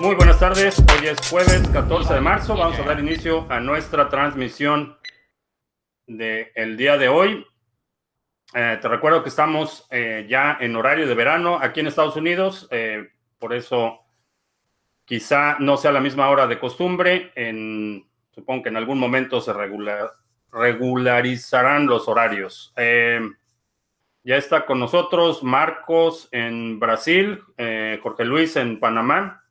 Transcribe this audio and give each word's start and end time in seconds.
Muy 0.00 0.14
buenas 0.14 0.38
tardes, 0.38 0.78
hoy 0.78 1.08
es 1.08 1.28
jueves 1.28 1.68
14 1.72 2.14
de 2.14 2.20
marzo, 2.20 2.56
vamos 2.56 2.78
a 2.78 2.84
dar 2.84 3.00
inicio 3.00 3.50
a 3.50 3.58
nuestra 3.58 4.08
transmisión 4.08 4.96
del 6.06 6.76
día 6.76 6.96
de 6.96 7.08
hoy. 7.08 7.44
Eh, 8.54 8.78
te 8.80 8.86
recuerdo 8.86 9.24
que 9.24 9.28
estamos 9.28 9.88
eh, 9.90 10.24
ya 10.28 10.56
en 10.60 10.76
horario 10.76 11.08
de 11.08 11.14
verano 11.16 11.58
aquí 11.60 11.80
en 11.80 11.88
Estados 11.88 12.14
Unidos, 12.14 12.68
eh, 12.70 13.08
por 13.40 13.52
eso 13.52 13.98
quizá 15.04 15.56
no 15.58 15.76
sea 15.76 15.90
la 15.90 16.00
misma 16.00 16.30
hora 16.30 16.46
de 16.46 16.60
costumbre, 16.60 17.32
en, 17.34 18.08
supongo 18.30 18.62
que 18.62 18.68
en 18.68 18.76
algún 18.76 19.00
momento 19.00 19.40
se 19.40 19.52
regular, 19.52 20.12
regularizarán 20.52 21.86
los 21.86 22.06
horarios. 22.06 22.72
ya 22.76 24.36
está 24.36 24.64
con 24.64 24.78
nosotros 24.78 25.42
Marcos 25.42 26.28
en 26.30 26.78
Brasil, 26.78 27.42
Jorge 28.00 28.24
Luis 28.24 28.54
en 28.54 28.78
Panamá, 28.78 29.42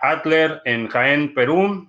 Adler 0.00 0.62
en 0.64 0.86
Jaén, 0.86 1.34
Perú, 1.34 1.88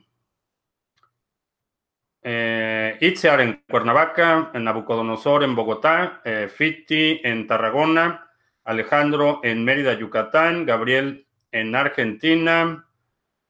eh, 2.24 2.98
en 3.00 3.64
Cuernavaca, 3.70 4.52
en 4.54 4.66
Nabucodonosor 4.66 5.44
en 5.44 5.56
Bogotá, 5.56 6.22
eh, 6.26 6.50
Fitti 6.54 7.22
en 7.24 7.48
Tarragona, 7.48 8.30
Alejandro 8.66 9.40
en 9.44 9.64
Mérida, 9.64 9.94
Yucatán, 9.94 10.66
Gabriel 10.66 11.26
en 11.54 11.74
Argentina, 11.74 12.86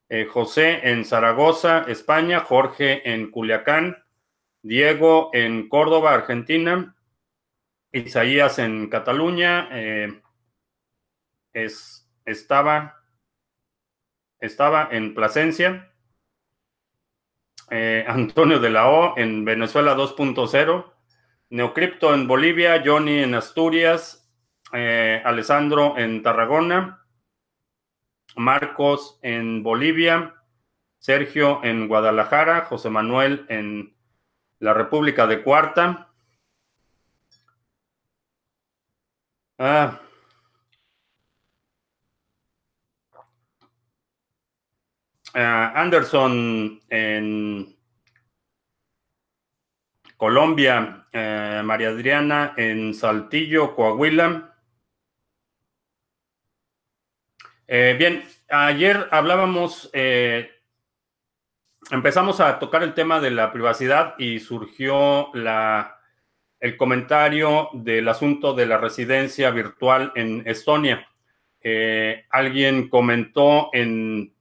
eh, 0.10 0.26
José 0.26 0.82
en 0.84 1.06
Zaragoza, 1.06 1.86
España, 1.88 2.42
Jorge 2.42 3.12
en 3.12 3.32
Culiacán, 3.32 3.98
Diego 4.62 5.32
en 5.34 5.70
Córdoba, 5.70 6.14
Argentina, 6.14 6.96
Isaías 7.92 8.60
en 8.60 8.90
Cataluña, 8.90 9.70
eh, 9.72 10.22
es, 11.54 12.08
estaba, 12.26 12.97
estaba 14.40 14.90
en 14.92 15.14
Plasencia. 15.14 15.92
Eh, 17.70 18.06
Antonio 18.08 18.60
de 18.60 18.70
la 18.70 18.90
O 18.90 19.18
en 19.18 19.46
Venezuela 19.46 19.96
2.0, 19.96 20.94
Neocripto 21.50 22.14
en 22.14 22.28
Bolivia, 22.28 22.82
Johnny 22.86 23.20
en 23.20 23.36
Asturias, 23.36 24.30
eh, 24.74 25.22
Alessandro 25.24 25.98
en 25.98 26.22
Tarragona, 26.24 27.06
Marcos 28.36 29.20
en 29.22 29.64
Bolivia, 29.64 30.36
Sergio 31.00 31.64
en 31.64 31.88
Guadalajara, 31.88 32.66
José 32.66 32.90
Manuel 32.90 33.46
en 33.50 33.96
la 34.60 34.74
República 34.74 35.28
de 35.28 35.44
Cuarta. 35.44 36.12
Ah, 39.60 40.00
Anderson 45.40 46.82
en 46.90 47.78
Colombia, 50.16 51.06
eh, 51.14 51.62
María 51.64 51.90
Adriana 51.90 52.54
en 52.58 52.96
Saltillo, 52.96 53.76
Coahuila. 53.76 54.56
Eh, 57.68 57.96
bien, 58.00 58.24
ayer 58.50 59.08
hablábamos, 59.12 59.92
empezamos 61.92 62.40
a 62.40 62.58
tocar 62.58 62.82
el 62.82 62.96
tema 62.96 63.20
de 63.20 63.30
la 63.30 63.52
privacidad 63.52 64.16
y 64.18 64.40
surgió 64.40 65.30
la, 65.36 66.00
el 66.60 66.78
comentario 66.78 67.70
del 67.74 68.08
asunto 68.08 68.54
de 68.54 68.66
la 68.66 68.78
residencia 68.78 69.52
virtual 69.52 70.14
en 70.16 70.42
Estonia. 70.48 71.08
alguien 72.32 72.90
comentó 72.90 73.70
en 73.74 74.37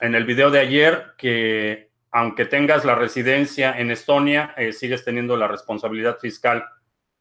en 0.00 0.14
el 0.14 0.24
video 0.24 0.50
de 0.50 0.60
ayer 0.60 1.12
que 1.16 1.90
aunque 2.16 2.44
tengas 2.44 2.84
la 2.84 2.94
residencia 2.94 3.76
en 3.76 3.90
Estonia, 3.90 4.54
eh, 4.56 4.72
sigues 4.72 5.04
teniendo 5.04 5.36
la 5.36 5.48
responsabilidad 5.48 6.18
fiscal 6.20 6.64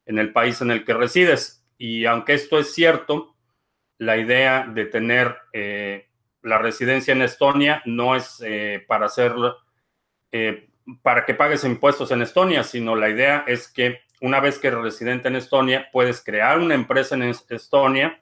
en 0.05 0.19
el 0.19 0.31
país 0.31 0.61
en 0.61 0.69
el 0.69 0.85
que 0.85 0.93
resides. 0.93 1.65
Y 1.79 2.05
aunque 2.05 2.35
esto 2.35 2.59
es 2.59 2.75
cierto, 2.75 3.35
la 3.97 4.17
idea 4.17 4.67
de 4.67 4.85
tener 4.85 5.35
eh, 5.51 6.09
la 6.43 6.59
residencia 6.59 7.11
en 7.11 7.23
Estonia 7.23 7.81
no 7.85 8.15
es 8.15 8.39
eh, 8.45 8.85
para 8.87 9.07
hacerlo, 9.07 9.57
para 11.01 11.25
que 11.25 11.33
pagues 11.33 11.63
impuestos 11.63 12.11
en 12.11 12.21
Estonia, 12.21 12.63
sino 12.63 12.95
la 12.95 13.09
idea 13.09 13.45
es 13.47 13.67
que 13.67 14.01
una 14.21 14.39
vez 14.39 14.59
que 14.59 14.67
eres 14.67 14.81
residente 14.81 15.27
en 15.27 15.35
Estonia, 15.35 15.89
puedes 15.91 16.23
crear 16.23 16.59
una 16.59 16.75
empresa 16.75 17.15
en 17.15 17.23
Estonia 17.23 18.21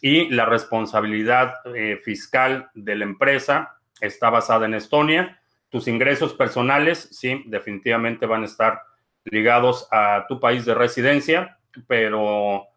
y 0.00 0.28
la 0.30 0.44
responsabilidad 0.46 1.54
fiscal 2.02 2.70
de 2.74 2.94
la 2.96 3.04
empresa 3.04 3.76
está 4.00 4.30
basada 4.30 4.66
en 4.66 4.74
Estonia. 4.74 5.40
Tus 5.68 5.88
ingresos 5.88 6.34
personales, 6.34 7.08
sí, 7.12 7.42
definitivamente 7.46 8.26
van 8.26 8.42
a 8.42 8.46
estar 8.46 8.82
ligados 9.24 9.88
a 9.90 10.24
tu 10.28 10.38
país 10.40 10.64
de 10.64 10.74
residencia, 10.74 11.58
pero 11.86 12.68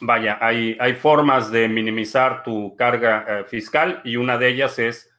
vaya, 0.00 0.38
hay, 0.40 0.76
hay 0.80 0.94
formas 0.94 1.50
de 1.50 1.68
minimizar 1.68 2.42
tu 2.42 2.76
carga 2.76 3.24
eh, 3.26 3.44
fiscal 3.44 4.00
y 4.04 4.16
una 4.16 4.38
de 4.38 4.48
ellas 4.48 4.78
es 4.78 5.10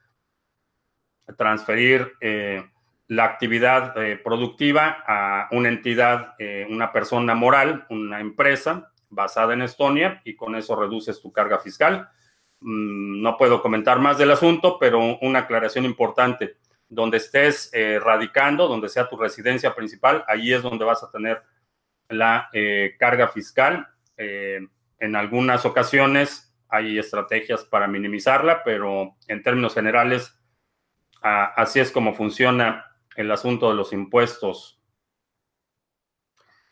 transferir 1.37 2.13
eh, 2.21 2.65
la 3.07 3.25
actividad 3.25 3.97
eh, 3.97 4.17
productiva 4.17 5.03
a 5.07 5.47
una 5.51 5.69
entidad, 5.69 6.35
una 6.69 6.91
persona 6.91 7.35
moral, 7.35 7.85
una 7.89 8.19
empresa 8.19 8.91
basada 9.09 9.53
en 9.53 9.61
Estonia 9.61 10.21
y 10.25 10.35
con 10.35 10.55
eso 10.55 10.75
reduces 10.75 11.21
tu 11.21 11.31
carga 11.31 11.59
fiscal. 11.59 12.09
Mm, 12.63 13.21
no 13.21 13.37
puedo 13.37 13.61
comentar 13.61 13.99
más 13.99 14.17
del 14.17 14.31
asunto, 14.31 14.77
pero 14.79 15.17
una 15.21 15.39
aclaración 15.39 15.83
importante. 15.85 16.57
Donde 16.87 17.17
estés 17.17 17.69
eh, 17.73 17.99
radicando, 17.99 18.67
donde 18.67 18.87
sea 18.87 19.09
tu 19.09 19.17
residencia 19.17 19.75
principal, 19.75 20.23
ahí 20.27 20.53
es 20.53 20.61
donde 20.61 20.85
vas 20.85 21.03
a 21.03 21.11
tener 21.11 21.41
la 22.07 22.49
eh, 22.53 22.95
carga 22.97 23.27
fiscal. 23.27 23.87
Eh, 24.15 24.59
en 24.99 25.15
algunas 25.15 25.65
ocasiones 25.65 26.55
hay 26.69 26.97
estrategias 26.97 27.65
para 27.65 27.87
minimizarla, 27.87 28.63
pero 28.63 29.15
en 29.27 29.43
términos 29.43 29.73
generales, 29.73 30.39
así 31.21 31.79
es 31.79 31.91
como 31.91 32.13
funciona 32.13 32.85
el 33.15 33.29
asunto 33.31 33.69
de 33.69 33.75
los 33.75 33.93
impuestos. 33.93 34.79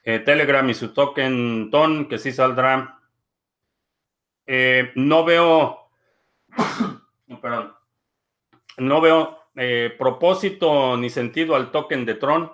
Telegram 0.03 0.67
y 0.67 0.73
su 0.73 0.93
token 0.93 1.69
TON, 1.69 2.07
que 2.07 2.17
sí 2.17 2.31
saldrá. 2.31 2.99
no 4.95 5.23
veo 5.23 5.80
perdón, 7.41 7.73
no 8.77 9.01
veo 9.01 9.41
eh, 9.55 9.93
propósito 9.97 10.95
ni 10.95 11.09
sentido 11.09 11.55
al 11.55 11.71
token 11.71 12.05
de 12.05 12.15
Tron, 12.15 12.51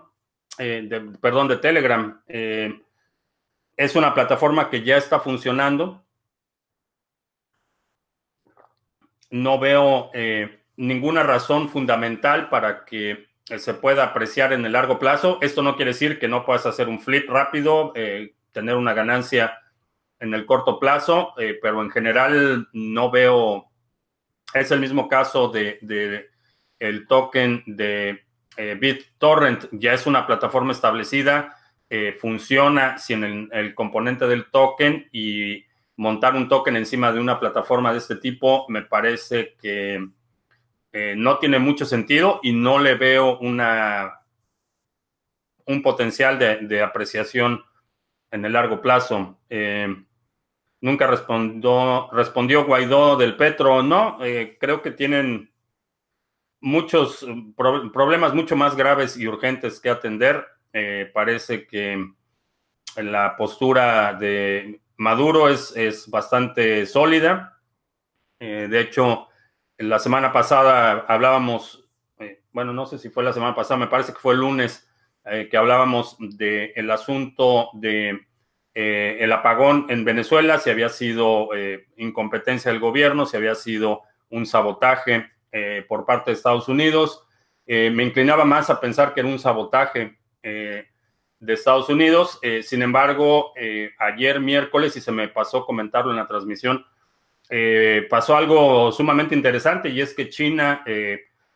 eh, 0.57 0.89
perdón, 1.21 1.47
de 1.47 1.57
Telegram. 1.57 2.21
Eh, 2.27 2.81
es 3.75 3.95
una 3.95 4.13
plataforma 4.13 4.69
que 4.69 4.83
ya 4.83 4.97
está 4.97 5.19
funcionando. 5.19 6.03
No 9.29 9.59
veo 9.59 10.09
ninguna 10.77 11.21
razón 11.21 11.67
fundamental 11.67 12.49
para 12.49 12.85
que 12.85 13.27
se 13.43 13.73
pueda 13.73 14.05
apreciar 14.05 14.53
en 14.53 14.65
el 14.65 14.71
largo 14.71 14.97
plazo. 14.99 15.37
Esto 15.41 15.61
no 15.61 15.75
quiere 15.75 15.91
decir 15.91 16.17
que 16.17 16.29
no 16.29 16.45
puedas 16.45 16.65
hacer 16.65 16.87
un 16.87 16.99
flip 16.99 17.29
rápido, 17.29 17.91
tener 18.53 18.75
una 18.75 18.93
ganancia 18.93 19.59
en 20.19 20.33
el 20.33 20.45
corto 20.45 20.79
plazo, 20.79 21.33
pero 21.61 21.81
en 21.81 21.91
general 21.91 22.69
no 22.71 23.11
veo 23.11 23.69
es 24.53 24.71
el 24.71 24.79
mismo 24.79 25.07
caso 25.07 25.49
de, 25.49 26.29
el 26.79 27.07
token 27.07 27.63
de 27.65 28.25
eh, 28.55 28.77
BitTorrent. 28.79 29.69
Ya 29.71 29.93
es 29.93 30.05
una 30.05 30.25
plataforma 30.25 30.71
establecida, 30.71 31.55
eh, 31.89 32.17
funciona 32.19 32.97
sin 32.97 33.49
el, 33.51 33.75
componente 33.75 34.27
del 34.27 34.49
token 34.51 35.07
y 35.11 35.65
montar 35.95 36.35
un 36.35 36.47
token 36.47 36.75
encima 36.75 37.11
de 37.11 37.19
una 37.19 37.39
plataforma 37.39 37.91
de 37.91 37.99
este 37.99 38.17
tipo 38.17 38.65
me 38.69 38.83
parece 38.83 39.55
que 39.59 40.05
eh, 40.91 41.15
no 41.17 41.39
tiene 41.39 41.59
mucho 41.59 41.85
sentido 41.85 42.39
y 42.43 42.51
no 42.51 42.79
le 42.79 42.95
veo 42.95 43.39
una, 43.39 44.19
un 45.65 45.81
potencial 45.81 46.37
de, 46.37 46.57
de 46.57 46.81
apreciación 46.81 47.63
en 48.31 48.45
el 48.45 48.53
largo 48.53 48.81
plazo. 48.81 49.39
Nunca 50.79 51.07
respondió, 51.07 52.07
respondió 52.11 52.65
Guaidó 52.65 53.17
del 53.17 53.35
Petro, 53.35 53.81
no, 53.81 54.23
eh, 54.23 54.57
creo 54.59 54.83
que 54.83 54.91
tienen 54.91 55.51
muchos 56.59 57.25
problemas 57.55 58.35
mucho 58.35 58.55
más 58.55 58.75
graves 58.75 59.17
y 59.17 59.27
urgentes 59.27 59.79
que 59.79 59.89
atender. 59.89 60.45
Eh, 60.73 61.09
parece 61.13 61.65
que 61.65 62.13
la 62.97 63.35
postura 63.35 64.13
de 64.13 64.81
Maduro 64.97 65.49
es, 65.49 65.75
es 65.75 66.07
bastante 66.09 66.85
sólida. 66.85 67.59
Eh, 68.39 68.67
de 68.69 68.79
hecho, 68.79 69.29
la 69.77 69.97
semana 69.97 70.31
pasada 70.31 71.05
hablábamos, 71.07 71.89
bueno, 72.51 72.71
no 72.71 72.85
sé 72.85 72.99
si 72.99 73.09
fue 73.09 73.23
la 73.23 73.33
semana 73.33 73.55
pasada, 73.55 73.79
me 73.79 73.87
parece 73.87 74.13
que 74.13 74.19
fue 74.19 74.33
el 74.35 74.41
lunes, 74.41 74.83
que 75.23 75.57
hablábamos 75.57 76.15
del 76.19 76.71
el 76.73 76.89
asunto 76.89 77.69
de 77.73 78.27
el 78.79 79.31
apagón 79.31 79.87
en 79.89 80.05
Venezuela, 80.05 80.59
si 80.59 80.69
había 80.69 80.89
sido 80.89 81.49
incompetencia 81.95 82.69
del 82.71 82.79
gobierno, 82.79 83.25
si 83.25 83.35
había 83.35 83.55
sido 83.55 84.03
un 84.29 84.45
sabotaje 84.45 85.31
por 85.87 86.05
parte 86.05 86.29
de 86.29 86.35
Estados 86.35 86.67
Unidos. 86.67 87.25
me 87.65 88.03
inclinaba 88.03 88.45
más 88.45 88.69
a 88.69 88.79
pensar 88.79 89.15
que 89.15 89.21
era 89.21 89.29
un 89.29 89.39
sabotaje 89.39 90.19
de 91.39 91.53
Estados 91.53 91.89
Unidos. 91.89 92.39
Eh, 92.41 92.63
sin 92.63 92.81
embargo, 92.81 93.53
eh, 93.55 93.91
ayer 93.99 94.39
miércoles, 94.39 94.95
y 94.95 95.01
se 95.01 95.11
me 95.11 95.27
pasó 95.27 95.65
comentarlo 95.65 96.11
en 96.11 96.17
la 96.17 96.27
transmisión, 96.27 96.85
eh, 97.49 98.07
pasó 98.09 98.35
algo 98.35 98.91
sumamente 98.91 99.35
interesante 99.35 99.89
y 99.89 100.01
es 100.01 100.13
que 100.13 100.29
China 100.29 100.83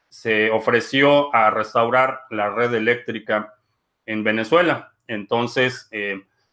se 0.07 0.50
ofreció 0.50 1.33
a 1.33 1.50
restaurar 1.50 2.21
la 2.29 2.50
red 2.50 2.74
eléctrica 2.74 3.56
en 4.06 4.24
Venezuela. 4.24 4.94
Entonces, 5.07 5.89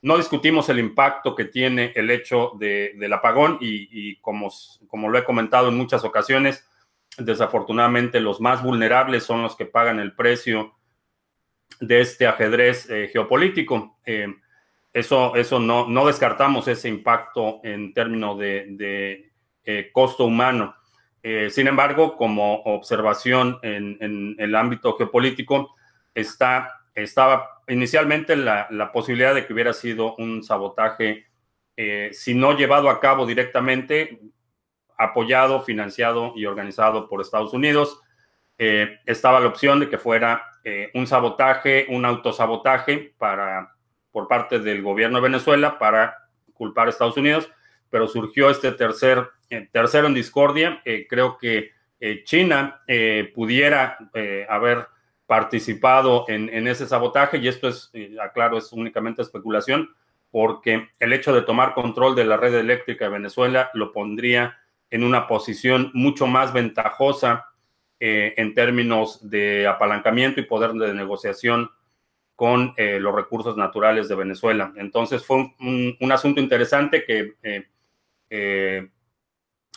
no 0.00 0.16
discutimos 0.16 0.68
el 0.68 0.78
impacto 0.78 1.34
que 1.34 1.44
tiene 1.44 1.92
el 1.96 2.10
hecho 2.10 2.52
del 2.58 3.12
apagón 3.12 3.58
y, 3.60 4.16
como, 4.20 4.50
como 4.86 5.08
lo 5.08 5.18
he 5.18 5.24
comentado 5.24 5.68
en 5.68 5.76
muchas 5.76 6.04
ocasiones, 6.04 6.68
desafortunadamente 7.16 8.20
los 8.20 8.40
más 8.40 8.62
vulnerables 8.62 9.24
son 9.24 9.42
los 9.42 9.56
que 9.56 9.66
pagan 9.66 9.98
el 9.98 10.14
precio 10.14 10.74
de 11.80 12.00
este 12.00 12.26
ajedrez 12.26 12.88
eh, 12.90 13.08
geopolítico. 13.12 13.98
Eh, 14.06 14.28
eso 14.92 15.34
eso 15.36 15.58
no, 15.58 15.88
no, 15.88 16.06
descartamos 16.06 16.66
ese 16.68 16.88
impacto 16.88 17.60
en 17.62 17.92
términos 17.92 18.38
de, 18.38 19.30
eh, 19.64 19.90
costo 19.92 20.24
humano. 20.24 20.74
sin 21.50 21.66
embargo, 21.66 22.16
como 22.16 22.62
observación 22.62 23.58
en, 23.62 24.36
el 24.38 24.54
ámbito 24.54 24.96
geopolítico, 24.96 25.74
está, 26.14 26.80
estaba 26.94 27.57
inicialmente 27.68 28.36
la, 28.36 28.66
la, 28.70 28.92
posibilidad 28.92 29.34
de 29.34 29.46
que 29.46 29.52
hubiera 29.52 29.72
sido 29.72 30.14
un 30.16 30.42
sabotaje, 30.42 31.26
si 32.10 32.34
no 32.34 32.56
llevado 32.56 32.90
a 32.90 32.98
cabo 32.98 33.24
directamente, 33.24 34.18
apoyado, 34.96 35.62
financiado 35.62 36.32
y 36.34 36.44
organizado 36.44 37.08
por 37.08 37.20
Estados 37.20 37.52
Unidos. 37.52 38.00
estaba 38.58 39.38
la 39.38 39.46
opción 39.46 39.78
de 39.78 39.88
que 39.88 39.96
fuera 39.96 40.48
eh, 40.70 40.90
un 40.92 41.06
sabotaje, 41.06 41.86
un 41.88 42.04
autosabotaje 42.04 43.14
para, 43.16 43.74
por 44.10 44.28
parte 44.28 44.58
del 44.58 44.82
gobierno 44.82 45.16
de 45.16 45.22
Venezuela 45.22 45.78
para 45.78 46.28
culpar 46.52 46.88
a 46.88 46.90
Estados 46.90 47.16
Unidos, 47.16 47.50
pero 47.88 48.06
surgió 48.06 48.50
este 48.50 48.72
tercer, 48.72 49.30
eh, 49.48 49.66
tercero 49.72 50.08
en 50.08 50.12
discordia. 50.12 50.82
Eh, 50.84 51.06
creo 51.08 51.38
que 51.38 51.72
China 52.24 52.80
pudiera 53.34 53.98
haber 54.48 54.86
participado 55.28 56.24
en, 56.26 56.66
ese 56.66 56.86
sabotaje 56.86 57.36
y 57.36 57.48
esto 57.48 57.68
es, 57.68 57.92
aclaro, 58.18 58.56
es 58.56 58.72
únicamente 58.72 59.20
especulación, 59.20 59.94
porque 60.30 60.88
el 60.98 61.12
hecho 61.12 61.34
de 61.34 61.42
tomar 61.42 61.74
control 61.74 62.16
de 62.16 62.24
la 62.24 62.38
red 62.38 62.54
eléctrica 62.54 63.04
de 63.04 63.10
Venezuela 63.10 63.70
lo 63.74 63.92
pondría 63.92 64.56
en 64.90 65.04
una 65.04 65.28
posición 65.28 65.90
mucho 65.92 66.26
más 66.26 66.54
ventajosa 66.54 67.44
eh, 68.00 68.32
en 68.38 68.54
términos 68.54 69.28
de 69.28 69.66
apalancamiento 69.66 70.40
y 70.40 70.44
poder 70.44 70.72
de 70.72 70.94
negociación 70.94 71.70
con 72.34 72.72
eh, 72.78 72.98
los 72.98 73.14
recursos 73.14 73.54
naturales 73.54 74.08
de 74.08 74.14
Venezuela. 74.14 74.72
Entonces 74.76 75.22
fue 75.26 75.52
un, 75.60 76.12
asunto 76.12 76.40
interesante 76.40 77.04
que, 77.04 77.34
eh, 78.30 78.88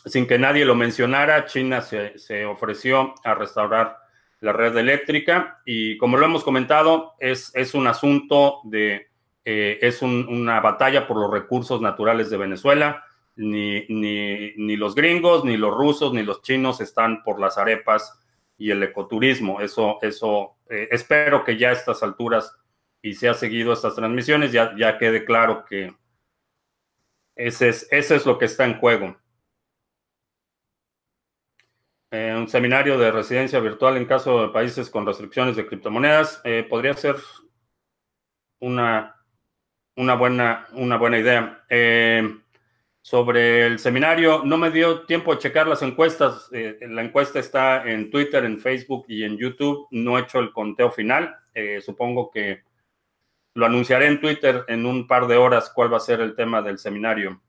sin 0.06 0.28
que 0.28 0.40
nadie 0.40 0.64
lo 0.64 0.76
mencionara, 0.76 1.46
China 1.46 1.82
se, 1.82 2.46
ofreció 2.46 3.16
a 3.26 3.34
restaurar 3.34 3.98
la 4.42 4.54
red 4.54 4.76
eléctrica 4.78 5.62
y 5.66 5.98
como 5.98 6.18
lo 6.18 6.26
hemos 6.26 6.44
comentado, 6.44 7.14
es, 7.20 7.52
es 7.56 7.74
un 7.74 7.88
asunto 7.88 8.60
de, 8.66 9.08
es 9.44 10.02
una 10.02 10.60
batalla 10.60 11.08
por 11.08 11.18
los 11.18 11.32
recursos 11.32 11.82
naturales 11.82 12.30
de 12.30 12.38
Venezuela 12.38 13.06
ni, 13.36 13.86
ni, 13.88 14.76
los 14.76 14.96
gringos, 14.96 15.44
ni 15.46 15.58
los 15.58 15.74
rusos, 15.74 16.14
ni 16.14 16.24
los 16.24 16.42
chinos 16.42 16.82
están 16.82 17.24
por 17.24 17.40
las 17.40 17.58
arepas 17.58 18.20
y 18.58 18.72
el 18.72 18.84
ecoturismo. 18.84 19.62
Eso, 19.62 20.00
eso 20.02 20.58
eh, 20.70 20.88
espero 20.92 21.44
que 21.44 21.58
ya 21.58 21.70
a 21.70 21.74
estas 21.74 22.04
alturas 22.04 22.56
y 23.02 23.16
se 23.16 23.30
ha 23.30 23.34
seguido 23.34 23.74
estas 23.74 23.96
transmisiones, 23.96 24.52
ya, 24.52 24.76
ya 24.78 24.98
quede 24.98 25.26
claro 25.26 25.66
que 25.66 25.96
ese 27.36 27.70
es, 27.70 27.88
es 27.90 28.26
lo 28.26 28.38
que 28.38 28.46
está 28.46 28.66
en 28.66 28.78
juego. 28.78 29.18
Eh, 32.12 32.36
un 32.36 32.48
seminario 32.50 32.98
de 32.98 33.12
residencia 33.12 33.60
virtual 33.60 33.98
en 33.98 34.06
caso 34.06 34.42
de 34.42 34.50
países 34.50 34.90
con 34.90 35.06
restricciones 35.06 35.56
de 35.56 35.66
criptomonedas 35.66 36.42
eh, 36.44 36.68
podría 36.70 36.94
ser 36.94 37.16
una, 38.60 39.16
una, 39.96 40.16
buena, 40.16 40.68
una 40.74 40.98
buena 40.98 41.18
idea 41.18 41.64
sobre 43.02 43.66
el 43.66 43.80
seminario. 43.80 44.44
No 44.46 44.58
me 44.58 44.72
dio 44.72 45.02
tiempo 45.06 45.34
de 45.34 45.40
checar 45.40 45.68
las 45.68 45.82
encuestas. 45.82 46.50
Eh, 46.52 46.78
la 46.82 47.04
encuesta 47.04 47.40
está 47.40 47.84
en 47.90 48.10
Twitter, 48.10 48.46
en 48.46 48.60
Facebook 48.60 49.06
y 49.08 49.24
en 49.24 49.38
YouTube. 49.38 49.88
No 49.92 50.18
he 50.18 50.22
hecho 50.22 50.40
el 50.40 50.52
conteo 50.52 50.92
final. 50.92 51.36
Eh, 51.54 51.82
supongo 51.82 52.32
que 52.32 52.64
lo 53.56 53.66
anunciaré 53.66 54.08
en 54.08 54.22
Twitter 54.22 54.64
en 54.68 54.86
un 54.86 55.08
par 55.08 55.28
de 55.28 55.38
horas 55.38 55.72
cuál 55.74 55.92
va 55.92 55.98
a 55.98 56.02
ser 56.02 56.22
el 56.22 56.36
tema 56.36 56.62
del 56.62 56.78
seminario. 56.78 57.42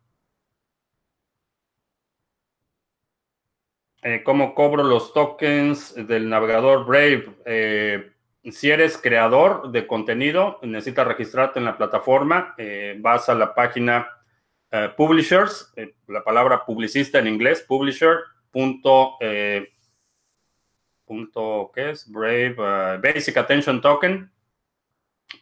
Eh, 4.03 4.23
¿Cómo 4.25 4.55
cobro 4.55 4.83
los 4.83 5.13
tokens 5.13 5.95
del 5.95 6.29
navegador 6.29 6.85
Brave? 6.85 8.11
si 8.51 8.71
eres 8.71 8.99
creador 8.99 9.71
de 9.71 9.87
contenido, 9.87 10.59
necesitas 10.63 11.07
registrarte 11.07 11.61
en 11.61 11.65
la 11.65 11.77
plataforma. 11.77 12.57
vas 12.99 13.29
a 13.29 13.37
la 13.37 13.55
página 13.55 14.09
eh, 14.75 14.89
publishers, 14.97 15.71
eh, 15.77 15.95
la 16.09 16.25
palabra 16.25 16.65
publicista 16.65 17.19
en 17.19 17.27
inglés, 17.27 17.61
publisher, 17.61 18.21
punto, 18.51 19.19
eh, 19.21 19.71
punto, 21.05 21.71
¿qué 21.75 21.91
es? 21.91 22.11
Brave, 22.11 22.55
Basic 22.97 23.37
Attention 23.37 23.83
Token, 23.83 24.33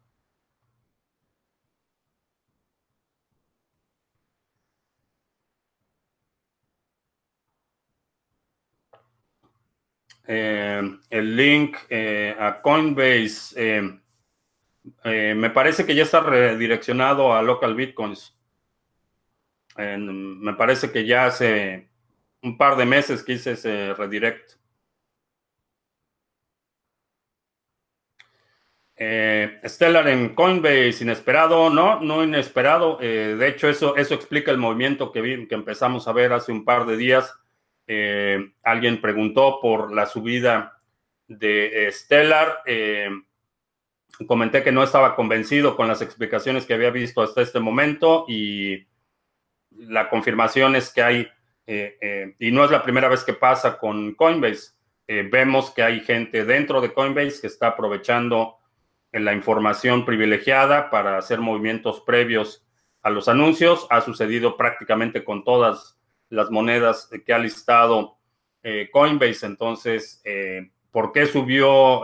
Eh, 10.26 10.98
el 11.10 11.36
link 11.36 11.76
eh, 11.88 12.34
a 12.38 12.60
Coinbase. 12.62 13.54
Eh, 15.04 15.34
me 15.34 15.50
parece 15.50 15.84
que 15.86 15.94
ya 15.94 16.02
está 16.02 16.20
redireccionado 16.20 17.32
a 17.34 17.42
local 17.42 17.74
bitcoins. 17.74 18.36
me 19.76 20.54
parece 20.54 20.90
que 20.92 21.06
ya 21.06 21.26
hace 21.26 21.88
un 22.42 22.56
par 22.58 22.76
de 22.76 22.84
meses 22.86 23.22
que 23.22 23.32
hice 23.34 23.52
ese 23.52 23.94
redirect. 23.94 24.52
Stellar 29.66 30.08
en 30.08 30.34
Coinbase, 30.34 31.02
inesperado, 31.02 31.68
no, 31.70 32.00
no 32.00 32.22
inesperado. 32.22 32.98
de 32.98 33.48
hecho, 33.48 33.68
eso, 33.68 33.96
eso 33.96 34.14
explica 34.14 34.50
el 34.50 34.58
movimiento 34.58 35.12
que, 35.12 35.46
que 35.48 35.54
empezamos 35.54 36.06
a 36.08 36.12
ver 36.12 36.32
hace 36.32 36.52
un 36.52 36.64
par 36.64 36.86
de 36.86 36.96
días 36.96 37.34
eh, 37.86 38.52
alguien 38.62 39.00
preguntó 39.00 39.58
por 39.60 39.92
la 39.92 40.06
subida 40.06 40.80
de 41.28 41.88
Stellar. 41.92 42.62
Eh, 42.66 43.10
comenté 44.26 44.62
que 44.62 44.72
no 44.72 44.82
estaba 44.82 45.16
convencido 45.16 45.76
con 45.76 45.88
las 45.88 46.02
explicaciones 46.02 46.66
que 46.66 46.74
había 46.74 46.90
visto 46.90 47.22
hasta 47.22 47.42
este 47.42 47.60
momento 47.60 48.24
y 48.28 48.86
la 49.70 50.08
confirmación 50.08 50.76
es 50.76 50.90
que 50.92 51.02
hay, 51.02 51.28
eh, 51.66 52.34
y 52.38 52.52
no 52.52 52.64
es 52.64 52.70
la 52.70 52.82
primera 52.82 53.08
vez 53.08 53.24
que 53.24 53.34
pasa 53.34 53.78
con 53.78 54.14
Coinbase, 54.14 54.72
vemos 55.06 55.70
que 55.70 55.82
hay 55.82 56.00
gente 56.00 56.44
dentro 56.44 56.80
de 56.80 56.92
Coinbase 56.92 57.40
que 57.40 57.48
está 57.48 57.68
aprovechando 57.68 58.56
la 59.12 59.34
información 59.34 60.06
privilegiada 60.06 60.90
para 60.90 61.18
hacer 61.18 61.40
movimientos 61.40 62.00
previos 62.00 62.64
a 63.02 63.10
los 63.10 63.28
anuncios. 63.28 63.86
Ha 63.90 64.00
sucedido 64.00 64.56
prácticamente 64.56 65.24
con 65.24 65.44
todas 65.44 65.93
las 66.34 66.50
monedas 66.50 67.08
que 67.24 67.32
ha 67.32 67.38
listado 67.38 68.18
Coinbase. 68.92 69.46
Entonces, 69.46 70.22
¿por 70.90 71.12
qué 71.12 71.26
subió 71.26 72.02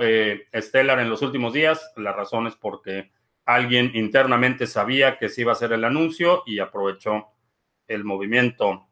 Stellar 0.55 1.01
en 1.01 1.11
los 1.11 1.23
últimos 1.23 1.53
días? 1.53 1.93
La 1.97 2.13
razón 2.13 2.47
es 2.47 2.57
porque 2.57 3.11
alguien 3.45 3.91
internamente 3.95 4.67
sabía 4.67 5.19
que 5.19 5.29
se 5.29 5.41
iba 5.43 5.53
a 5.53 5.55
hacer 5.55 5.73
el 5.73 5.85
anuncio 5.85 6.43
y 6.47 6.59
aprovechó 6.59 7.29
el 7.89 8.05
movimiento. 8.05 8.89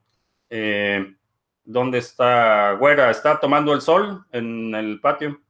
¿Dónde 1.64 1.98
está 1.98 2.72
Güera? 2.72 3.10
¿Está 3.10 3.38
tomando 3.38 3.72
el 3.72 3.80
sol 3.80 4.24
en 4.32 4.74
el 4.74 5.00
patio? 5.00 5.40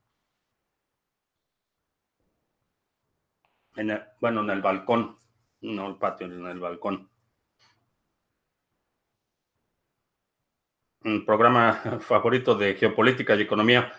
bueno, 4.20 4.40
en 4.42 4.50
el 4.50 4.60
balcón, 4.60 5.16
no 5.60 5.88
el 5.88 5.96
patio, 5.96 6.26
en 6.26 6.46
el 6.46 6.58
balcón. 6.58 7.08
Programa 11.24 11.74
favorito 12.00 12.54
de 12.54 12.74
geopolítica 12.74 13.34
y 13.36 13.42
economía. 13.42 13.92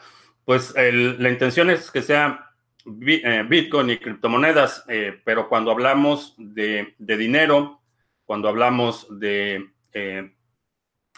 Pues 0.46 0.74
la 0.76 1.30
intención 1.30 1.70
es 1.70 1.92
que 1.92 2.02
sea 2.02 2.50
eh, 2.86 3.46
Bitcoin 3.48 3.90
y 3.90 3.98
criptomonedas, 3.98 4.86
eh, 4.88 5.20
pero 5.24 5.50
cuando 5.50 5.72
hablamos 5.72 6.34
de, 6.38 6.96
dinero, 6.98 7.82
cuando 8.26 8.48
hablamos 8.48 9.08
de 9.20 9.70
eh, 9.94 10.32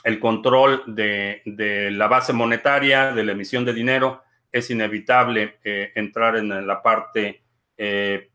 el 0.03 0.19
control 0.19 0.83
de, 0.87 1.41
la 1.91 2.07
base 2.07 2.33
monetaria, 2.33 3.13
de 3.13 3.23
la 3.23 3.31
emisión 3.33 3.63
de 3.63 3.73
dinero, 3.73 4.23
es 4.51 4.69
inevitable 4.69 5.59
entrar 5.63 6.35
en 6.35 6.67
la 6.67 6.81
parte 6.81 7.43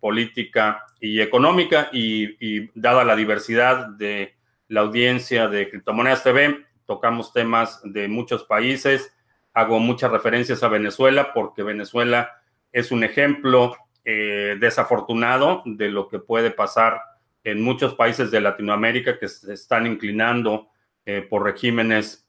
política 0.00 0.86
y 0.98 1.20
económica 1.20 1.90
y, 1.92 2.70
dada 2.80 3.04
la 3.04 3.16
diversidad 3.16 3.88
de 3.88 4.34
la 4.68 4.80
audiencia 4.80 5.48
de 5.48 5.68
Criptomonedas 5.68 6.22
TV, 6.22 6.65
tocamos 6.86 7.32
temas 7.32 7.80
de 7.84 8.08
muchos 8.08 8.44
países, 8.44 9.12
hago 9.52 9.78
muchas 9.78 10.10
referencias 10.10 10.62
a 10.62 10.68
Venezuela 10.68 11.32
porque 11.32 11.62
Venezuela 11.62 12.30
es 12.72 12.92
un 12.92 13.04
ejemplo 13.04 13.76
eh, 14.04 14.56
desafortunado 14.60 15.62
de 15.64 15.88
lo 15.88 16.08
que 16.08 16.18
puede 16.18 16.50
pasar 16.50 17.00
en 17.42 17.62
muchos 17.62 17.94
países 17.94 18.30
de 18.30 18.40
Latinoamérica 18.40 19.18
que 19.18 19.28
se 19.28 19.52
están 19.54 19.86
inclinando 19.86 20.68
eh, 21.04 21.22
por 21.22 21.42
regímenes 21.42 22.28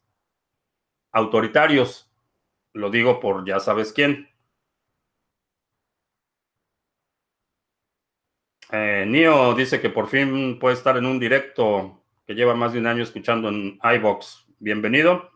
autoritarios. 1.11 2.11
Lo 2.73 2.89
digo 2.89 3.19
por 3.19 3.45
ya 3.45 3.59
sabes 3.59 3.93
quién. 3.93 4.29
Eh, 8.71 9.05
Nio 9.07 9.53
dice 9.53 9.79
que 9.79 9.89
por 9.89 10.07
fin 10.07 10.59
puede 10.59 10.75
estar 10.75 10.97
en 10.97 11.05
un 11.05 11.19
directo 11.19 12.03
que 12.25 12.35
lleva 12.35 12.55
más 12.55 12.73
de 12.73 12.79
un 12.79 12.87
año 12.87 13.03
escuchando 13.03 13.49
en 13.49 13.79
iBox. 13.81 14.46
Bienvenido. 14.59 15.29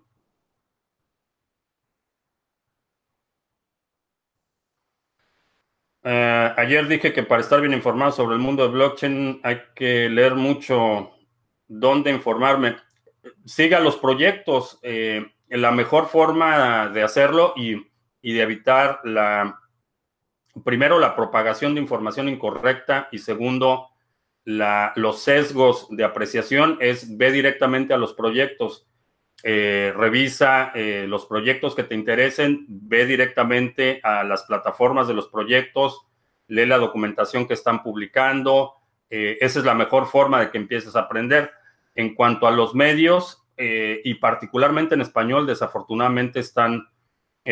Eh, 6.03 6.53
ayer 6.57 6.87
dije 6.87 7.13
que 7.13 7.23
para 7.23 7.41
estar 7.41 7.61
bien 7.61 7.73
informado 7.73 8.11
sobre 8.11 8.35
el 8.35 8.41
mundo 8.41 8.63
de 8.63 8.73
blockchain 8.73 9.39
hay 9.43 9.61
que 9.75 10.09
leer 10.09 10.35
mucho 10.35 11.11
dónde 11.67 12.11
informarme. 12.11 12.77
Siga 13.45 13.79
los 13.79 13.97
proyectos. 13.97 14.79
Eh, 14.81 15.25
la 15.49 15.71
mejor 15.71 16.07
forma 16.07 16.89
de 16.89 17.03
hacerlo 17.03 17.53
y 17.55 17.75
de 18.21 18.41
evitar 18.41 19.01
la 19.03 19.61
primero, 20.63 20.99
la 20.99 21.15
propagación 21.15 21.75
de 21.75 21.81
información 21.81 22.29
incorrecta 22.29 23.07
y 23.11 23.19
segundo, 23.19 23.87
los 24.43 25.21
sesgos 25.21 25.87
de 25.89 26.03
apreciación 26.03 26.77
es 26.81 27.17
ve 27.17 27.31
directamente 27.31 27.93
a 27.93 27.97
los 27.97 28.13
proyectos, 28.13 28.87
eh, 29.43 29.91
revisa 29.95 30.71
eh, 30.75 31.05
los 31.07 31.25
proyectos 31.25 31.73
que 31.73 31.83
te 31.83 31.95
interesen, 31.95 32.65
ve 32.67 33.07
directamente 33.07 33.99
a 34.03 34.23
las 34.23 34.43
plataformas 34.43 35.07
de 35.07 35.15
los 35.15 35.29
proyectos, 35.29 36.05
lee 36.47 36.67
la 36.67 36.77
documentación 36.77 37.47
que 37.47 37.55
están 37.55 37.81
publicando. 37.81 38.73
Eh, 39.09 39.39
esa 39.41 39.59
es 39.59 39.65
la 39.65 39.73
mejor 39.73 40.05
forma 40.07 40.39
de 40.39 40.51
que 40.51 40.59
empieces 40.59 40.95
a 40.95 41.01
aprender. 41.01 41.51
En 41.95 42.15
cuanto 42.15 42.47
a 42.47 42.51
los 42.51 42.73
medios, 42.73 43.37
y 43.57 44.15
particularmente 44.15 44.95
en 44.95 45.01
español, 45.01 45.45
desafortunadamente 45.45 46.39
están 46.39 46.87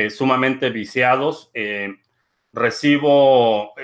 sumamente 0.09 0.71
viciados 0.71 1.51
recibo 2.51 3.75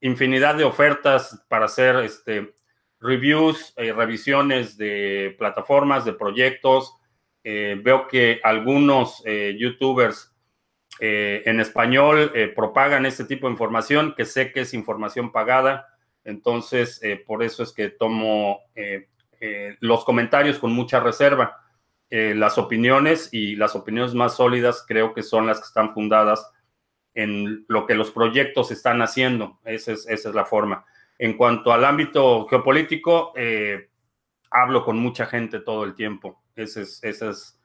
infinidad 0.00 0.56
de 0.56 0.64
ofertas 0.64 1.42
para 1.48 1.64
hacer 1.64 1.96
este, 1.96 2.52
reviews, 3.00 3.72
revisiones 3.76 4.76
de 4.76 5.34
plataformas, 5.38 6.04
de 6.04 6.12
proyectos. 6.12 6.94
Eh, 7.44 7.80
veo 7.82 8.06
que 8.08 8.40
algunos 8.42 9.22
youtubers 9.24 10.30
en 11.00 11.58
español 11.58 12.32
propagan 12.54 13.06
este 13.06 13.24
tipo 13.24 13.48
de 13.48 13.52
información, 13.52 14.14
que 14.16 14.24
sé 14.24 14.52
que 14.52 14.60
es 14.60 14.74
información 14.74 15.32
pagada. 15.32 15.88
Entonces, 16.22 17.00
por 17.26 17.42
eso 17.42 17.64
es 17.64 17.72
que 17.72 17.88
tomo 17.88 18.60
los 19.80 20.04
comentarios 20.04 20.60
con 20.60 20.72
mucha 20.72 21.00
reserva. 21.00 21.58
las 22.10 22.58
opiniones 22.58 23.30
y 23.32 23.56
las 23.56 23.74
opiniones 23.74 24.14
más 24.14 24.36
sólidas 24.36 24.84
creo 24.86 25.12
que 25.12 25.22
son 25.24 25.46
las 25.46 25.58
que 25.58 25.66
están 25.66 25.92
fundadas 25.92 26.52
en 27.14 27.64
lo 27.68 27.86
que 27.86 27.94
los 27.94 28.10
proyectos 28.10 28.70
están 28.70 29.02
haciendo. 29.02 29.58
Esa 29.64 29.92
es, 29.92 30.24
la 30.26 30.44
forma. 30.44 30.84
En 31.18 31.36
cuanto 31.36 31.72
al 31.72 31.84
ámbito 31.84 32.46
geopolítico, 32.48 33.32
eh, 33.36 33.90
hablo 34.50 34.84
con 34.84 34.98
mucha 34.98 35.26
gente 35.26 35.60
todo 35.60 35.84
el 35.84 35.94
tiempo. 35.94 36.41
Esa 36.54 36.80
es, 36.82 37.02
esa 37.02 37.30
es, 37.30 37.58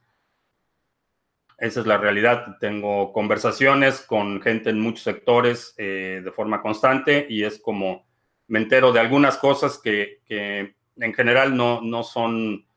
esa 1.57 1.79
es 1.79 1.85
la 1.85 1.97
realidad. 1.97 2.57
Tengo 2.59 3.11
conversaciones 3.11 4.01
con 4.01 4.41
gente 4.41 4.69
en 4.69 4.79
muchos 4.79 5.03
sectores 5.03 5.73
eh, 5.77 6.21
de 6.23 6.31
forma 6.31 6.61
constante 6.61 7.25
y 7.29 7.43
es 7.43 7.59
como 7.59 8.07
me 8.47 8.59
entero 8.59 8.93
de 8.93 8.99
algunas 8.99 9.37
cosas 9.37 9.77
que, 9.77 10.21
que 10.25 10.75
en 10.95 11.13
general 11.13 11.55
no, 11.55 11.81
no 11.81 12.03
son 12.03 12.67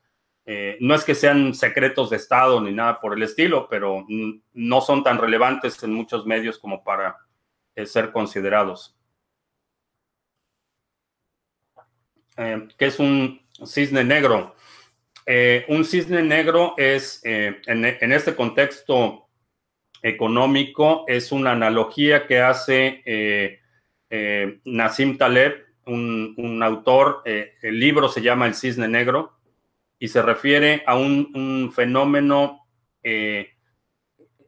eh, 0.47 0.79
no 0.81 0.97
es 0.97 1.05
que 1.05 1.15
sean 1.15 1.55
secretos 1.55 2.11
de 2.11 2.17
Estado 2.17 2.61
ni 2.61 2.73
nada 2.73 3.01
por 3.01 3.15
el 3.15 3.23
estilo, 3.23 3.69
pero 3.69 4.05
no 4.53 4.81
son 4.81 5.05
tan 5.05 5.19
relevantes 5.19 5.81
en 5.85 5.93
muchos 5.93 6.27
medios 6.27 6.59
como 6.59 6.83
para 6.83 7.19
eh, 7.77 7.87
ser 7.87 8.11
considerados. 8.11 8.97
¿Qué 12.35 12.87
es 12.87 12.99
un 12.99 13.41
cisne 13.65 14.03
negro? 14.03 14.57
Un 15.69 15.85
cisne 15.85 16.23
negro 16.23 16.75
es, 16.77 17.21
en, 17.25 17.85
este 18.13 18.35
contexto 18.35 19.29
económico, 20.03 21.05
es 21.07 21.31
una 21.31 21.53
analogía 21.53 22.27
que 22.27 22.41
hace 22.41 23.61
Nassim 24.65 25.19
Taleb, 25.19 25.67
un, 25.87 26.35
un 26.37 26.63
autor, 26.63 27.23
el 27.25 27.79
libro 27.79 28.09
se 28.09 28.23
llama 28.23 28.47
El 28.47 28.55
cisne 28.55 28.89
negro, 28.89 29.41
y 30.01 30.09
se 30.09 30.23
refiere 30.23 30.83
a 30.87 30.97
un, 30.97 31.71
fenómeno 31.73 32.67
eh, 33.03 33.51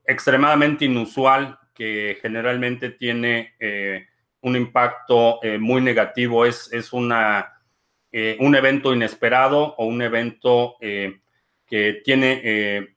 extremadamente 0.04 0.86
inusual 0.86 1.58
que 1.74 2.18
generalmente 2.20 2.90
tiene 2.90 3.54
eh, 3.60 4.06
un 4.40 4.56
impacto 4.56 5.40
eh, 5.42 5.58
muy 5.58 5.82
negativo. 5.82 6.46
Es, 6.46 6.72
es 6.72 6.92
una, 6.94 7.51
un 8.12 8.54
evento 8.54 8.92
inesperado 8.92 9.74
o 9.76 9.86
un 9.86 10.02
evento 10.02 10.76
que 10.80 12.02
tiene, 12.04 12.94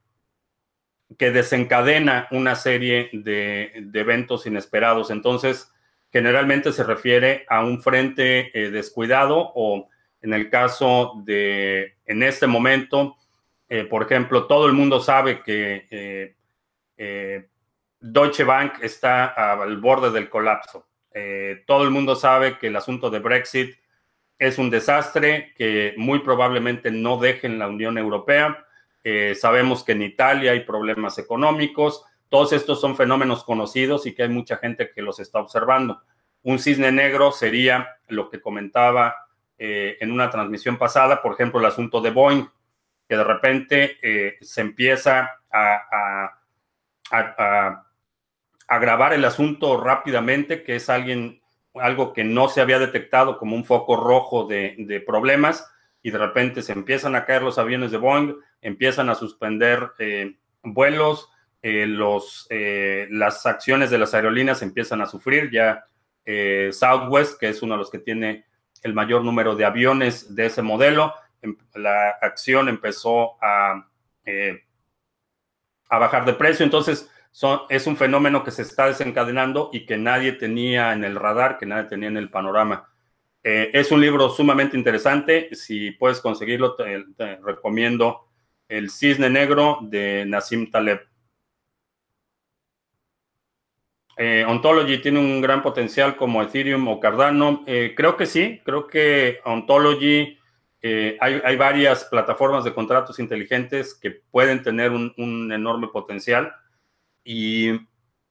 que 1.18 1.32
desencadena 1.32 2.28
una 2.32 2.56
serie 2.56 3.10
de, 3.14 3.72
de, 3.82 4.00
eventos 4.00 4.46
inesperados. 4.46 5.12
Entonces, 5.12 5.72
generalmente 6.12 6.74
se 6.74 6.84
refiere 6.84 7.46
a 7.48 7.64
un 7.64 7.82
frente 7.82 8.52
descuidado 8.72 9.54
o 9.56 9.88
en 10.26 10.34
el 10.34 10.50
caso 10.50 11.22
de, 11.24 11.98
en 12.06 12.24
este 12.24 12.48
momento, 12.48 13.16
eh, 13.70 13.84
por 13.84 14.02
ejemplo, 14.02 14.48
todo 14.48 14.66
el 14.66 14.74
mundo 14.74 15.00
sabe 15.00 15.44
que 15.44 15.86
eh, 15.92 16.36
eh, 16.98 17.48
Deutsche 18.00 18.44
Bank 18.44 18.80
está 18.82 19.26
al 19.26 19.78
borde 19.78 20.10
del 20.10 20.30
colapso. 20.30 20.88
todo 21.68 21.84
el 21.84 21.92
mundo 21.92 22.16
sabe 22.16 22.58
que 22.58 22.68
el 22.68 22.76
asunto 22.76 23.10
de 23.10 23.20
Brexit 23.20 23.76
es 24.38 24.58
un 24.58 24.70
desastre, 24.70 25.54
que 25.56 25.94
muy 25.98 26.20
probablemente 26.20 26.92
no 26.92 27.18
dejen 27.18 27.60
la 27.60 27.68
Unión 27.68 27.98
Europea. 27.98 28.66
sabemos 29.36 29.84
que 29.84 29.92
en 29.92 30.02
Italia 30.02 30.52
hay 30.52 30.62
problemas 30.62 31.18
económicos. 31.20 32.04
Todos 32.30 32.54
estos 32.54 32.82
son 32.82 32.98
fenómenos 32.98 33.44
conocidos 33.44 34.06
y 34.06 34.14
que 34.14 34.24
hay 34.24 34.30
mucha 34.30 34.58
gente 34.58 34.92
que 34.94 35.02
los 35.02 35.20
está 35.20 35.40
observando. 35.40 36.02
Un 36.44 36.60
cisne 36.60 36.92
negro 36.92 37.32
sería 37.32 37.98
lo 38.08 38.30
que 38.30 38.42
comentaba 38.42 39.16
eh, 39.58 39.98
en 40.02 40.12
una 40.12 40.30
transmisión 40.30 40.78
pasada, 40.78 41.22
por 41.22 41.34
ejemplo, 41.34 41.60
el 41.60 41.66
asunto 41.66 42.02
de 42.02 42.12
Boeing, 42.12 42.46
que 43.08 43.16
de 43.16 43.24
repente 43.24 43.98
eh, 44.02 44.38
se 44.42 44.62
empieza 44.62 45.40
a, 45.52 46.32
a, 47.10 48.80
grabar 48.80 49.14
el 49.14 49.24
asunto 49.24 49.80
rápidamente, 49.80 50.64
que 50.64 50.76
es 50.76 50.90
alguien, 50.90 51.42
algo 51.82 52.14
que 52.14 52.24
no 52.24 52.48
se 52.50 52.62
había 52.62 52.80
detectado 52.80 53.38
como 53.38 53.56
un 53.56 53.66
foco 53.66 53.96
rojo 53.96 54.46
de, 54.46 55.04
problemas, 55.06 55.70
y 56.02 56.12
de 56.12 56.18
repente 56.18 56.62
se 56.62 56.74
empiezan 56.74 57.16
a 57.16 57.26
caer 57.26 57.42
los 57.42 57.58
aviones 57.58 57.92
de 57.92 57.98
Boeing, 57.98 58.36
empiezan 58.62 59.10
a 59.10 59.16
suspender 59.16 59.92
eh, 60.00 60.38
vuelos, 60.64 61.30
los, 61.64 62.48
las 63.10 63.46
acciones 63.48 63.90
de 63.90 63.98
las 63.98 64.14
aerolíneas 64.14 64.62
empiezan 64.62 65.02
a 65.02 65.08
sufrir. 65.08 65.50
Ya 65.52 65.84
Southwest, 66.72 67.40
que 67.40 67.50
es 67.50 67.64
uno 67.64 67.74
de 67.74 67.80
los 67.80 67.90
que 67.90 67.98
tiene 67.98 68.46
el 68.84 68.94
mayor 68.94 69.24
número 69.24 69.56
de 69.56 69.66
aviones 69.66 70.36
de 70.36 70.46
ese 70.46 70.62
modelo, 70.62 71.16
em, 71.42 71.58
la 71.74 72.10
acción 72.22 72.70
empezó 72.70 73.44
a, 73.44 73.88
a 75.90 75.98
bajar 75.98 76.24
de 76.26 76.34
precio. 76.34 76.64
Entonces, 76.64 77.10
es 77.70 77.86
un 77.86 77.98
fenómeno 77.98 78.44
que 78.44 78.52
se 78.52 78.62
está 78.62 78.88
desencadenando 78.88 79.70
y 79.74 79.86
que 79.86 79.98
nadie 79.98 80.34
tenía 80.34 80.94
en 80.94 81.04
el 81.04 81.16
radar, 81.16 81.58
que 81.58 81.66
nadie 81.66 81.90
tenía 81.90 82.08
en 82.08 82.18
el 82.18 82.30
panorama. 82.30 82.90
Eh, 83.44 83.72
es 83.74 83.92
un 83.92 84.00
libro 84.00 84.30
sumamente 84.30 84.78
interesante. 84.78 85.54
Si 85.54 85.92
puedes 85.92 86.22
conseguirlo, 86.22 86.76
te, 86.76 87.06
recomiendo 87.44 88.30
El 88.70 88.90
Cisne 88.90 89.30
Negro 89.30 89.80
de 89.82 90.26
Nassim 90.26 90.72
Taleb. 90.72 91.02
Eh, 94.18 94.46
Ontology 94.48 95.00
tiene 95.00 95.20
un 95.20 95.42
gran 95.42 95.62
potencial 95.62 96.16
como 96.16 96.42
Ethereum 96.42 96.88
o 96.88 97.02
Cardano. 97.02 97.64
Eh, 97.68 97.94
creo 97.98 98.16
que 98.16 98.26
sí, 98.26 98.62
creo 98.64 98.88
que 98.88 99.42
Ontology, 99.44 100.40
hay, 101.20 101.56
varias 101.58 102.06
plataformas 102.06 102.64
de 102.64 102.74
contratos 102.74 103.20
inteligentes 103.20 103.94
que 103.94 104.12
pueden 104.12 104.62
tener 104.64 104.92
un 104.92 105.52
enorme 105.52 105.88
potencial. 105.90 106.54
Y 107.26 107.72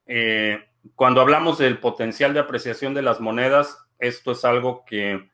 eh, 0.07 0.65
cuando 0.95 1.21
hablamos 1.21 1.59
del 1.59 1.79
potencial 1.79 2.33
de 2.33 2.41
apreciación 2.41 2.95
de 2.95 3.03
las 3.03 3.21
monedas, 3.21 3.77
esto 3.99 4.33
es 4.33 4.45
algo 4.45 4.85
que 4.87 5.29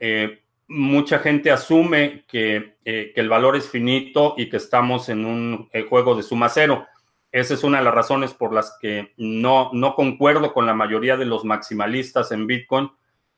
eh, 0.00 0.42
mucha 0.66 1.20
gente 1.20 1.52
asume 1.52 2.24
que, 2.26 2.76
eh, 2.84 3.12
que, 3.14 3.20
el 3.20 3.28
valor 3.28 3.56
es 3.56 3.70
finito 3.70 4.34
y 4.36 4.50
que 4.50 4.56
estamos 4.56 5.08
en 5.08 5.24
un 5.24 5.70
juego 5.88 6.16
de 6.16 6.24
suma 6.24 6.48
cero. 6.48 6.86
Esa 7.32 7.54
es 7.54 7.62
una 7.62 7.78
de 7.78 7.84
las 7.84 7.94
razones 7.94 8.34
por 8.34 8.52
las 8.52 8.76
que 8.80 9.14
no, 9.16 9.70
no 9.72 9.94
concuerdo 9.94 10.52
con 10.52 10.66
la 10.66 10.74
mayoría 10.74 11.16
de 11.16 11.26
los 11.26 11.44
maximalistas 11.44 12.32
en 12.32 12.48
Bitcoin, 12.48 12.90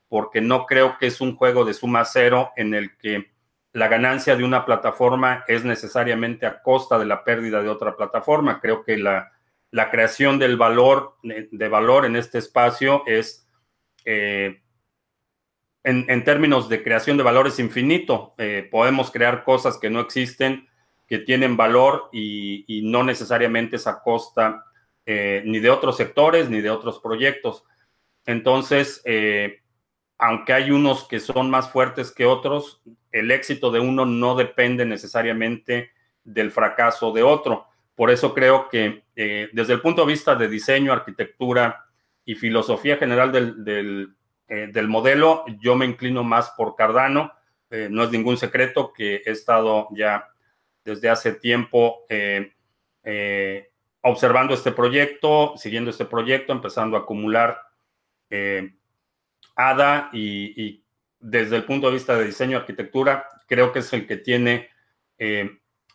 porque 0.09 0.40
no 0.40 0.64
creo 0.64 0.97
que 0.99 1.09
es 1.09 1.21
un 1.21 1.37
juego 1.37 1.66
de 1.66 1.75
suma 1.75 2.06
cero 2.06 2.52
en 2.56 2.73
el 2.73 2.97
que 2.97 3.32
la 3.73 3.88
ganancia 3.88 4.37
de 4.37 4.44
una 4.44 4.64
plataforma 4.64 5.44
es 5.49 5.64
necesariamente 5.64 6.47
a 6.47 6.62
costa 6.62 6.99
de 6.99 7.06
la 7.06 7.25
pérdida 7.25 7.62
de 7.62 7.68
otra 7.68 7.97
plataforma. 7.97 8.61
Creo 8.61 8.85
que 8.85 8.99
la, 8.99 9.31
la 9.72 9.90
creación 9.90 10.38
del 10.38 10.56
valor, 10.56 11.16
de 11.22 11.68
valor 11.68 12.04
en 12.04 12.14
este 12.14 12.38
espacio 12.38 13.02
es, 13.06 13.48
eh, 14.04 14.60
en, 15.82 16.24
términos 16.24 16.68
de 16.68 16.82
creación 16.82 17.16
de 17.16 17.22
valor 17.22 17.46
es 17.46 17.58
infinito. 17.58 18.34
Eh, 18.36 18.68
podemos 18.70 19.10
crear 19.10 19.44
cosas 19.44 19.78
que 19.78 19.88
no 19.88 20.00
existen, 20.00 20.68
que 21.08 21.18
tienen 21.18 21.56
valor 21.56 22.10
y, 22.12 22.82
no 22.84 23.02
necesariamente 23.02 23.76
es 23.76 23.86
a 23.86 24.02
costa 24.02 24.66
eh, 25.06 25.42
ni 25.46 25.58
de 25.58 25.70
otros 25.70 25.96
sectores 25.96 26.50
ni 26.50 26.60
de 26.60 26.70
otros 26.70 27.00
proyectos. 27.00 27.64
Entonces, 28.26 29.02
aunque 30.18 30.52
hay 30.52 30.70
unos 30.70 31.08
que 31.08 31.18
son 31.18 31.50
más 31.50 31.70
fuertes 31.70 32.12
que 32.12 32.26
otros, 32.26 32.82
el 33.10 33.30
éxito 33.30 33.70
de 33.70 33.80
uno 33.80 34.04
no 34.04 34.36
depende 34.36 34.84
necesariamente 34.84 35.90
del 36.24 36.50
fracaso 36.50 37.10
de 37.12 37.22
otro. 37.22 37.71
Por 37.94 38.11
eso 38.11 38.34
creo 38.34 38.68
que 38.68 39.04
eh, 39.16 39.50
desde 39.52 39.75
el 39.75 39.80
punto 39.80 40.02
de 40.02 40.12
vista 40.12 40.34
de 40.34 40.49
diseño, 40.49 40.92
arquitectura 40.92 41.84
y 42.25 42.34
filosofía 42.34 42.96
general 42.96 43.32
del, 43.32 44.14
eh, 44.49 44.82
modelo, 44.82 45.44
yo 45.61 45.76
me 45.76 45.87
inclino 45.87 46.25
más 46.25 46.50
por 46.56 46.75
Cardano. 46.75 47.32
Eh, 47.70 47.88
no 47.90 48.04
es 48.04 48.11
ningún 48.11 48.37
secreto 48.37 48.92
que 48.92 49.22
he 49.25 49.30
estado 49.30 49.88
ya 49.92 50.28
desde 50.84 51.08
hace 51.08 51.32
tiempo 51.34 52.04
observando 54.04 54.54
este 54.54 54.72
proyecto, 54.72 55.54
siguiendo 55.56 55.90
este 55.90 56.04
proyecto, 56.04 56.52
empezando 56.52 56.96
a 56.96 57.00
acumular 57.00 57.61
ADA 59.54 60.11
y, 60.12 60.61
y, 60.61 60.85
desde 61.20 61.57
el 61.57 61.64
punto 61.64 61.87
de 61.87 61.92
vista 61.92 62.16
de 62.16 62.24
diseño, 62.24 62.59
arquitectura, 62.59 63.28
creo 63.46 63.72
que 63.72 63.78
es 63.78 63.92
el 63.92 64.09
que 64.09 64.16
tiene 64.16 64.70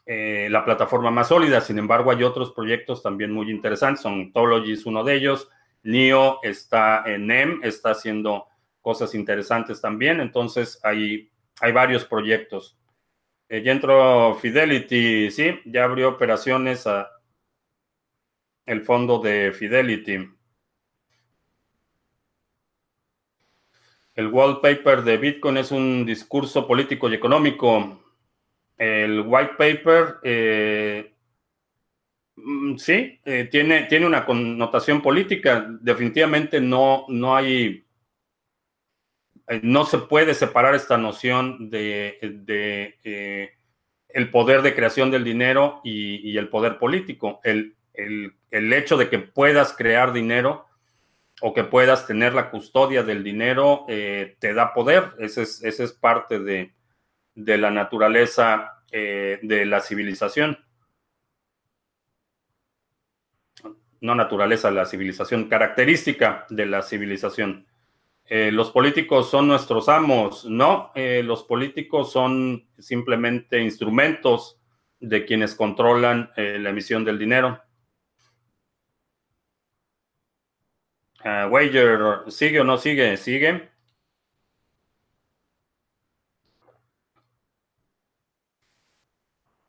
eh, 0.09 0.47
la 0.49 0.63
plataforma 0.63 1.11
más 1.11 1.27
sólida. 1.27 1.59
Sin 1.59 1.77
embargo, 1.77 2.11
hay 2.11 2.23
otros 2.23 2.53
proyectos 2.53 3.03
también 3.03 3.33
muy 3.33 3.51
interesantes. 3.51 4.05
Ontology 4.05 4.71
es 4.71 4.85
uno 4.85 5.03
de 5.03 5.15
ellos. 5.15 5.49
NIO 5.83 6.39
está 6.43 7.03
en 7.05 7.27
NEM, 7.27 7.59
está 7.61 7.91
haciendo 7.91 8.47
cosas 8.81 9.13
interesantes 9.13 9.81
también. 9.81 10.21
Entonces, 10.21 10.79
hay, 10.81 11.29
hay 11.59 11.71
varios 11.73 12.05
proyectos. 12.05 12.77
Eh, 13.49 13.61
ya 13.61 13.73
entró 13.73 14.35
Fidelity, 14.35 15.29
sí, 15.29 15.59
ya 15.65 15.83
abrió 15.83 16.07
operaciones 16.09 16.87
a 16.87 17.09
el 18.65 18.83
fondo 18.83 19.19
de 19.19 19.51
Fidelity. 19.51 20.29
El 24.15 24.27
wallpaper 24.27 25.03
de 25.03 25.17
Bitcoin 25.17 25.57
es 25.57 25.71
un 25.71 26.05
discurso 26.05 26.65
político 26.65 27.09
y 27.09 27.13
económico. 27.13 28.06
El 28.77 29.21
white 29.21 29.53
paper, 29.57 30.17
eh, 30.23 31.13
mm, 32.35 32.75
sí, 32.77 33.19
eh, 33.25 33.47
tiene, 33.49 33.83
tiene 33.83 34.05
una 34.05 34.25
connotación 34.25 35.01
política. 35.01 35.67
Definitivamente 35.81 36.61
no, 36.61 37.05
no 37.09 37.35
hay, 37.35 37.85
eh, 39.47 39.59
no 39.63 39.85
se 39.85 39.97
puede 39.97 40.35
separar 40.35 40.75
esta 40.75 40.97
noción 40.97 41.69
de, 41.71 42.19
el 44.09 44.31
poder 44.31 44.61
de 44.61 44.75
creación 44.75 45.09
del 45.09 45.23
dinero 45.23 45.81
y, 45.83 46.37
el 46.37 46.49
poder 46.49 46.77
político. 46.77 47.41
El, 47.43 47.73
hecho 48.51 48.95
de 48.95 49.09
que 49.09 49.17
puedas 49.17 49.73
crear 49.73 50.13
dinero 50.13 50.67
o 51.41 51.53
que 51.53 51.63
puedas 51.63 52.05
tener 52.05 52.33
la 52.33 52.51
custodia 52.51 53.01
del 53.01 53.23
dinero 53.23 53.85
te 53.87 54.53
da 54.53 54.73
poder. 54.73 55.13
Ese 55.17 55.41
es, 55.41 55.63
ese 55.63 55.83
es 55.85 55.93
parte 55.93 56.39
de, 56.39 56.76
de 57.38 57.56
la 57.56 57.69
naturaleza 57.69 58.84
eh, 58.91 59.39
de 59.43 59.65
la 59.67 59.80
civilización. 59.80 60.58
No 64.02 64.15
naturaleza, 64.15 64.71
la 64.71 64.86
civilización, 64.86 65.47
característica 65.47 66.47
de 66.50 66.65
la 66.65 66.82
civilización. 66.82 67.67
Eh, 68.26 68.52
los 68.52 68.71
políticos 68.71 69.30
son 69.30 69.47
nuestros 69.47 69.88
amos, 69.88 70.45
no, 70.45 70.91
eh, 70.95 71.21
los 71.23 71.43
políticos 71.43 72.12
son 72.12 72.67
simplemente 72.78 73.62
instrumentos 73.62 74.60
de 75.00 75.23
quienes 75.26 75.54
controlan 75.54 76.32
la 76.36 76.69
emisión 76.71 77.06
del 77.06 77.19
dinero. 77.19 77.62
Uh, 81.23 81.47
Wager, 81.50 82.23
¿sigue 82.30 82.62
o 82.62 82.63
no 82.63 82.78
sigue? 82.78 83.15
Sigue. 83.17 83.69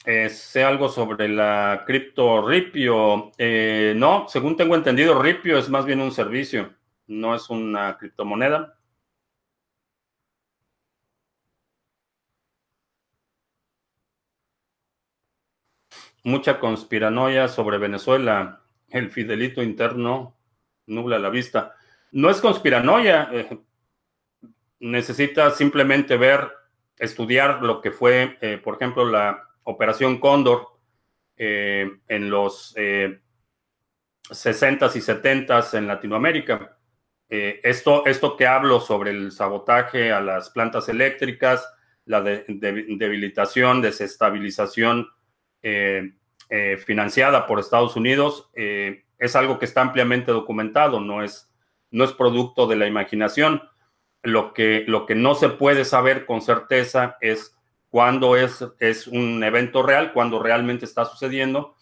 Eh, 0.05 0.29
sé 0.31 0.65
algo 0.65 0.89
sobre 0.89 1.29
la 1.29 1.85
cripto 1.87 2.47
Ripio. 2.47 3.33
Eh, 3.39 3.95
no, 3.97 4.27
según 4.29 4.57
tengo 4.57 4.75
entendido, 4.75 5.21
Ripio 5.21 5.59
es 5.59 5.69
más 5.69 5.85
bien 5.85 6.01
un 6.01 6.13
servicio, 6.13 6.75
no 7.07 7.35
es 7.35 7.51
una 7.51 7.97
criptomoneda. 7.99 8.79
Mucha 16.25 16.59
conspiranoia 16.61 17.49
sobre 17.49 17.79
Venezuela. 17.79 18.61
El 18.89 19.11
fidelito 19.11 19.63
interno 19.63 20.37
nubla 20.87 21.19
la 21.19 21.31
vista. 21.31 21.75
No 22.13 22.31
es 22.31 22.41
conspiranoia. 22.41 23.29
Eh, 23.33 23.59
necesita 24.81 25.51
simplemente 25.51 26.17
ver, 26.17 26.51
estudiar 26.99 27.63
lo 27.63 27.81
que 27.81 27.91
fue, 27.91 28.39
eh, 28.41 28.59
por 28.59 28.77
ejemplo, 28.77 29.05
la 29.05 29.48
Operación 29.69 30.19
Cóndor 30.19 30.67
eh, 31.37 31.91
en 32.09 32.31
los 32.31 32.75
60s 32.75 34.97
y 34.97 35.01
70s 35.01 35.77
en 35.77 35.87
Latinoamérica. 35.87 36.79
Eh, 37.29 37.61
esto, 37.63 38.07
esto 38.07 38.35
que 38.39 38.47
hablo 38.47 38.81
sobre 38.81 39.11
el 39.11 39.31
sabotaje 39.31 40.11
a 40.11 40.23
las 40.23 40.49
plantas 40.49 40.89
eléctricas, 40.89 41.71
la 42.07 42.23
debilitación, 42.23 43.83
desestabilización 43.83 45.11
eh, 45.63 46.13
financiada 46.87 47.47
por 47.47 47.61
Estados 47.61 47.95
Unidos, 47.95 48.51
es 48.55 49.37
algo 49.37 49.59
que 49.59 49.67
está 49.67 49.83
ampliamente 49.83 50.33
documentado, 50.33 50.99
no 50.99 51.23
es, 51.23 51.53
no 51.91 52.05
es 52.05 52.13
producto 52.13 52.67
de 52.67 52.77
la 52.77 52.87
imaginación. 52.87 53.63
Lo 54.23 54.55
que, 54.55 54.85
lo 54.87 55.05
que 55.05 55.15
no 55.15 55.35
se 55.35 55.51
puede 55.51 55.85
saber 55.85 56.25
con 56.25 56.41
certeza 56.41 57.19
es 57.21 57.58
cuándo 57.89 58.37
es, 58.37 58.65
es 58.79 59.07
un 59.07 59.43
evento 59.43 59.83
real, 59.83 60.13
cuándo 60.13 60.43
realmente 60.43 60.85
está 60.85 61.05
sucediendo 61.05 61.75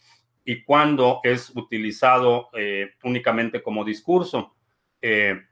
y 0.44 0.62
cuándo 0.62 1.20
es 1.24 1.50
utilizado 1.54 2.50
eh, 2.52 2.92
únicamente 3.02 3.62
como 3.62 3.84
discurso. 3.84 4.54
Eh, 5.02 5.42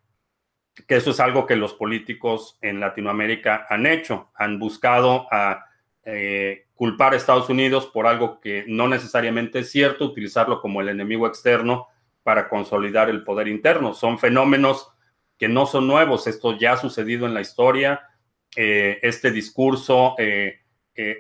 que 0.87 0.97
eso 0.97 1.11
es 1.13 1.21
algo 1.21 1.47
que 1.47 1.57
los 1.57 1.75
políticos 1.75 2.59
en 2.61 2.81
Latinoamérica 2.81 3.67
han 3.69 3.87
hecho, 3.87 4.31
han 4.35 4.59
buscado 4.59 5.27
a 5.31 5.67
eh, 6.05 6.67
culpar 6.75 7.13
a 7.13 7.17
Estados 7.17 7.49
Unidos 7.49 7.87
por 7.87 8.07
algo 8.07 8.41
que 8.41 8.65
no 8.67 8.89
necesariamente 8.89 9.61
es 9.61 9.71
cierto, 9.71 10.05
utilizarlo 10.05 10.61
como 10.61 10.81
el 10.81 10.89
enemigo 10.89 11.27
externo 11.27 11.89
para 12.23 12.49
consolidar 12.49 13.09
el 13.09 13.23
poder 13.23 13.49
interno. 13.49 13.95
Son 13.95 14.19
fenómenos 14.19 14.91
que 15.39 15.49
no 15.49 15.67
son 15.67 15.87
nuevos, 15.87 16.27
esto 16.27 16.57
ya 16.59 16.73
ha 16.73 16.77
sucedido 16.77 17.27
en 17.27 17.35
la 17.35 17.41
historia, 17.41 18.09
eh, 18.57 18.99
este 19.03 19.31
discurso 19.31 20.15
eh, 20.19 20.61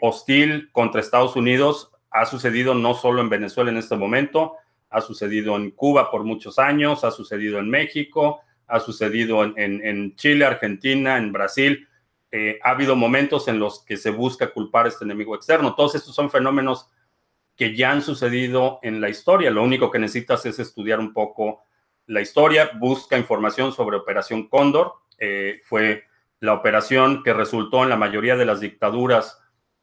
hostil 0.00 0.70
contra 0.72 1.00
Estados 1.00 1.36
Unidos 1.36 1.90
ha 2.10 2.26
sucedido 2.26 2.74
no 2.74 2.94
solo 2.94 3.20
en 3.20 3.28
Venezuela 3.28 3.70
en 3.70 3.76
este 3.76 3.96
momento, 3.96 4.54
ha 4.88 5.00
sucedido 5.00 5.56
en 5.56 5.72
Cuba 5.72 6.12
por 6.12 6.22
muchos 6.22 6.60
años, 6.60 7.02
ha 7.02 7.10
sucedido 7.10 7.58
en 7.58 7.68
México, 7.68 8.40
ha 8.68 8.78
sucedido 8.78 9.42
en, 9.44 10.14
Chile, 10.14 10.44
Argentina, 10.44 11.18
en 11.18 11.32
Brasil. 11.32 11.88
Eh, 12.30 12.58
ha 12.62 12.70
habido 12.70 12.94
momentos 12.94 13.48
en 13.48 13.58
los 13.58 13.84
que 13.84 13.96
se 13.96 14.10
busca 14.10 14.52
culpar 14.52 14.86
a 14.86 14.88
este 14.90 15.04
enemigo 15.04 15.34
externo. 15.34 15.74
Todos 15.74 15.96
estos 15.96 16.14
son 16.14 16.30
fenómenos 16.30 16.88
que 17.56 17.74
ya 17.74 17.90
han 17.90 18.02
sucedido 18.02 18.78
en 18.82 19.00
la 19.00 19.08
historia. 19.08 19.50
Lo 19.50 19.64
único 19.64 19.90
que 19.90 19.98
necesitas 19.98 20.46
es 20.46 20.60
estudiar 20.60 21.00
un 21.00 21.12
poco 21.12 21.64
la 22.06 22.20
historia, 22.20 22.70
busca 22.78 23.18
información 23.18 23.72
sobre 23.72 23.96
Operación 23.96 24.48
Cóndor. 24.48 24.94
Eh, 25.18 25.60
fue 25.64 26.04
la 26.44 26.52
operación 26.52 27.22
que 27.22 27.33
resultó 27.33 27.83
en 27.83 27.88
la 27.88 27.96
mayoría 27.96 28.37
de 28.37 28.44
las 28.44 28.61
dictaduras 28.61 29.40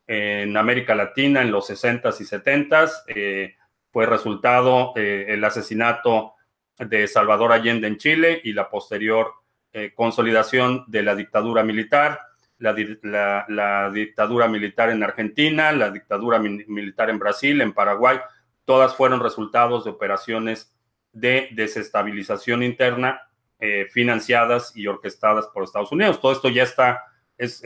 en 0.08 0.56
América 0.58 0.94
Latina 0.96 1.42
en 1.42 1.52
los 1.52 1.70
60s 1.70 2.22
y 2.22 2.26
70s 2.26 3.56
fue 3.92 4.06
resultado 4.06 4.94
eh, 4.96 5.26
el 5.30 5.44
asesinato 5.44 6.34
de 6.78 7.08
Salvador 7.08 7.52
Allende 7.52 7.88
en 7.88 7.98
Chile 7.98 8.42
y 8.44 8.54
la 8.54 8.70
posterior 8.70 9.34
eh, 9.74 9.94
consolidación 9.96 10.86
de 10.88 11.04
la 11.04 11.16
dictadura 11.16 11.64
militar, 11.64 12.20
la, 12.58 13.90
dictadura 13.92 14.48
militar 14.48 14.90
en 14.90 15.04
Argentina, 15.04 15.72
la 15.72 15.90
dictadura 15.90 16.40
militar 16.40 17.10
en 17.10 17.20
Brasil, 17.20 17.60
en 17.62 17.74
Paraguay, 17.74 18.20
todas 18.66 18.96
fueron 18.96 19.20
resultados 19.20 19.84
de 19.84 19.92
operaciones 19.92 20.74
de 21.12 21.50
desestabilización 21.54 22.64
interna 22.64 23.22
eh, 23.62 23.88
financiadas 23.90 24.76
y 24.76 24.88
orquestadas 24.88 25.48
por 25.48 25.64
Estados 25.64 25.92
Unidos. 25.94 26.20
Todo 26.20 26.34
esto 26.34 26.50
ya 26.50 26.64
está, 26.64 27.06
es, 27.38 27.64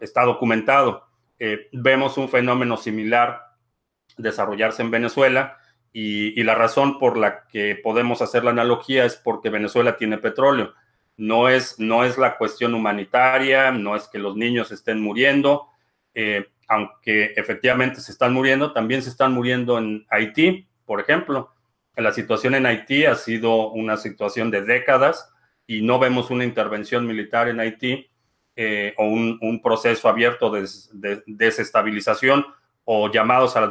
está 0.00 0.24
documentado. 0.24 1.06
vemos 1.72 2.18
un 2.18 2.28
fenómeno 2.28 2.76
similar 2.76 3.46
desarrollarse 4.16 4.82
en 4.82 4.90
Venezuela 4.90 5.58
y, 5.98 6.42
la 6.42 6.54
razón 6.54 6.98
por 6.98 7.16
la 7.16 7.46
que 7.46 7.74
podemos 7.74 8.20
hacer 8.20 8.44
la 8.44 8.50
analogía 8.50 9.06
es 9.06 9.16
porque 9.16 9.48
Venezuela 9.48 9.96
tiene 9.96 10.18
petróleo. 10.18 10.74
No 11.16 11.48
es, 11.48 11.78
no 11.78 12.04
es 12.04 12.18
la 12.18 12.36
cuestión 12.36 12.74
humanitaria, 12.74 13.70
no 13.70 13.96
es 13.96 14.06
que 14.06 14.18
los 14.18 14.36
niños 14.36 14.70
estén 14.72 15.00
muriendo, 15.00 15.68
eh, 16.12 16.48
aunque 16.68 17.32
efectivamente 17.36 18.02
se 18.02 18.12
están 18.12 18.34
muriendo, 18.34 18.74
también 18.74 19.00
se 19.00 19.08
están 19.08 19.32
muriendo 19.32 19.78
en 19.78 20.04
Haití, 20.10 20.68
por 20.84 21.00
ejemplo. 21.00 21.54
La 21.96 22.12
situación 22.12 22.54
en 22.54 22.66
Haití 22.66 23.06
ha 23.06 23.14
sido 23.14 23.70
una 23.70 23.96
situación 23.96 24.50
de 24.50 24.62
décadas 24.62 25.32
y 25.66 25.82
no 25.82 25.98
vemos 25.98 26.30
una 26.30 26.44
intervención 26.44 27.06
militar 27.06 27.48
en 27.48 27.60
Haití 27.60 28.08
eh, 28.54 28.94
o 28.98 29.04
un, 29.04 29.60
proceso 29.62 30.08
abierto 30.08 30.50
de 30.50 31.22
desestabilización 31.26 32.46
o 32.84 33.10
llamados 33.10 33.56
a 33.56 33.62
la 33.62 33.68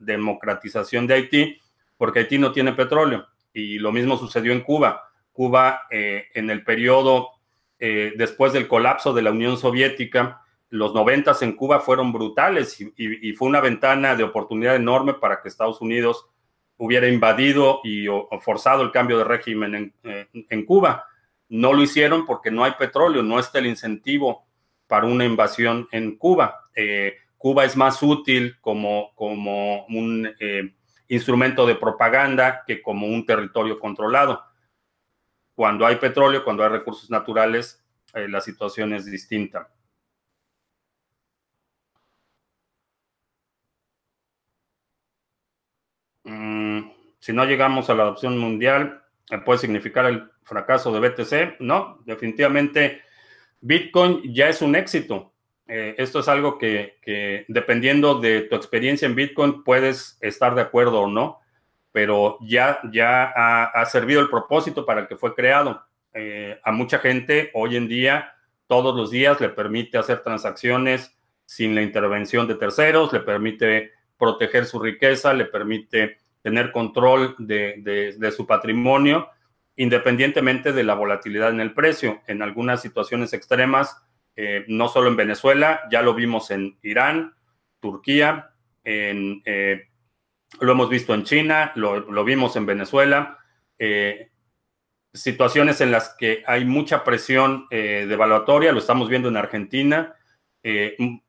democratización 0.00 1.06
de 1.06 1.14
Haití, 1.14 1.60
porque 1.98 2.20
Haití 2.20 2.38
no 2.38 2.50
tiene 2.50 2.72
petróleo. 2.72 3.26
Y 3.52 3.78
lo 3.78 3.92
mismo 3.92 4.16
sucedió 4.16 4.52
en 4.52 4.62
Cuba. 4.62 5.02
Cuba, 5.32 5.82
eh, 5.90 6.28
en 6.34 6.48
el 6.50 6.64
periodo 6.64 7.30
eh, 7.78 8.14
después 8.16 8.52
del 8.52 8.68
colapso 8.68 9.12
de 9.12 9.22
la 9.22 9.32
Unión 9.32 9.58
Soviética, 9.58 10.40
los 10.70 10.94
noventas 10.94 11.42
en 11.42 11.56
Cuba 11.56 11.80
fueron 11.80 12.12
brutales 12.12 12.80
y, 12.80 13.32
fue 13.34 13.48
una 13.48 13.60
ventana 13.60 14.14
de 14.14 14.24
oportunidad 14.24 14.76
enorme 14.76 15.14
para 15.14 15.42
que 15.42 15.48
Estados 15.48 15.80
Unidos 15.82 16.26
hubiera 16.82 17.06
invadido 17.06 17.80
y 17.84 18.06
forzado 18.40 18.82
el 18.82 18.90
cambio 18.90 19.16
de 19.16 19.22
régimen 19.22 19.94
en, 20.02 20.46
en, 20.50 20.64
Cuba. 20.64 21.06
No 21.48 21.72
lo 21.72 21.80
hicieron 21.80 22.26
porque 22.26 22.50
no 22.50 22.64
hay 22.64 22.72
petróleo, 22.72 23.22
no 23.22 23.38
está 23.38 23.60
el 23.60 23.66
incentivo 23.66 24.48
para 24.88 25.06
una 25.06 25.24
invasión 25.24 25.86
en 25.92 26.16
Cuba. 26.16 26.68
Eh, 26.74 27.18
Cuba 27.38 27.64
es 27.64 27.76
más 27.76 28.02
útil 28.02 28.56
como, 28.60 29.14
como 29.14 29.86
un 29.86 30.28
eh, 30.40 30.74
instrumento 31.06 31.66
de 31.68 31.76
propaganda 31.76 32.64
que 32.66 32.82
como 32.82 33.06
un 33.06 33.24
territorio 33.24 33.78
controlado. 33.78 34.42
Cuando 35.54 35.86
hay 35.86 35.96
petróleo, 35.96 36.42
cuando 36.42 36.64
hay 36.64 36.70
recursos 36.70 37.08
naturales, 37.10 37.80
eh, 38.12 38.26
la 38.26 38.40
situación 38.40 38.92
es 38.92 39.04
distinta. 39.06 39.68
Mm, 46.24 46.62
si 47.22 47.32
no 47.32 47.44
llegamos 47.44 47.88
a 47.88 47.94
la 47.94 48.02
adopción 48.02 48.36
mundial, 48.36 49.00
eh, 49.30 49.38
¿puede 49.38 49.60
significar 49.60 50.06
el 50.06 50.28
fracaso 50.42 50.92
de 50.92 51.08
BTC? 51.08 51.60
No, 51.60 52.00
definitivamente 52.04 53.00
Bitcoin 53.60 54.34
ya 54.34 54.48
es 54.48 54.60
un 54.60 54.74
éxito. 54.74 55.32
Eh, 55.68 55.94
esto 55.98 56.18
es 56.18 56.26
algo 56.26 56.58
que, 56.58 56.96
dependiendo 57.46 58.18
de 58.18 58.40
tu 58.40 58.56
experiencia 58.56 59.06
en 59.06 59.14
Bitcoin 59.14 59.62
puedes 59.62 60.18
estar 60.20 60.56
de 60.56 60.62
acuerdo 60.62 61.02
o 61.02 61.06
no, 61.06 61.38
pero 61.92 62.38
ya, 62.40 62.80
ya 62.92 63.32
ha, 63.32 63.86
servido 63.86 64.20
el 64.20 64.28
propósito 64.28 64.84
para 64.84 65.02
el 65.02 65.06
que 65.06 65.16
fue 65.16 65.36
creado. 65.36 65.80
Eh, 66.12 66.58
a 66.64 66.72
mucha 66.72 66.98
gente 66.98 67.52
hoy 67.54 67.76
en 67.76 67.86
día, 67.86 68.34
todos 68.66 68.96
los 68.96 69.12
días, 69.12 69.40
le 69.40 69.48
permite 69.48 69.96
hacer 69.96 70.24
transacciones 70.24 71.16
sin 71.46 71.76
la 71.76 71.82
intervención 71.82 72.48
de 72.48 72.56
terceros, 72.56 73.12
le 73.12 73.20
permite 73.20 73.92
proteger 74.18 74.66
su 74.66 74.80
riqueza, 74.80 75.32
le 75.32 75.44
permite 75.44 76.18
tener 76.42 76.72
control 76.72 77.34
de, 77.38 78.14
de 78.18 78.32
su 78.32 78.46
patrimonio, 78.46 79.28
independientemente 79.76 80.72
de 80.72 80.84
la 80.84 80.94
volatilidad 80.94 81.50
en 81.50 81.60
el 81.60 81.72
precio. 81.72 82.20
En 82.26 82.42
algunas 82.42 82.82
situaciones 82.82 83.32
extremas, 83.32 84.02
eh, 84.34 84.64
no 84.68 84.88
solo 84.88 85.08
en 85.08 85.16
Venezuela, 85.16 85.82
ya 85.90 86.02
lo 86.02 86.14
vimos 86.14 86.50
en 86.50 86.78
Irán, 86.82 87.34
Turquía, 87.80 88.50
eh, 88.84 89.88
lo 90.60 90.72
hemos 90.72 90.88
visto 90.88 91.14
en 91.14 91.24
China, 91.24 91.72
lo, 91.74 92.24
vimos 92.24 92.56
en 92.56 92.66
Venezuela. 92.66 93.38
Eh, 93.78 94.30
situaciones 95.12 95.80
en 95.80 95.90
las 95.90 96.14
que 96.16 96.42
hay 96.46 96.64
mucha 96.64 97.04
presión 97.04 97.66
devaluatoria, 97.70 98.72
lo 98.72 98.78
estamos 98.78 99.10
viendo 99.10 99.28
en 99.28 99.36
Argentina, 99.36 100.14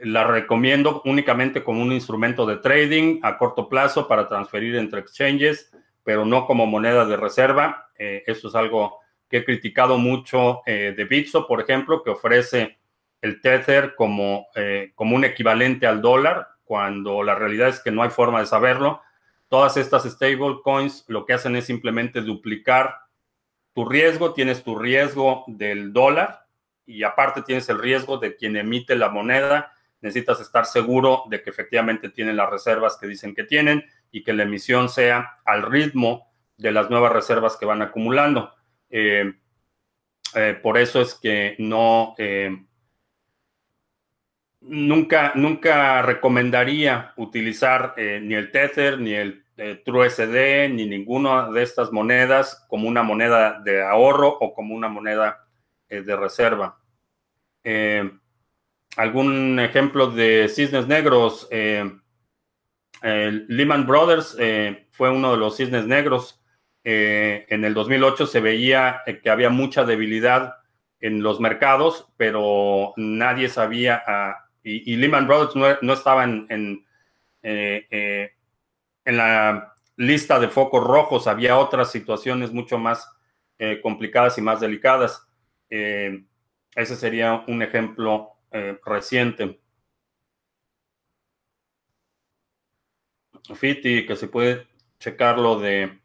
la 0.01 0.25
recomiendo 0.25 1.01
únicamente 1.05 1.63
como 1.63 1.81
un 1.81 1.91
instrumento 1.91 2.45
de 2.45 2.57
trading 2.57 3.19
a 3.23 3.37
corto 3.37 3.67
plazo 3.67 4.07
para 4.07 4.27
transferir 4.27 4.75
entre 4.75 5.01
exchanges, 5.01 5.71
pero 6.03 6.25
no 6.25 6.45
como 6.45 6.65
moneda 6.65 7.05
de 7.05 7.17
reserva. 7.17 7.89
Eh, 7.97 8.23
eso 8.27 8.47
es 8.47 8.55
algo 8.55 8.99
que 9.29 9.37
he 9.37 9.45
criticado 9.45 9.97
mucho 9.97 10.61
eh, 10.65 10.93
de 10.95 11.05
Bitso, 11.05 11.47
por 11.47 11.61
ejemplo, 11.61 12.03
que 12.03 12.09
ofrece 12.09 12.77
el 13.21 13.41
Tether 13.41 13.95
como, 13.95 14.47
eh, 14.55 14.91
como 14.95 15.15
un 15.15 15.25
equivalente 15.25 15.87
al 15.87 16.01
dólar, 16.01 16.47
cuando 16.63 17.23
la 17.23 17.35
realidad 17.35 17.69
es 17.69 17.79
que 17.79 17.91
no 17.91 18.03
hay 18.03 18.09
forma 18.09 18.39
de 18.39 18.45
saberlo. 18.45 19.01
Todas 19.47 19.77
estas 19.77 20.03
stablecoins 20.03 21.05
lo 21.07 21.25
que 21.25 21.33
hacen 21.33 21.55
es 21.55 21.65
simplemente 21.65 22.21
duplicar 22.21 22.95
tu 23.73 23.85
riesgo, 23.85 24.33
tienes 24.33 24.63
tu 24.63 24.77
riesgo 24.77 25.43
del 25.47 25.93
dólar 25.93 26.45
y 26.85 27.03
aparte 27.03 27.41
tienes 27.41 27.69
el 27.69 27.79
riesgo 27.79 28.17
de 28.17 28.35
quien 28.35 28.57
emite 28.57 28.95
la 28.95 29.09
moneda 29.09 29.73
necesitas 30.01 30.39
estar 30.39 30.65
seguro 30.65 31.23
de 31.29 31.41
que 31.41 31.49
efectivamente 31.49 32.09
tienen 32.09 32.37
las 32.37 32.49
reservas 32.49 32.97
que 32.99 33.07
dicen 33.07 33.35
que 33.35 33.43
tienen 33.43 33.85
y 34.11 34.23
que 34.23 34.33
la 34.33 34.43
emisión 34.43 34.89
sea 34.89 35.39
al 35.45 35.63
ritmo 35.63 36.31
de 36.57 36.71
las 36.71 36.89
nuevas 36.89 37.11
reservas 37.11 37.57
que 37.57 37.65
van 37.65 37.81
acumulando. 37.81 38.53
Eh, 38.89 39.33
eh, 40.35 40.59
por 40.61 40.77
eso 40.77 41.01
es 41.01 41.15
que 41.15 41.55
no, 41.59 42.15
eh, 42.17 42.55
nunca, 44.61 45.33
nunca 45.35 46.01
recomendaría 46.01 47.13
utilizar 47.17 47.95
ni 47.97 48.35
el 48.35 48.51
Tether, 48.51 48.99
ni 48.99 49.13
el 49.13 49.43
TrueSD, 49.83 50.69
ni 50.69 50.85
ninguna 50.85 51.51
de 51.51 51.63
estas 51.63 51.91
monedas 51.91 52.65
como 52.69 52.87
una 52.87 53.03
moneda 53.03 53.59
de 53.59 53.83
ahorro 53.83 54.29
o 54.29 54.53
como 54.53 54.75
una 54.75 54.87
moneda 54.87 55.45
de 55.89 56.15
reserva 56.15 56.77
algún 58.97 59.59
ejemplo 59.59 60.11
de 60.11 60.49
cisnes 60.49 60.87
negros. 60.87 61.47
Eh, 61.51 61.89
Lehman 63.01 63.87
Brothers 63.87 64.35
fue 64.91 65.09
uno 65.09 65.31
de 65.31 65.37
los 65.37 65.57
cisnes 65.57 65.85
negros. 65.85 66.38
Eh, 66.83 67.45
en 67.49 67.65
el 67.65 67.73
2008 67.73 68.27
se 68.27 68.39
veía 68.39 69.01
que 69.21 69.29
había 69.29 69.49
mucha 69.49 69.83
debilidad 69.83 70.55
en 70.99 71.21
los 71.21 71.39
mercados, 71.39 72.11
pero 72.17 72.93
nadie 72.97 73.49
sabía, 73.49 74.03
ah, 74.05 74.45
y, 74.63 74.95
Lehman 74.95 75.27
Brothers 75.27 75.81
no, 75.81 75.93
estaba 75.93 76.23
en, 76.25 76.45
en, 76.49 76.85
en, 77.41 79.17
la 79.17 79.73
lista 79.95 80.39
de 80.39 80.49
focos 80.49 80.83
rojos, 80.83 81.27
había 81.27 81.57
otras 81.57 81.91
situaciones 81.91 82.51
mucho 82.51 82.77
más 82.77 83.09
complicadas 83.81 84.37
y 84.37 84.41
más 84.41 84.59
delicadas. 84.59 85.25
ese 85.69 86.95
sería 86.95 87.43
un 87.47 87.61
ejemplo 87.61 88.39
eh, 88.51 88.79
reciente. 88.83 89.59
Fiti, 93.55 94.05
que 94.07 94.15
se 94.15 94.27
puede 94.27 94.67
checar 94.99 95.37
lo 95.37 95.59
de 95.59 95.99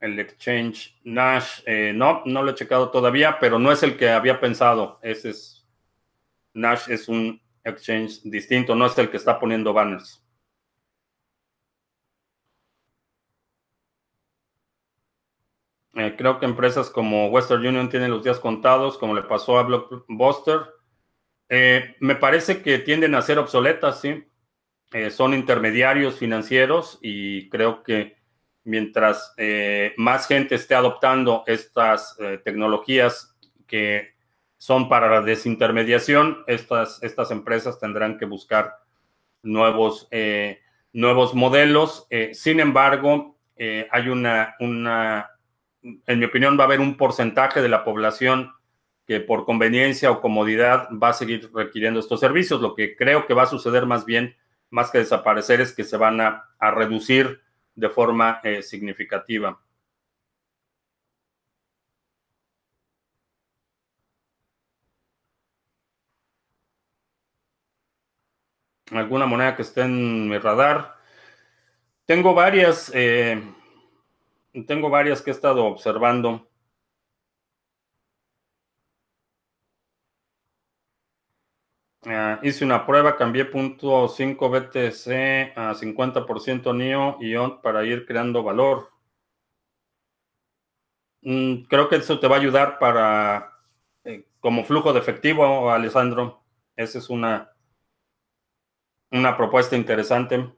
el 0.00 0.18
exchange 0.20 0.98
Nash. 1.04 1.60
Eh, 1.66 1.92
no, 1.94 2.22
no 2.24 2.42
lo 2.42 2.50
he 2.52 2.54
checado 2.54 2.90
todavía, 2.90 3.38
pero 3.40 3.58
no 3.58 3.72
es 3.72 3.82
el 3.82 3.96
que 3.96 4.10
había 4.10 4.40
pensado. 4.40 4.98
Ese 5.02 5.30
es 5.30 5.66
Nash 6.54 6.88
es 6.88 7.08
un 7.08 7.40
exchange 7.64 8.22
distinto, 8.24 8.74
no 8.74 8.86
es 8.86 8.96
el 8.98 9.10
que 9.10 9.16
está 9.16 9.38
poniendo 9.38 9.72
banners. 9.72 10.24
Eh, 15.94 16.14
creo 16.16 16.38
que 16.38 16.46
empresas 16.46 16.90
como 16.90 17.28
Western 17.28 17.66
Union 17.66 17.88
tienen 17.88 18.10
los 18.10 18.22
días 18.22 18.38
contados, 18.38 18.98
como 18.98 19.14
le 19.14 19.22
pasó 19.22 19.58
a 19.58 19.64
Blockbuster. 19.64 20.60
Eh, 21.48 21.96
me 22.00 22.14
parece 22.14 22.62
que 22.62 22.78
tienden 22.78 23.14
a 23.14 23.22
ser 23.22 23.38
obsoletas, 23.38 24.00
sí. 24.00 24.24
Son 25.10 25.34
intermediarios 25.34 26.14
financieros 26.14 26.98
y 27.02 27.50
creo 27.50 27.82
que 27.82 28.17
mientras 28.68 29.34
eh, 29.36 29.94
más 29.96 30.26
gente 30.26 30.54
esté 30.54 30.74
adoptando 30.74 31.44
estas 31.46 32.16
tecnologías 32.44 33.36
que 33.66 34.14
son 34.56 34.88
para 34.88 35.08
la 35.08 35.22
desintermediación, 35.22 36.44
estas, 36.46 37.02
estas 37.02 37.30
empresas 37.30 37.78
tendrán 37.78 38.18
que 38.18 38.24
buscar 38.24 38.76
nuevos, 39.42 40.08
nuevos 40.92 41.34
modelos. 41.34 42.06
sin 42.32 42.60
embargo, 42.60 43.36
hay 43.56 44.08
una, 44.08 44.56
una, 44.60 45.30
en 45.82 46.18
mi 46.18 46.24
opinión, 46.24 46.58
va 46.58 46.64
a 46.64 46.66
haber 46.66 46.80
un 46.80 46.96
porcentaje 46.96 47.62
de 47.62 47.68
la 47.68 47.84
población 47.84 48.52
que 49.08 49.20
por 49.20 49.46
conveniencia 49.46 50.10
o 50.10 50.20
comodidad 50.20 50.86
va 50.90 51.08
a 51.08 51.14
seguir 51.14 51.50
requiriendo 51.54 51.98
estos 51.98 52.20
servicios. 52.20 52.60
Lo 52.60 52.74
que 52.74 52.94
creo 52.94 53.26
que 53.26 53.32
va 53.32 53.44
a 53.44 53.46
suceder 53.46 53.86
más 53.86 54.04
bien, 54.04 54.36
más 54.68 54.90
que 54.90 54.98
desaparecer, 54.98 55.62
es 55.62 55.72
que 55.72 55.82
se 55.82 55.96
van 55.96 56.20
a, 56.20 56.44
reducir 56.60 57.40
de 57.78 57.88
forma 57.88 58.40
eh, 58.42 58.60
significativa. 58.60 59.56
¿Alguna 68.90 69.26
moneda 69.26 69.54
que 69.54 69.62
esté 69.62 69.82
en 69.82 70.28
mi 70.28 70.38
radar? 70.38 70.96
Tengo 72.04 72.34
varias, 72.34 72.90
eh, 72.94 73.40
tengo 74.66 74.90
varias 74.90 75.22
que 75.22 75.30
he 75.30 75.34
estado 75.34 75.64
observando. 75.66 76.47
Ah, 82.10 82.40
hice 82.42 82.64
una 82.64 82.86
prueba, 82.86 83.16
cambié 83.16 83.44
punto 83.44 84.08
5 84.08 84.48
BTC 84.48 85.52
a 85.56 85.74
50% 85.74 86.72
NIO 86.72 87.18
y 87.20 87.36
ON 87.36 87.60
para 87.60 87.84
ir 87.84 88.06
creando 88.06 88.42
valor. 88.42 88.88
Mm, 91.22 91.64
creo 91.68 91.88
que 91.88 91.96
eso 91.96 92.18
te 92.18 92.28
va 92.28 92.36
a 92.36 92.38
ayudar 92.40 92.78
para 92.78 93.52
eh, 94.04 94.26
como 94.40 94.64
flujo 94.64 94.92
de 94.92 95.00
efectivo, 95.00 95.70
Alessandro. 95.70 96.42
Esa 96.76 96.98
es 96.98 97.10
una, 97.10 97.52
una 99.10 99.36
propuesta 99.36 99.76
interesante. 99.76 100.50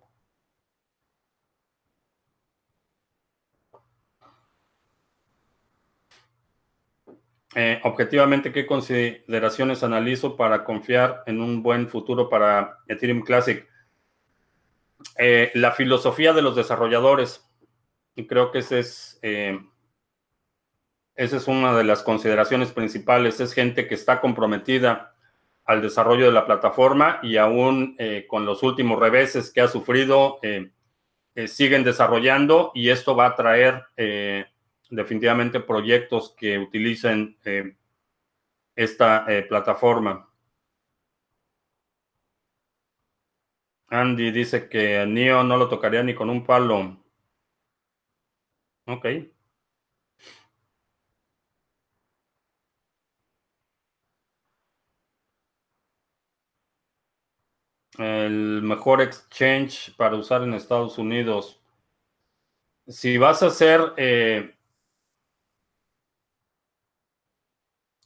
Eh, 7.56 7.80
objetivamente, 7.82 8.52
¿qué 8.52 8.64
consideraciones 8.64 9.82
analizo 9.82 10.36
para 10.36 10.64
confiar 10.64 11.24
en 11.26 11.40
un 11.40 11.62
buen 11.62 11.88
futuro 11.88 12.28
para 12.28 12.78
Ethereum 12.86 13.22
Classic? 13.22 13.68
Eh, 15.18 15.50
la 15.54 15.72
filosofía 15.72 16.32
de 16.32 16.42
los 16.42 16.54
desarrolladores. 16.54 17.44
Y 18.14 18.26
creo 18.26 18.52
que 18.52 18.58
ese 18.58 18.78
es, 18.80 19.18
eh, 19.22 19.58
esa 21.16 21.36
es 21.36 21.48
una 21.48 21.76
de 21.76 21.84
las 21.84 22.02
consideraciones 22.02 22.70
principales. 22.70 23.40
Es 23.40 23.52
gente 23.52 23.88
que 23.88 23.94
está 23.94 24.20
comprometida 24.20 25.16
al 25.64 25.82
desarrollo 25.82 26.26
de 26.26 26.32
la 26.32 26.46
plataforma 26.46 27.20
y 27.22 27.36
aún 27.36 27.96
con 28.28 28.44
los 28.44 28.64
últimos 28.64 28.98
reveses 28.98 29.52
que 29.52 29.60
ha 29.60 29.68
sufrido, 29.68 30.40
siguen 31.46 31.84
desarrollando 31.84 32.72
y 32.74 32.88
esto 32.88 33.14
va 33.14 33.26
a 33.26 33.36
traer 33.36 33.84
definitivamente 34.90 35.60
proyectos 35.60 36.34
que 36.36 36.58
utilicen 36.58 37.38
eh, 37.44 37.76
esta 38.76 39.24
eh, 39.28 39.42
plataforma. 39.42 40.28
Andy 43.90 44.30
dice 44.30 44.68
que 44.68 45.04
Neo 45.06 45.42
no 45.44 45.56
lo 45.56 45.68
tocaría 45.68 46.02
ni 46.02 46.14
con 46.14 46.30
un 46.30 46.44
palo. 46.46 46.96
Ok. 48.86 49.06
El 57.98 58.62
mejor 58.62 59.00
exchange 59.02 59.94
para 59.96 60.16
usar 60.16 60.42
en 60.42 60.54
Estados 60.54 60.98
Unidos. 60.98 61.60
Si 62.88 63.18
vas 63.18 63.42
a 63.42 63.46
hacer 63.46 63.92
eh, 63.96 64.54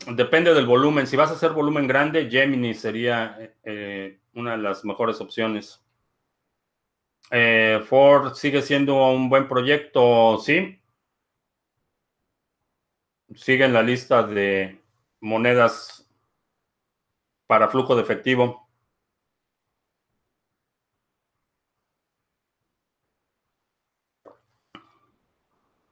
Depende 0.06 0.52
del 0.52 0.66
volumen. 0.66 1.06
Si 1.06 1.16
vas 1.16 1.30
a 1.30 1.34
hacer 1.34 1.52
volumen 1.52 1.86
grande, 1.86 2.28
Gemini 2.30 2.74
sería 2.74 3.38
eh, 3.62 4.20
una 4.34 4.52
de 4.52 4.58
las 4.58 4.84
mejores 4.84 5.20
opciones. 5.20 5.82
Eh, 7.30 7.82
Ford 7.88 8.34
sigue 8.34 8.60
siendo 8.62 9.10
un 9.10 9.28
buen 9.30 9.48
proyecto, 9.48 10.38
sí. 10.38 10.80
Sigue 13.34 13.64
en 13.64 13.72
la 13.72 13.82
lista 13.82 14.22
de 14.22 14.80
monedas 15.20 16.06
para 17.46 17.68
flujo 17.68 17.96
de 17.96 18.02
efectivo. 18.02 18.68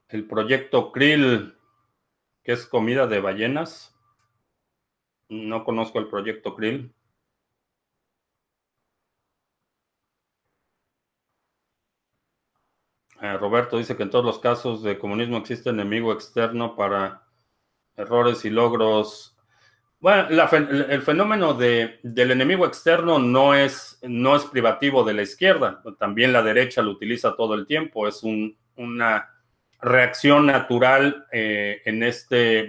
El 0.09 0.27
proyecto 0.27 0.93
Krill, 0.93 1.57
que 2.45 2.53
es 2.53 2.67
comida 2.67 3.07
de 3.07 3.21
ballenas. 3.21 3.92
No 5.33 5.65
conozco 5.65 5.99
el 5.99 6.09
proyecto 6.09 6.55
Krill. 6.55 6.93
Eh, 13.23 13.39
Roberto 13.39 13.79
dice 13.79 13.97
que 13.97 14.03
en 14.03 14.11
todos 14.11 14.27
los 14.27 14.39
casos 14.41 14.83
de 14.83 14.99
comunismo 14.99 15.39
existe 15.39 15.71
enemigo 15.71 16.13
externo 16.13 16.77
para 16.77 17.23
errores 17.97 18.45
y 18.45 18.51
logros. 18.51 19.35
Bueno, 20.01 20.29
el 20.29 21.01
fenómeno 21.01 21.55
del 21.55 22.31
enemigo 22.31 22.67
externo 22.67 23.19
no 23.19 23.55
es, 23.55 23.99
no 24.03 24.37
es 24.37 24.45
privativo 24.45 25.03
de 25.03 25.15
la 25.15 25.23
izquierda, 25.23 25.81
también 25.99 26.35
la 26.35 26.43
derecha 26.43 26.83
lo 26.83 26.91
utiliza 26.91 27.37
todo 27.37 27.55
el 27.55 27.67
tiempo, 27.67 28.07
es 28.07 28.23
una 28.77 29.31
reacción 29.81 30.47
natural 30.47 31.27
eh, 31.33 31.81
en 31.85 32.03
este 32.03 32.67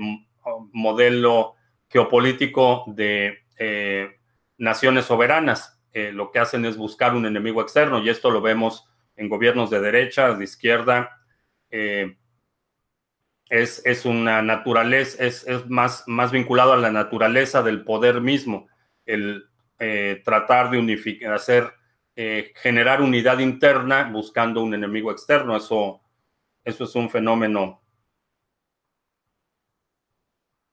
modelo 0.72 1.56
geopolítico 1.94 2.84
de 2.88 3.46
eh, 3.58 4.20
naciones 4.58 5.06
soberanas. 5.06 5.80
lo 5.94 6.32
que 6.32 6.40
hacen 6.40 6.66
es 6.66 6.76
buscar 6.76 7.14
un 7.14 7.26
enemigo 7.26 7.62
externo 7.62 8.00
y 8.00 8.10
esto 8.10 8.32
lo 8.32 8.42
vemos 8.42 8.90
en 9.16 9.30
gobiernos 9.30 9.70
de 9.70 9.80
derecha, 9.80 10.34
de 10.34 10.44
izquierda, 10.44 11.22
eh, 11.70 12.18
es, 13.50 14.06
una 14.06 14.42
naturaleza, 14.42 15.24
es, 15.24 15.46
más, 15.70 16.04
más, 16.08 16.32
vinculado 16.32 16.74
a 16.74 16.78
la 16.78 16.92
naturaleza 16.92 17.62
del 17.62 17.84
poder 17.84 18.20
mismo, 18.20 18.68
el 19.06 19.46
eh, 19.78 20.22
tratar 20.26 20.72
de 20.72 20.80
unificar, 20.80 21.34
hacer, 21.34 21.72
eh, 22.16 22.52
generar 22.56 23.02
unidad 23.02 23.38
interna 23.40 24.10
buscando 24.12 24.64
un 24.64 24.74
enemigo 24.74 25.12
externo. 25.12 25.56
Eso, 25.56 26.02
eso 26.64 26.84
es 26.86 26.96
un 26.96 27.12
fenómeno 27.12 27.83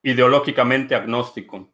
ideológicamente 0.03 0.95
agnóstico. 0.95 1.71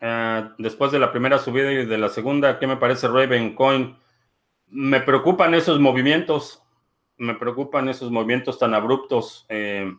Ah, 0.00 0.54
después 0.58 0.92
de 0.92 0.98
la 0.98 1.12
primera 1.12 1.38
subida 1.38 1.70
y 1.72 1.84
de 1.84 1.98
la 1.98 2.08
segunda, 2.08 2.58
¿qué 2.58 2.66
me 2.66 2.76
parece 2.78 3.06
Raven 3.08 3.54
Coin? 3.54 3.96
Me 4.68 5.00
preocupan 5.00 5.54
esos 5.54 5.80
movimientos, 5.80 6.62
me 7.18 7.34
preocupan 7.34 7.88
esos 7.88 8.10
movimientos 8.10 8.58
tan 8.58 8.74
abruptos. 8.74 9.46
Eh, 9.50 9.92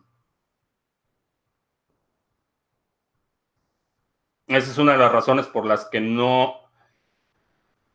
esa 4.57 4.71
es 4.71 4.77
una 4.77 4.93
de 4.93 4.97
las 4.97 5.11
razones 5.11 5.47
por 5.47 5.65
las 5.65 5.85
que 5.85 6.01
no, 6.01 6.55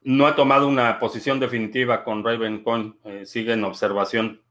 no 0.03 0.29
he 0.29 0.33
tomado 0.33 0.67
una 0.69 0.99
posición 0.99 1.39
definitiva 1.39 2.03
con 2.05 2.25
Raven 2.25 2.63
Coin. 2.63 2.99
Eh, 3.05 3.27
sigue 3.27 3.53
en 3.53 3.65
observación. 3.65 4.43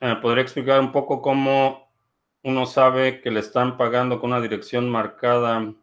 Eh, 0.00 0.16
¿Podría 0.20 0.42
explicar 0.42 0.80
un 0.80 0.92
poco 0.92 1.22
cómo 1.22 1.88
uno 2.42 2.66
sabe 2.66 3.20
que 3.20 3.30
le 3.30 3.40
están 3.40 3.76
pagando 3.76 4.20
con 4.20 4.30
una 4.30 4.40
dirección 4.40 4.90
marcada? 4.90 5.74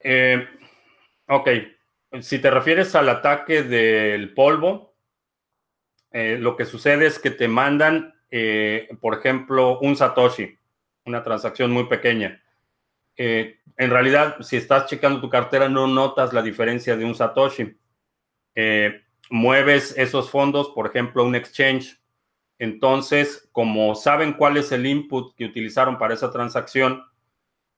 Eh, 0.00 0.48
ok, 1.28 1.48
si 2.20 2.38
te 2.38 2.50
refieres 2.50 2.94
al 2.94 3.08
ataque 3.08 3.62
del 3.62 4.34
polvo, 4.34 4.94
eh, 6.10 6.36
lo 6.38 6.56
que 6.56 6.64
sucede 6.64 7.06
es 7.06 7.18
que 7.18 7.30
te 7.30 7.46
mandan, 7.46 8.14
por 9.00 9.14
ejemplo, 9.14 9.78
un 9.80 9.96
Satoshi, 9.96 10.56
una 11.04 11.22
transacción 11.22 11.70
muy 11.70 11.84
pequeña. 11.84 12.42
en 13.16 13.90
realidad, 13.90 14.36
si 14.40 14.56
estás 14.56 14.86
checando 14.86 15.20
tu 15.20 15.28
cartera, 15.28 15.68
no 15.68 15.86
notas 15.86 16.32
la 16.32 16.42
diferencia 16.42 16.96
de 16.96 17.04
un 17.04 17.14
Satoshi 17.14 17.76
eh, 18.54 19.02
mueves 19.30 19.94
esos 19.96 20.30
fondos, 20.30 20.70
por 20.70 20.86
ejemplo, 20.86 21.24
un 21.24 21.34
exchange. 21.34 22.00
Entonces, 22.58 23.48
como 23.52 23.94
saben 23.94 24.34
cuál 24.34 24.56
es 24.56 24.72
el 24.72 24.86
input 24.86 25.34
que 25.34 25.46
utilizaron 25.46 25.98
para 25.98 26.14
esa 26.14 26.30
transacción, 26.30 27.02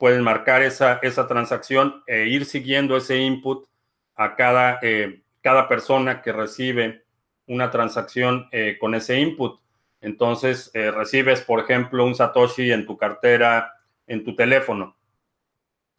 pueden 0.03 0.23
marcar 0.23 0.63
esa, 0.63 0.99
esa 1.03 1.29
transacción 1.29 2.03
e 2.09 2.27
ir 2.27 2.45
siguiendo 2.45 2.97
ese 2.97 3.19
input 3.19 3.69
a 4.17 4.35
cada, 4.35 4.81
eh, 4.83 5.23
cada 5.41 5.69
persona 5.69 6.23
que 6.23 6.33
recibe 6.33 7.05
una 7.47 7.71
transacción 7.71 8.49
eh, 8.51 8.79
con 8.81 8.97
ese 8.97 9.21
input. 9.21 9.61
Entonces, 10.01 10.73
recibes, 10.75 11.43
por 11.43 11.61
ejemplo, 11.61 12.05
un 12.05 12.17
Satoshi 12.17 12.73
en 12.73 12.85
tu 12.85 12.97
cartera, 12.97 13.73
en 14.09 14.25
tu 14.25 14.35
teléfono, 14.35 14.97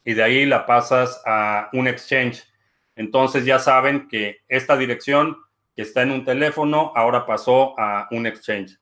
y 0.03 0.13
de 0.13 0.21
ahí 0.21 0.45
la 0.45 0.65
pasas 0.65 1.21
a 1.25 1.69
un 1.71 1.87
exchange 1.87 2.43
entonces 2.95 3.45
ya 3.45 3.59
saben 3.59 4.07
que 4.07 4.41
esta 4.47 4.77
dirección 4.77 5.37
que 5.75 5.81
está 5.81 6.03
en 6.03 6.11
un 6.11 6.23
teléfono 6.23 6.91
ahora 6.95 7.25
pasó 7.25 7.79
a 7.79 8.07
un 8.11 8.27
exchange. 8.27 8.77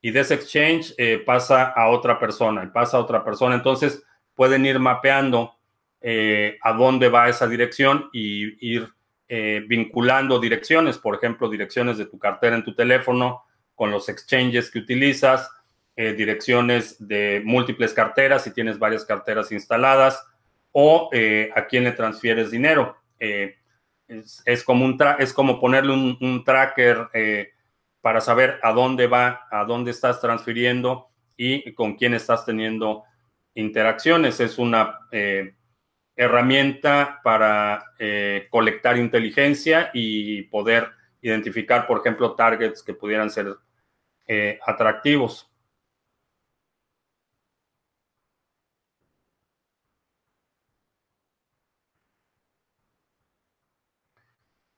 Y 0.00 0.12
de 0.12 0.20
ese 0.20 0.34
exchange 0.34 0.94
eh, 0.96 1.18
pasa 1.24 1.64
a 1.64 1.88
otra 1.88 2.20
persona 2.20 2.62
y 2.62 2.68
pasa 2.68 2.96
a 2.96 3.00
otra 3.00 3.24
persona. 3.24 3.56
Entonces 3.56 4.04
pueden 4.38 4.64
ir 4.64 4.78
mapeando 4.78 5.58
eh, 6.00 6.58
a 6.62 6.72
dónde 6.72 7.08
va 7.08 7.28
esa 7.28 7.48
dirección 7.48 8.08
y 8.12 8.66
ir 8.74 8.88
eh, 9.28 9.64
vinculando 9.66 10.38
direcciones, 10.38 10.96
por 10.96 11.16
ejemplo, 11.16 11.50
direcciones 11.50 11.98
de 11.98 12.06
tu 12.06 12.18
cartera 12.18 12.54
en 12.54 12.64
tu 12.64 12.74
teléfono 12.74 13.42
con 13.74 13.90
los 13.90 14.08
exchanges 14.08 14.70
que 14.70 14.78
utilizas, 14.78 15.50
direcciones 15.96 16.96
de 17.08 17.42
múltiples 17.44 17.92
carteras 17.92 18.44
si 18.44 18.52
tienes 18.52 18.78
varias 18.78 19.04
carteras 19.04 19.50
instaladas 19.50 20.24
o 20.70 21.10
a 21.56 21.66
quién 21.66 21.82
le 21.82 21.90
transfieres 21.90 22.52
dinero. 22.52 22.96
Eh, 24.08 24.32
es, 24.44 24.64
como 24.64 24.84
un 24.84 24.98
es 25.18 25.32
como 25.32 25.60
ponerle 25.60 25.92
un, 25.92 26.42
tracker 26.44 27.08
eh, 27.12 27.50
para 28.00 28.20
saber 28.20 28.58
a 28.62 28.72
dónde 28.72 29.06
va, 29.06 29.46
a 29.50 29.64
dónde 29.64 29.90
estás 29.90 30.20
transfiriendo 30.20 31.08
y 31.36 31.72
con 31.74 31.94
quién 31.94 32.14
estás 32.14 32.44
teniendo 32.46 33.04
interacciones. 33.60 34.40
Es 34.40 34.58
una 34.58 35.00
eh, 35.12 35.54
herramienta 36.16 37.20
para 37.22 37.84
colectar 38.50 38.96
inteligencia 38.96 39.90
y 39.94 40.42
poder 40.42 40.88
identificar, 41.20 41.86
por 41.86 41.98
ejemplo, 42.00 42.34
targets 42.34 42.82
que 42.82 42.94
pudieran 42.94 43.30
ser 43.30 43.56
atractivos. 44.66 45.48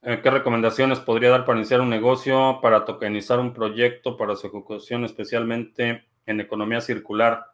Eh, 0.03 0.19
¿Qué 0.23 0.31
recomendaciones 0.31 0.99
podría 0.99 1.29
dar 1.29 1.45
para 1.45 1.59
iniciar 1.59 1.79
un 1.81 1.89
negocio, 1.89 2.59
para 2.61 2.85
tokenizar 2.85 3.39
un 3.39 3.53
proyecto, 3.53 4.17
para 4.17 4.35
su 4.35 4.47
ejecución, 4.47 5.05
especialmente 5.05 6.05
en 6.25 6.39
economía 6.39 6.81
circular? 6.81 7.45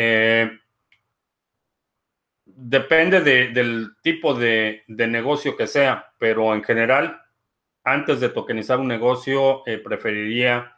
Eh, 0.00 0.48
depende 2.44 3.20
del 3.20 3.96
tipo 4.00 4.32
de, 4.32 4.84
negocio 4.86 5.56
que 5.56 5.66
sea, 5.66 6.12
pero 6.18 6.54
en 6.54 6.62
general, 6.62 7.20
antes 7.82 8.20
de 8.20 8.28
tokenizar 8.28 8.78
un 8.78 8.86
negocio, 8.86 9.66
eh, 9.66 9.78
preferiría 9.78 10.76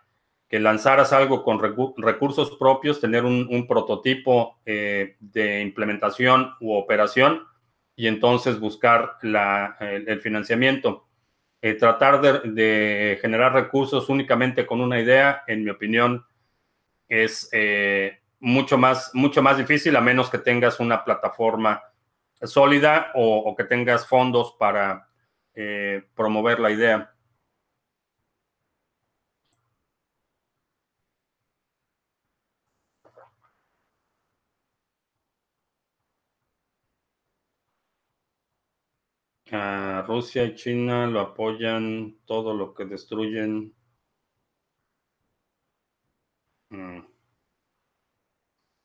que 0.49 0.59
lanzaras 0.59 1.13
algo 1.13 1.45
con 1.45 1.61
recursos 1.61 2.57
propios, 2.57 2.99
tener 2.99 3.27
un, 3.27 3.67
prototipo 3.69 4.59
de 4.65 5.61
implementación 5.61 6.55
u 6.61 6.73
operación 6.73 7.47
y 7.95 8.07
entonces 8.07 8.59
buscar 8.59 9.19
el, 9.21 10.21
financiamiento. 10.23 11.07
Eh, 11.61 11.75
tratar 11.75 12.23
de, 12.23 13.19
generar 13.21 13.53
recursos 13.53 14.09
únicamente 14.09 14.65
con 14.65 14.81
una 14.81 14.99
idea, 14.99 15.43
en 15.47 15.63
mi 15.63 15.69
opinión, 15.69 16.25
es 17.07 17.51
eh, 17.53 18.21
mucho, 18.41 18.79
más, 18.79 19.11
mucho 19.15 19.43
más 19.43 19.59
difícil 19.59 19.97
a 19.97 20.01
menos 20.01 20.31
que 20.31 20.39
tengas 20.39 20.81
una 20.81 21.05
plataforma 21.05 21.83
sólida 22.43 23.13
o, 23.15 23.55
que 23.57 23.65
tengas 23.65 24.07
fondos 24.07 24.57
para 24.59 25.09
eh, 25.55 26.03
promover 26.15 26.59
la 26.59 26.71
idea. 26.71 27.15
Rusia 40.07 40.45
y 40.45 40.55
China 40.55 41.07
lo 41.07 41.21
apoyan 41.21 42.17
todo 42.25 42.55
lo 42.55 42.75
que 42.75 42.85
destruyen. 42.85 43.75
Mm. 46.71 47.20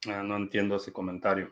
Ah, 0.08 0.24
no 0.24 0.38
entiendo 0.38 0.76
ese 0.76 0.94
comentario. 0.94 1.52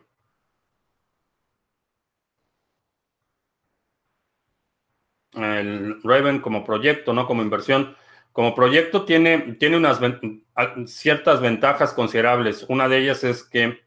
El 5.34 6.00
Raven 6.02 6.40
como 6.40 6.64
proyecto, 6.64 7.12
no 7.12 7.26
como 7.26 7.42
inversión. 7.42 7.96
Como 8.32 8.54
proyecto 8.54 9.04
tiene, 9.04 9.56
tiene 9.58 9.76
unas 9.76 10.00
ciertas 10.86 11.40
ventajas 11.40 11.92
considerables. 11.92 12.66
Una 12.68 12.88
de 12.88 12.98
ellas 12.98 13.24
es 13.24 13.44
que 13.44 13.80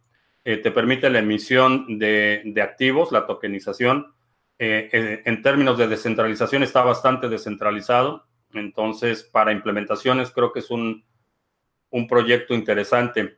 eh, 0.45 0.57
te 0.57 0.71
permite 0.71 1.09
la 1.09 1.19
emisión 1.19 1.99
de, 1.99 2.53
activos, 2.61 3.11
la 3.11 3.25
tokenización. 3.27 4.13
Eh, 4.59 4.89
eh, 4.91 5.21
en 5.25 5.41
términos 5.41 5.77
de 5.77 5.87
descentralización 5.87 6.63
está 6.63 6.81
bastante 6.81 7.29
descentralizado. 7.29 8.25
Entonces, 8.53 9.23
para 9.23 9.51
implementaciones 9.51 10.31
creo 10.31 10.51
que 10.51 10.59
es 10.59 10.69
un, 10.71 11.05
un 11.89 12.07
proyecto 12.07 12.53
interesante. 12.53 13.37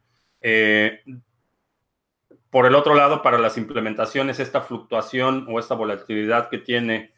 Por 2.49 2.65
el 2.65 2.75
otro 2.75 2.95
lado, 2.95 3.21
para 3.21 3.37
las 3.37 3.57
implementaciones, 3.57 4.39
esta 4.39 4.61
fluctuación 4.61 5.45
o 5.49 5.59
esta 5.59 5.75
volatilidad 5.75 6.49
que 6.49 6.59
tiene 6.59 7.13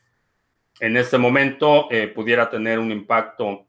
en 0.80 0.97
este 0.97 1.17
momento 1.17 1.88
pudiera 2.15 2.49
tener 2.49 2.80
un 2.80 2.91
impacto 2.91 3.67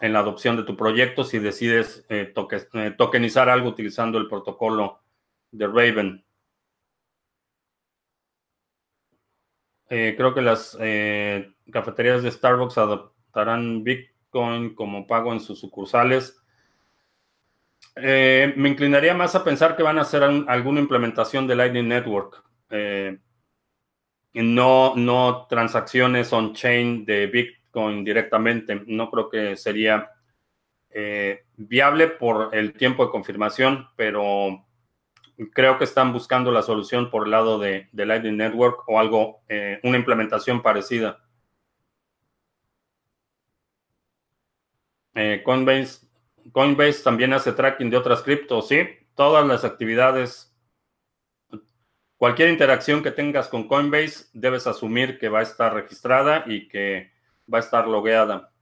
en 0.00 0.12
la 0.12 0.20
adopción 0.20 0.56
de 0.56 0.64
tu 0.64 0.76
proyecto 0.76 1.24
si 1.24 1.38
decides 1.38 2.04
eh, 2.08 2.32
eh, 2.72 2.94
tokenizar 2.96 3.48
algo 3.48 3.68
utilizando 3.68 4.18
el 4.18 4.28
protocolo 4.28 5.00
de 5.50 5.66
Raven. 5.66 6.24
Eh, 9.88 10.14
creo 10.16 10.34
que 10.34 10.42
las 10.42 10.76
cafeterías 11.70 12.22
de 12.22 12.30
Starbucks 12.30 12.78
adoptarán 12.78 13.84
Bitcoin 13.84 14.74
como 14.74 15.06
pago 15.06 15.32
en 15.32 15.40
sus 15.40 15.60
sucursales. 15.60 16.42
Me 17.96 18.68
inclinaría 18.68 19.14
más 19.14 19.34
a 19.34 19.44
pensar 19.44 19.76
que 19.76 19.82
van 19.82 19.98
a 19.98 20.02
hacer 20.02 20.22
alguna 20.22 20.80
implementación 20.80 21.46
de 21.46 21.56
Lightning 21.56 21.88
Network. 21.88 22.42
no, 24.34 24.94
no 24.96 25.46
transacciones 25.48 26.32
on-chain 26.32 27.04
de 27.04 27.26
Bitcoin 27.28 28.04
directamente. 28.04 28.82
No 28.86 29.10
creo 29.10 29.28
que 29.28 29.56
sería 29.56 30.10
eh, 30.96 31.44
viable 31.56 32.06
por 32.06 32.54
el 32.54 32.72
tiempo 32.74 33.04
de 33.04 33.10
confirmación, 33.10 33.88
pero 33.96 34.64
creo 35.52 35.76
que 35.76 35.82
están 35.84 36.12
buscando 36.12 36.52
la 36.52 36.62
solución 36.62 37.10
por 37.10 37.24
el 37.24 37.32
lado 37.32 37.58
de, 37.58 37.88
Lightning 37.92 38.36
Network 38.36 38.88
o 38.88 39.00
algo, 39.00 39.42
eh, 39.48 39.80
una 39.82 39.96
implementación 39.96 40.62
parecida. 40.62 41.20
Eh, 45.14 45.42
Coinbase, 45.44 46.06
Coinbase 46.52 47.02
también 47.02 47.32
hace 47.32 47.52
tracking 47.52 47.90
de 47.90 47.96
otras 47.96 48.22
criptos, 48.22 48.68
sí. 48.68 48.86
Todas 49.14 49.46
las 49.46 49.64
actividades, 49.64 50.54
cualquier 52.16 52.50
interacción 52.50 53.02
que 53.02 53.10
tengas 53.10 53.48
con 53.48 53.68
Coinbase, 53.68 54.26
debes 54.32 54.66
asumir 54.66 55.18
que 55.18 55.28
va 55.28 55.40
a 55.40 55.42
estar 55.42 55.72
registrada 55.74 56.44
y 56.46 56.68
que 56.68 57.12
va 57.52 57.58
a 57.58 57.60
estar 57.60 57.86
logueada. 57.86 58.52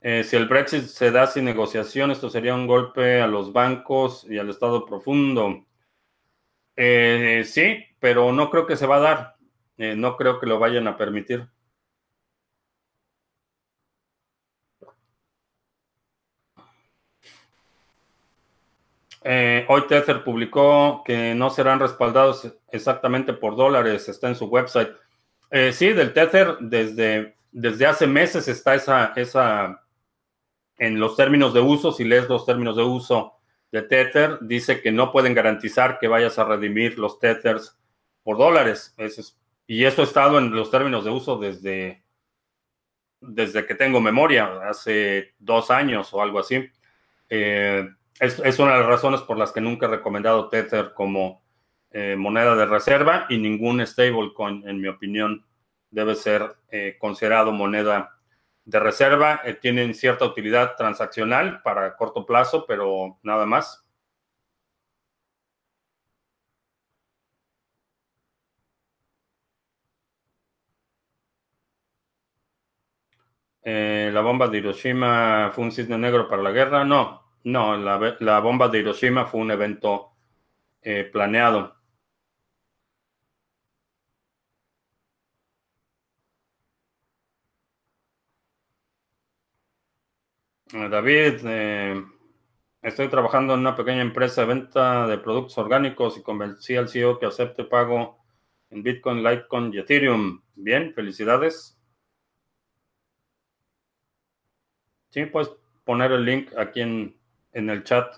Eh, 0.00 0.22
si 0.22 0.36
el 0.36 0.46
Brexit 0.46 0.84
se 0.84 1.10
da 1.10 1.26
sin 1.26 1.44
negociación, 1.44 2.10
esto 2.10 2.30
sería 2.30 2.54
un 2.54 2.66
golpe 2.66 3.20
a 3.20 3.26
los 3.26 3.52
bancos 3.52 4.24
y 4.30 4.38
al 4.38 4.50
Estado 4.50 4.86
profundo. 4.86 5.66
Eh, 6.76 7.42
sí, 7.44 7.84
pero 7.98 8.32
no 8.32 8.50
creo 8.50 8.66
que 8.66 8.76
se 8.76 8.86
va 8.86 8.96
a 8.96 9.00
dar. 9.00 9.36
Eh, 9.78 9.96
no 9.96 10.16
creo 10.16 10.38
que 10.38 10.46
lo 10.46 10.58
vayan 10.58 10.86
a 10.86 10.96
permitir. 10.96 11.48
Hoy 19.68 19.82
Tether 19.88 20.22
publicó 20.22 21.02
que 21.04 21.34
no 21.34 21.50
serán 21.50 21.80
respaldados 21.80 22.52
exactamente 22.70 23.32
por 23.32 23.56
dólares. 23.56 24.08
Está 24.08 24.28
en 24.28 24.36
su 24.36 24.46
website. 24.46 24.90
Eh, 25.50 25.72
sí, 25.72 25.92
del 25.92 26.12
Tether, 26.12 26.58
desde, 26.60 27.36
desde 27.52 27.86
hace 27.86 28.06
meses 28.06 28.48
está 28.48 28.74
esa, 28.74 29.12
esa, 29.16 29.82
en 30.78 30.98
los 30.98 31.16
términos 31.16 31.54
de 31.54 31.60
uso, 31.60 31.92
si 31.92 32.04
lees 32.04 32.28
los 32.28 32.44
términos 32.44 32.76
de 32.76 32.82
uso 32.82 33.34
de 33.72 33.82
Tether, 33.82 34.38
dice 34.40 34.80
que 34.80 34.92
no 34.92 35.12
pueden 35.12 35.34
garantizar 35.34 35.98
que 35.98 36.08
vayas 36.08 36.38
a 36.38 36.44
redimir 36.44 36.98
los 36.98 37.18
Tethers 37.18 37.78
por 38.22 38.38
dólares. 38.38 38.94
y 39.66 39.84
eso 39.84 40.02
ha 40.02 40.04
estado 40.04 40.38
en 40.38 40.50
los 40.50 40.70
términos 40.70 41.04
de 41.04 41.10
uso 41.10 41.36
desde, 41.36 42.02
desde 43.20 43.66
que 43.66 43.74
tengo 43.74 44.00
memoria, 44.00 44.60
hace 44.68 45.34
dos 45.38 45.70
años 45.70 46.12
o 46.12 46.22
algo 46.22 46.40
así. 46.40 46.68
Eh, 47.28 47.88
es, 48.20 48.58
una 48.58 48.72
de 48.72 48.80
las 48.80 48.88
razones 48.88 49.20
por 49.22 49.36
las 49.38 49.52
que 49.52 49.60
nunca 49.60 49.86
he 49.86 49.90
recomendado 49.90 50.48
Tether 50.48 50.92
como 50.94 51.42
eh, 51.90 52.16
moneda 52.16 52.54
de 52.56 52.66
reserva 52.66 53.26
y 53.28 53.38
ningún 53.38 53.84
stablecoin, 53.86 54.68
en 54.68 54.80
mi 54.80 54.88
opinión, 54.88 55.46
debe 55.90 56.14
ser 56.14 56.56
eh, 56.70 56.96
considerado 56.98 57.52
moneda 57.52 58.18
de 58.64 58.80
reserva. 58.80 59.40
Eh, 59.44 59.54
tienen 59.54 59.94
cierta 59.94 60.24
utilidad 60.24 60.76
transaccional 60.76 61.62
para 61.62 61.96
corto 61.96 62.26
plazo, 62.26 62.64
pero 62.66 63.18
nada 63.22 63.46
más. 63.46 63.82
la 73.66 74.20
bomba 74.20 74.48
de 74.48 74.58
Hiroshima 74.58 75.50
fue 75.52 75.64
un 75.64 75.72
cisne 75.72 75.98
negro 75.98 76.28
para 76.28 76.42
la 76.42 76.52
guerra. 76.52 76.84
No, 76.84 77.25
no, 77.46 77.76
la, 77.76 78.40
bomba 78.40 78.68
de 78.68 78.80
Hiroshima 78.80 79.26
fue 79.26 79.40
un 79.40 79.50
evento 79.50 80.12
planeado. 81.12 81.76
Eh, 90.72 90.88
David, 90.88 91.40
eh, 91.44 92.04
estoy 92.82 93.08
trabajando 93.08 93.54
en 93.54 93.60
una 93.60 93.76
pequeña 93.76 94.00
empresa 94.00 94.40
de 94.40 94.48
venta 94.48 95.06
de 95.06 95.18
productos 95.18 95.56
orgánicos 95.58 96.18
y 96.18 96.22
convencí 96.22 96.76
al 96.76 96.88
CEO 96.88 97.18
que 97.20 97.26
acepte 97.26 97.64
pago 97.64 98.18
en 98.70 98.82
Bitcoin, 98.82 99.22
Litecoin 99.22 99.72
y 99.72 99.78
Ethereum. 99.78 100.42
Bien, 100.56 100.92
felicidades. 100.92 101.78
Sí, 105.10 105.24
puedes 105.26 105.50
poner 105.84 106.10
el 106.12 106.24
link 106.24 106.52
aquí 106.58 106.80
en, 106.80 107.16
el 107.70 107.84
chat. 107.84 108.14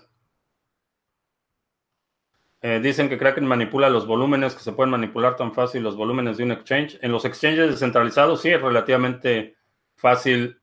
Eh, 2.61 2.79
dicen 2.83 3.07
que 3.07 3.17
Kraken 3.17 3.45
manipula 3.45 3.89
los 3.89 4.05
volúmenes, 4.05 4.53
que 4.53 4.63
se 4.63 4.73
pueden 4.73 4.91
manipular 4.91 5.35
tan 5.37 5.53
fácil 5.53 5.83
los 5.83 5.95
volúmenes 5.95 6.37
de 6.37 6.43
un 6.43 6.51
exchange. 6.51 6.99
En 7.01 7.11
los 7.11 7.23
exchanges 7.25 7.69
descentralizados 7.69 8.41
sí 8.41 8.49
es 8.49 8.61
relativamente 8.61 9.55
fácil 9.95 10.57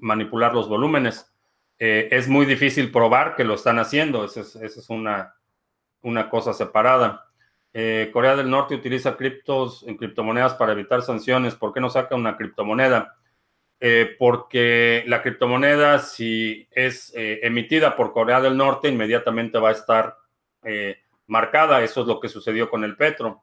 manipular 0.00 0.54
los 0.54 0.68
volúmenes. 0.68 1.30
Eh, 1.78 2.08
es 2.10 2.28
muy 2.28 2.44
difícil 2.44 2.92
probar 2.92 3.36
que 3.36 3.44
lo 3.44 3.54
están 3.54 3.78
haciendo, 3.78 4.24
esa 4.24 4.40
es, 4.40 4.90
una, 4.90 5.34
una, 6.02 6.28
cosa 6.28 6.52
separada. 6.52 7.26
Eh, 7.72 8.10
Corea 8.12 8.36
del 8.36 8.50
Norte 8.50 8.74
utiliza 8.74 9.16
criptos 9.16 9.84
en 9.86 9.96
criptomonedas 9.96 10.54
para 10.54 10.72
evitar 10.72 11.00
sanciones. 11.00 11.54
¿Por 11.54 11.72
qué 11.72 11.80
no 11.80 11.88
saca 11.88 12.14
una 12.14 12.36
criptomoneda? 12.36 13.16
Eh, 13.82 14.14
porque 14.18 15.04
la 15.06 15.22
criptomoneda, 15.22 16.00
si 16.00 16.68
es 16.70 17.12
emitida 17.14 17.96
por 17.96 18.12
Corea 18.12 18.40
del 18.40 18.56
Norte, 18.56 18.88
inmediatamente 18.88 19.58
va 19.58 19.70
a 19.70 19.72
estar 19.72 20.16
marcada. 21.26 21.82
Eso 21.82 22.02
es 22.02 22.06
lo 22.06 22.20
que 22.20 22.28
sucedió 22.28 22.68
con 22.68 22.84
el 22.84 22.96
petro. 22.96 23.42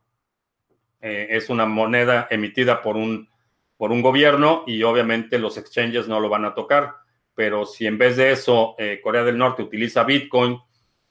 es 1.02 1.50
una 1.50 1.66
moneda 1.66 2.28
emitida 2.30 2.82
por 2.82 2.98
un 2.98 3.28
por 3.78 3.92
un 3.92 4.02
gobierno 4.02 4.64
y 4.68 4.84
obviamente 4.84 5.38
los 5.40 5.58
exchanges 5.58 6.08
no 6.08 6.20
lo 6.20 6.30
van 6.30 6.46
a 6.46 6.56
tocar. 6.56 6.96
Pero 7.36 7.66
si 7.66 7.86
en 7.86 7.98
vez 7.98 8.18
de 8.18 8.32
eso 8.32 8.76
eh, 8.80 9.00
Corea 9.02 9.24
del 9.24 9.38
Norte 9.38 9.62
utiliza 9.62 10.04
Bitcoin 10.04 10.60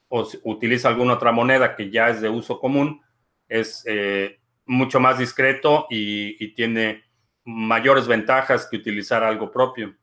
o 0.09 0.29
utiliza 0.45 0.89
alguna 0.89 1.15
otra 1.15 1.33
moneda 1.33 1.77
que 1.77 1.91
ya 1.91 2.11
es 2.11 2.21
de 2.21 2.29
uso 2.29 2.59
común, 2.59 3.01
es 3.49 3.85
eh, 3.87 4.41
mucho 4.67 4.99
más 4.99 5.19
discreto 5.19 5.87
y, 5.89 6.53
tiene 6.55 7.05
mayores 7.47 8.07
ventajas 8.09 8.67
que 8.69 8.77
utilizar 8.77 9.23
algo 9.25 9.51
propio. 9.51 9.95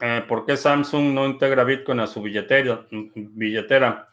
Eh, 0.00 0.24
¿Por 0.26 0.46
qué 0.46 0.56
Samsung 0.56 1.12
no 1.12 1.26
integra 1.26 1.64
Bitcoin 1.64 2.00
a 2.00 2.06
su 2.06 2.22
billetera? 2.22 2.86
billetera? 2.90 4.08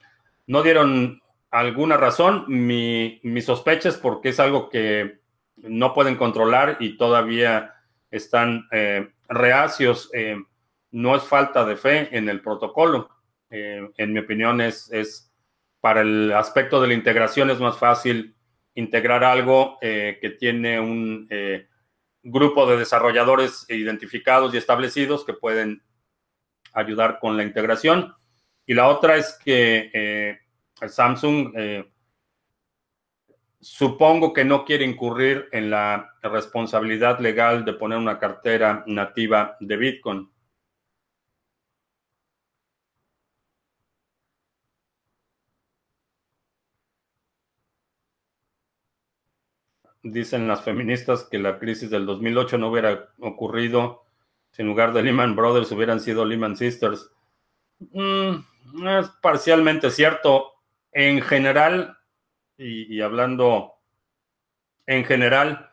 No 0.47 0.63
dieron 0.63 1.21
alguna 1.51 1.95
razón. 1.97 2.45
Mi, 2.47 3.21
sospecha 3.41 3.89
es 3.89 3.97
porque 3.97 4.29
es 4.29 4.39
algo 4.39 4.69
que 4.69 5.19
no 5.57 5.93
pueden 5.93 6.17
controlar 6.17 6.77
y 6.79 6.97
todavía 6.97 7.75
están 8.11 8.67
eh, 8.71 9.07
reacios. 9.29 10.09
Eh, 10.13 10.35
no 10.91 11.15
es 11.15 11.23
falta 11.23 11.63
de 11.63 11.77
fe 11.77 12.17
en 12.17 12.27
el 12.27 12.41
protocolo. 12.41 13.09
En 13.49 14.11
mi 14.11 14.19
opinión, 14.19 14.59
es, 14.59 14.91
es 14.91 15.26
para 15.81 16.01
el 16.01 16.31
aspecto 16.33 16.81
de 16.81 16.87
la 16.87 16.93
integración 16.93 17.49
es 17.49 17.59
más 17.59 17.77
fácil 17.77 18.35
integrar 18.75 19.23
algo 19.23 19.77
eh, 19.81 20.17
que 20.21 20.31
tiene 20.31 20.79
un 20.79 21.27
eh, 21.29 21.67
grupo 22.23 22.65
de 22.65 22.77
desarrolladores 22.77 23.65
identificados 23.69 24.53
y 24.53 24.57
establecidos 24.57 25.25
que 25.25 25.33
pueden 25.33 25.83
ayudar 26.73 27.19
con 27.19 27.37
la 27.37 27.43
integración. 27.43 28.13
Y 28.65 28.73
la 28.73 28.87
otra 28.87 29.15
es 29.15 29.37
que 29.43 30.37
Samsung 30.85 31.53
supongo 33.59 34.33
que 34.33 34.45
no 34.45 34.65
quiere 34.65 34.85
incurrir 34.85 35.49
en 35.51 35.69
la 35.69 36.13
responsabilidad 36.21 37.19
legal 37.19 37.65
de 37.65 37.73
poner 37.73 37.97
una 37.97 38.19
cartera 38.19 38.83
nativa 38.87 39.57
de 39.59 39.77
Bitcoin. 39.77 40.29
Dicen 50.11 50.47
las 50.47 50.61
feministas 50.61 51.23
que 51.23 51.39
la 51.39 51.59
crisis 51.59 51.89
del 51.89 52.05
2008 52.05 52.57
no 52.57 52.69
hubiera 52.69 53.09
ocurrido 53.19 54.07
si 54.51 54.61
en 54.61 54.67
lugar 54.67 54.93
de 54.93 55.03
Lehman 55.03 55.35
Brothers 55.35 55.71
hubieran 55.71 55.99
sido 55.99 56.25
Lehman 56.25 56.55
Sisters. 56.55 57.11
Mm, 57.79 58.37
es 58.87 59.07
parcialmente 59.21 59.91
cierto. 59.91 60.53
En 60.91 61.21
general, 61.21 61.97
y, 62.57 63.01
hablando 63.01 63.73
en 64.85 65.05
general, 65.05 65.69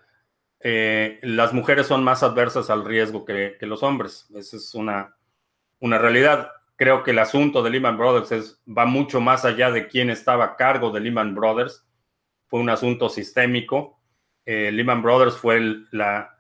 eh, 0.61 1.19
las 1.23 1.53
mujeres 1.53 1.87
son 1.87 2.05
más 2.05 2.23
adversas 2.23 2.69
al 2.69 2.85
riesgo 2.85 3.25
que, 3.25 3.57
los 3.61 3.83
hombres. 3.83 4.29
Esa 4.35 4.57
es 4.57 4.75
una, 4.75 5.17
una, 5.81 5.99
realidad. 5.99 6.51
Creo 6.77 7.03
que 7.05 7.13
el 7.13 7.21
asunto 7.21 7.63
de 7.63 7.71
Lehman 7.71 7.97
Brothers 7.97 8.61
va 8.67 8.85
mucho 8.85 9.21
más 9.21 9.45
allá 9.45 9.71
de 9.71 9.87
quién 9.89 10.11
estaba 10.11 10.45
a 10.45 10.57
cargo 10.57 10.91
de 10.91 11.01
Lehman 11.01 11.35
Brothers. 11.35 11.87
Fue 12.49 12.61
un 12.61 12.69
asunto 12.69 13.09
sistémico. 13.09 13.94
Eh, 14.47 14.71
Lehman 14.73 15.03
Brothers 15.03 15.37
fue 15.37 15.61
la, 15.91 16.37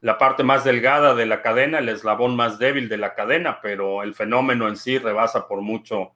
la 0.00 0.18
parte 0.18 0.42
más 0.42 0.64
delgada 0.64 1.14
de 1.14 1.26
la 1.26 1.42
cadena, 1.42 1.78
el 1.78 1.88
eslabón 1.88 2.36
más 2.36 2.58
débil 2.58 2.88
de 2.88 2.98
la 2.98 3.14
cadena, 3.14 3.60
pero 3.62 4.02
el 4.02 4.14
fenómeno 4.14 4.68
en 4.68 4.76
sí 4.76 4.98
rebasa 4.98 5.46
por 5.46 5.60
mucho 5.60 6.14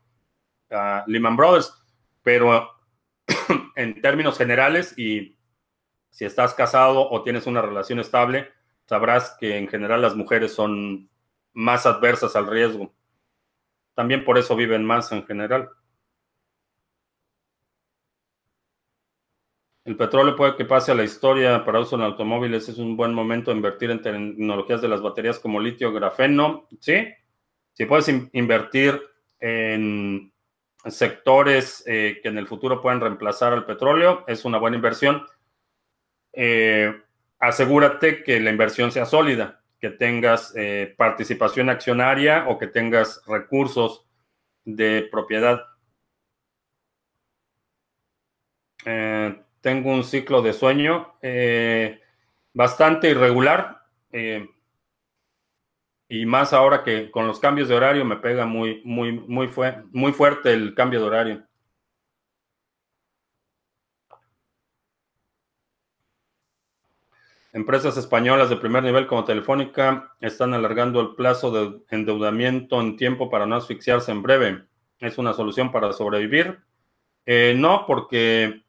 a 0.71 1.05
Lehman 1.07 1.37
Brothers. 1.37 1.73
Pero 2.23 2.71
en 3.77 4.01
términos 4.03 4.37
generales 4.39 4.99
y 4.99 5.37
si 6.11 6.25
estás 6.25 6.55
casado 6.55 7.11
o 7.11 7.23
tienes 7.23 7.47
una 7.47 7.63
relación 7.63 8.01
estable, 8.01 8.51
sabrás 8.87 9.37
que 9.39 9.59
en 9.59 9.69
general 9.69 10.03
las 10.03 10.17
mujeres 10.17 10.55
son 10.55 11.11
más 11.53 11.87
adversas 11.87 12.37
al 12.37 12.47
riesgo. 12.47 12.93
También 13.95 14.25
por 14.25 14.39
eso 14.39 14.57
viven 14.57 14.85
más 14.85 15.13
en 15.13 15.25
general. 15.27 15.71
El 19.87 19.97
petróleo 19.97 20.35
puede 20.35 20.57
que 20.57 20.65
pase 20.65 20.91
a 20.91 20.97
la 20.97 21.05
historia 21.05 21.65
para 21.65 21.79
uso 21.79 21.95
en 21.95 22.03
automóviles. 22.03 22.69
Es 22.69 22.79
un 22.79 22.97
buen 22.97 23.15
momento 23.15 23.53
invertir 23.53 23.93
en 23.93 24.03
tecnologías 24.03 24.83
de 24.83 24.89
las 24.89 25.01
baterías 25.01 25.39
como 25.39 25.61
litio, 25.61 25.93
grafeno. 25.93 26.67
Sí, 26.81 27.07
si 27.73 27.87
puedes 27.87 28.09
invertir 28.33 29.01
en 29.39 30.33
sectores 30.87 31.85
eh, 31.87 32.19
que 32.21 32.29
en 32.29 32.39
el 32.39 32.49
futuro 32.49 32.83
puedan 32.83 33.01
reemplazar 33.01 33.53
al 33.53 33.65
petróleo, 33.65 34.25
es 34.27 34.45
una 34.45 34.59
buena 34.59 34.75
inversión. 34.77 35.25
Eh, 36.33 36.93
asegúrate 37.39 38.25
que 38.25 38.41
la 38.41 38.51
inversión 38.51 38.91
sea 38.91 39.07
sólida, 39.07 39.63
que 39.81 39.91
tengas 39.91 40.53
eh, 40.57 40.97
participación 40.99 41.71
accionaria 41.71 42.47
o 42.49 42.59
que 42.59 42.67
tengas 42.67 43.23
recursos 43.25 44.05
de 44.65 45.07
propiedad. 45.13 45.63
Tengo 49.67 49.91
un 49.91 50.05
ciclo 50.05 50.43
de 50.43 50.53
sueño 50.53 51.19
bastante 52.55 53.11
irregular 53.11 53.83
y 56.09 56.25
más 56.25 56.53
ahora 56.53 56.85
que 56.85 57.11
con 57.11 57.27
los 57.27 57.41
cambios 57.41 57.67
de 57.67 57.75
horario 57.75 58.05
me 58.05 58.15
pega 58.15 58.47
muy, 58.47 58.81
muy, 58.85 59.11
muy, 59.11 59.51
muy 59.91 60.13
fuerte 60.13 60.53
el 60.53 60.73
cambio 60.77 61.01
de 61.01 61.07
horario. 61.07 61.47
Empresas 67.53 67.97
españolas 67.97 68.49
de 68.49 68.59
primer 68.59 68.85
nivel 68.85 69.09
como 69.09 69.25
Telefónica 69.25 70.15
están 70.21 70.55
alargando 70.55 71.01
el 71.01 71.17
plazo 71.17 71.51
de 71.51 71.81
endeudamiento 71.91 72.81
en 72.81 72.97
tiempo 72.97 73.29
para 73.29 73.47
no 73.47 73.57
asfixiarse 73.57 74.13
en 74.13 74.23
breve. 74.23 74.65
¿Es 75.01 75.19
una 75.19 75.33
solución 75.33 75.73
para 75.73 75.93
sobrevivir? 75.93 76.61
Eh, 77.25 77.57
no, 77.59 77.85
porque 77.89 78.66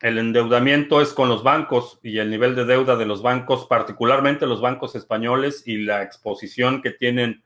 el 0.00 0.18
endeudamiento 0.18 1.00
es 1.00 1.12
con 1.12 1.28
los 1.28 1.42
bancos 1.42 1.98
y 2.02 2.18
el 2.18 2.30
nivel 2.30 2.54
de 2.54 2.64
deuda 2.64 2.96
de 2.96 3.06
los 3.06 3.22
bancos, 3.22 3.66
particularmente 3.66 4.46
los 4.46 4.60
bancos 4.60 4.94
españoles 4.94 5.62
y 5.66 5.78
la 5.78 6.02
exposición 6.02 6.82
que 6.82 6.90
tienen 6.90 7.42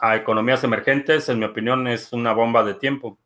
a 0.00 0.16
economías 0.16 0.64
emergentes, 0.64 1.28
en 1.28 1.38
mi 1.40 1.44
opinión, 1.46 1.86
es 1.88 2.12
una 2.12 2.32
bomba 2.32 2.64
de 2.64 2.74
tiempo. 2.74 3.18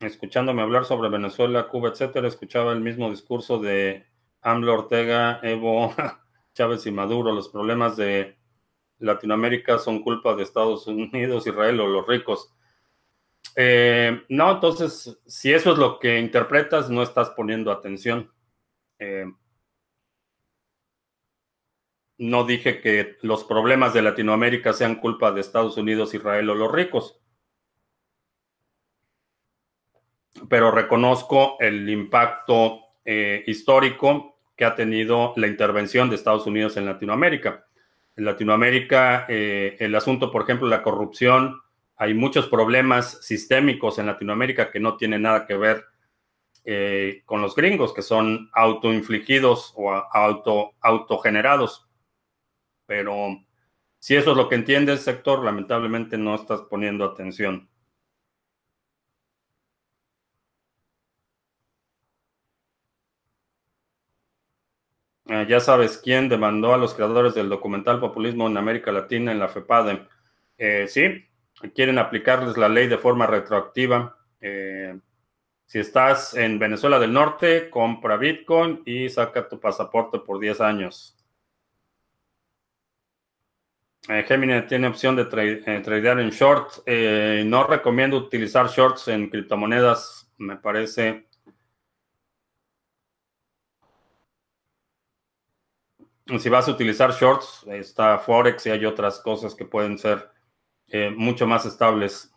Escuchándome 0.00 0.62
hablar 0.62 0.84
sobre 0.84 1.08
Venezuela, 1.08 1.68
Cuba, 1.68 1.90
etcétera, 1.90 2.26
escuchaba 2.26 2.72
el 2.72 2.80
mismo 2.80 3.08
discurso 3.10 3.58
de 3.58 4.06
AMLO 4.40 4.74
Ortega, 4.74 5.38
Evo, 5.42 5.94
Chávez 6.54 6.86
y 6.86 6.90
Maduro, 6.90 7.32
los 7.32 7.48
problemas 7.48 7.96
de 7.96 8.36
Latinoamérica 8.98 9.78
son 9.78 10.02
culpa 10.02 10.34
de 10.34 10.42
Estados 10.42 10.86
Unidos, 10.86 11.46
Israel 11.46 11.80
o 11.80 11.86
los 11.86 12.06
ricos. 12.06 12.52
Eh, 13.56 14.22
no, 14.28 14.52
entonces, 14.52 15.18
si 15.26 15.52
eso 15.52 15.72
es 15.72 15.78
lo 15.78 15.98
que 15.98 16.18
interpretas, 16.18 16.88
no 16.88 17.02
estás 17.02 17.30
poniendo 17.30 17.70
atención. 17.70 18.32
Eh, 18.98 19.26
no 22.18 22.44
dije 22.44 22.80
que 22.80 23.16
los 23.22 23.44
problemas 23.44 23.92
de 23.94 24.02
Latinoamérica 24.02 24.72
sean 24.72 24.96
culpa 24.96 25.32
de 25.32 25.40
Estados 25.40 25.76
Unidos, 25.76 26.14
Israel 26.14 26.50
o 26.50 26.54
los 26.54 26.70
ricos. 26.70 27.18
Pero 30.48 30.70
reconozco 30.70 31.56
el 31.60 31.88
impacto 31.88 32.80
eh, 33.04 33.42
histórico 33.46 34.32
que 34.56 34.64
ha 34.64 34.74
tenido 34.74 35.32
la 35.36 35.46
intervención 35.46 36.08
de 36.08 36.16
Estados 36.16 36.46
Unidos 36.46 36.76
en 36.76 36.86
Latinoamérica. 36.86 37.66
En 38.16 38.24
Latinoamérica, 38.24 39.26
eh, 39.28 39.76
el 39.80 39.94
asunto, 39.94 40.30
por 40.30 40.42
ejemplo, 40.42 40.68
la 40.68 40.82
corrupción, 40.82 41.60
hay 41.96 42.14
muchos 42.14 42.48
problemas 42.48 43.24
sistémicos 43.24 43.98
en 43.98 44.06
Latinoamérica 44.06 44.70
que 44.70 44.80
no 44.80 44.96
tienen 44.96 45.22
nada 45.22 45.46
que 45.46 45.56
ver 45.56 45.84
eh, 46.64 47.22
con 47.24 47.40
los 47.40 47.54
gringos, 47.54 47.92
que 47.92 48.02
son 48.02 48.50
autoinfligidos 48.52 49.72
o 49.76 49.92
auto, 49.92 50.74
autogenerados. 50.80 51.88
Pero 52.86 53.38
si 53.98 54.16
eso 54.16 54.32
es 54.32 54.36
lo 54.36 54.48
que 54.48 54.56
entiende 54.56 54.92
el 54.92 54.98
sector, 54.98 55.44
lamentablemente 55.44 56.18
no 56.18 56.34
estás 56.34 56.62
poniendo 56.62 57.04
atención. 57.04 57.68
Eh, 65.42 65.46
ya 65.48 65.60
sabes 65.60 65.98
quién 65.98 66.28
demandó 66.28 66.74
a 66.74 66.78
los 66.78 66.94
creadores 66.94 67.34
del 67.34 67.48
documental 67.48 68.00
Populismo 68.00 68.46
en 68.46 68.56
América 68.56 68.92
Latina 68.92 69.32
en 69.32 69.38
la 69.38 69.48
FEPADE. 69.48 70.06
Eh, 70.58 70.86
sí, 70.88 71.24
quieren 71.74 71.98
aplicarles 71.98 72.56
la 72.56 72.68
ley 72.68 72.86
de 72.88 72.98
forma 72.98 73.26
retroactiva. 73.26 74.16
Eh, 74.40 74.98
si 75.66 75.78
estás 75.78 76.34
en 76.34 76.58
Venezuela 76.58 76.98
del 76.98 77.12
Norte, 77.12 77.70
compra 77.70 78.16
Bitcoin 78.16 78.82
y 78.84 79.08
saca 79.08 79.48
tu 79.48 79.58
pasaporte 79.58 80.18
por 80.18 80.38
10 80.38 80.60
años. 80.60 81.16
Gemini 84.26 84.62
tiene 84.62 84.88
opción 84.88 85.14
de 85.14 85.26
tradear 85.26 86.18
en 86.18 86.30
short. 86.30 86.86
no 86.86 87.64
recomiendo 87.64 88.16
utilizar 88.16 88.68
shorts 88.68 89.08
en 89.08 89.30
criptomonedas. 89.30 90.28
Me 90.38 90.56
parece 90.56 91.28
si 96.38 96.48
vas 96.48 96.68
a 96.68 96.72
utilizar 96.72 97.12
shorts, 97.12 97.64
está 97.68 98.18
Forex 98.18 98.66
y 98.66 98.70
hay 98.70 98.84
otras 98.84 99.20
cosas 99.20 99.54
que 99.54 99.64
pueden 99.64 99.98
ser 99.98 100.30
eh, 100.88 101.10
mucho 101.10 101.46
más 101.46 101.66
estables. 101.66 102.32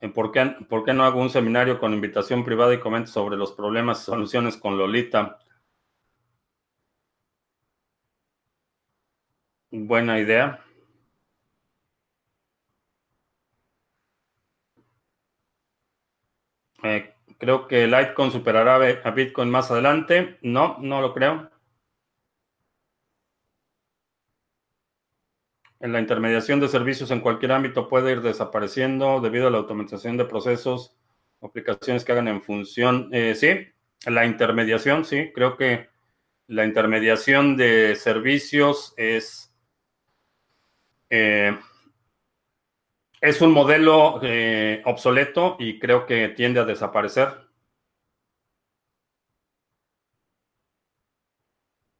Eh, 0.00 0.08
¿Por 0.08 0.32
qué, 0.32 0.92
no 0.94 1.04
hago 1.04 1.20
un 1.20 1.30
seminario 1.30 1.78
con 1.78 1.92
invitación 1.94 2.44
privada 2.44 2.74
y 2.74 2.80
comento 2.80 3.10
sobre 3.10 3.36
los 3.36 3.52
problemas 3.52 4.00
y 4.02 4.04
soluciones 4.04 4.56
con 4.56 4.78
Lolita? 4.78 5.38
Buena 9.70 10.18
idea. 10.18 10.60
Eh, 16.82 17.15
creo 17.38 17.66
que 17.68 17.86
Litecoin 17.86 18.30
superará 18.30 18.76
a 19.04 19.10
Bitcoin 19.10 19.50
más 19.50 19.70
adelante. 19.70 20.38
No, 20.42 20.78
no 20.80 21.00
lo 21.00 21.12
creo. 21.14 21.50
En 25.80 25.92
la 25.92 26.00
intermediación 26.00 26.58
de 26.58 26.68
servicios 26.68 27.10
en 27.10 27.20
cualquier 27.20 27.52
ámbito 27.52 27.88
puede 27.88 28.12
ir 28.12 28.22
desapareciendo 28.22 29.20
debido 29.20 29.48
a 29.48 29.50
la 29.50 29.58
automatización 29.58 30.16
de 30.16 30.24
procesos, 30.24 30.96
aplicaciones 31.42 32.04
que 32.04 32.12
hagan 32.12 32.28
en 32.28 32.42
función. 32.42 33.10
Eh, 33.12 33.34
sí, 33.34 33.68
la 34.10 34.24
intermediación, 34.24 35.04
sí, 35.04 35.32
creo 35.34 35.56
que 35.56 35.88
la 36.48 36.64
intermediación 36.64 37.56
de 37.56 37.94
servicios 37.96 38.94
es, 38.96 39.52
eh, 41.10 41.58
es 43.20 43.40
un 43.40 43.52
modelo 43.52 44.20
eh, 44.22 44.82
obsoleto 44.84 45.56
y 45.58 45.78
creo 45.78 46.06
que 46.06 46.28
tiende 46.30 46.60
a 46.60 46.64
desaparecer. 46.64 47.28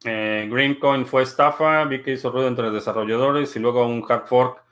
Eh, 0.05 0.47
Greencoin 0.51 1.07
fue 1.07 1.23
estafa, 1.23 1.85
vi 1.85 2.03
que 2.03 2.13
hizo 2.13 2.31
ruido 2.31 2.49
entre 2.49 2.71
desarrolladores 2.71 3.55
y 3.57 3.59
luego 3.59 3.87
un 3.87 4.05
hard 4.09 4.27
fork. 4.27 4.63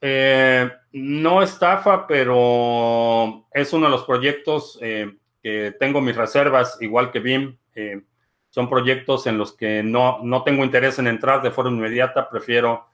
Eh, 0.00 0.70
no 0.92 1.42
estafa, 1.42 2.06
pero 2.06 3.46
es 3.52 3.72
uno 3.72 3.86
de 3.86 3.92
los 3.92 4.04
proyectos 4.04 4.78
que 4.80 5.76
tengo 5.78 6.00
mis 6.00 6.16
reservas, 6.16 6.78
igual 6.80 7.10
que 7.12 7.20
BIM. 7.20 7.58
son 8.50 8.68
proyectos 8.68 9.26
en 9.26 9.38
los 9.38 9.54
que 9.56 9.82
no, 9.82 10.20
no, 10.22 10.42
tengo 10.42 10.64
interés 10.64 10.98
en 10.98 11.06
entrar 11.06 11.42
de 11.42 11.50
forma 11.50 11.76
inmediata, 11.76 12.28
prefiero 12.28 12.85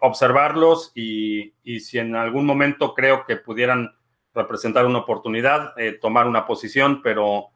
observarlos 0.00 0.92
y, 0.94 1.54
y, 1.62 1.80
si 1.80 1.98
en 1.98 2.14
algún 2.14 2.46
momento 2.46 2.94
creo 2.94 3.24
que 3.26 3.36
pudieran 3.36 3.94
representar 4.34 4.86
una 4.86 4.98
oportunidad, 5.00 5.74
tomar 6.00 6.26
una 6.26 6.46
posición, 6.46 7.02
pero... 7.02 7.48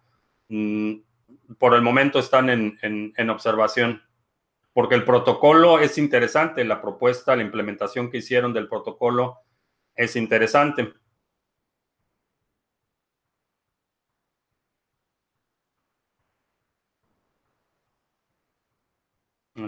Mm, 0.48 0.96
por 1.58 1.74
el 1.74 1.82
momento 1.82 2.18
están 2.18 2.50
en, 2.50 3.30
observación, 3.30 4.02
porque 4.72 4.94
el 4.94 5.04
protocolo 5.04 5.78
es 5.78 5.98
interesante, 5.98 6.64
la 6.64 6.82
propuesta, 6.82 7.36
la 7.36 7.42
implementación 7.42 8.10
que 8.10 8.18
hicieron 8.18 8.52
del 8.52 8.68
protocolo 8.68 9.38
es 9.94 10.16
interesante. 10.16 10.92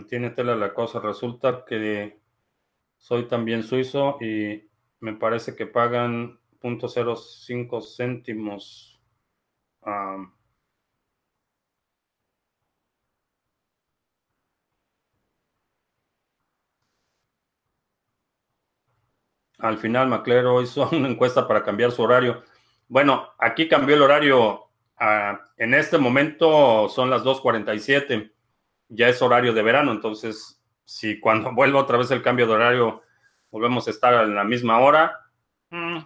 Tiene 0.09 0.31
tela 0.31 0.55
la 0.55 0.75
cosa. 0.75 1.01
Resulta 1.01 1.65
que 1.65 2.19
soy 2.99 3.29
también 3.29 3.63
suizo 3.63 4.19
y 4.21 4.69
me 5.01 5.15
parece 5.15 5.57
que 5.57 5.67
pagan 5.67 6.39
0.05 6.61 7.97
céntimos. 7.97 9.01
Al 19.59 19.79
final, 19.79 20.09
Maclero 20.09 20.63
hizo 20.63 20.89
una 20.93 21.09
encuesta 21.09 21.47
para 21.47 21.65
cambiar 21.65 21.93
su 21.93 22.03
horario. 22.03 22.43
Bueno, 22.89 23.29
aquí 23.39 23.69
cambió 23.69 23.97
el 23.97 24.03
horario. 24.03 24.71
en 25.57 25.75
este 25.75 25.99
momento 25.99 26.89
son 26.89 27.11
las 27.11 27.23
2.47. 27.23 28.33
Ya 28.89 29.09
es 29.09 29.21
horario 29.23 29.53
de 29.53 29.63
verano. 29.63 29.93
Entonces, 29.93 30.58
si 30.89 31.21
cuando 31.21 31.53
vuelva 31.55 31.81
otra 31.81 31.99
vez 31.99 32.11
el 32.11 32.23
cambio 32.23 32.47
de 32.47 32.55
horario 32.55 33.03
volvemos 33.51 33.87
a 33.87 33.91
estar 33.91 34.25
en 34.25 34.35
la 34.35 34.45
misma 34.45 34.79
hora, 34.81 35.21
mm, 35.71 35.99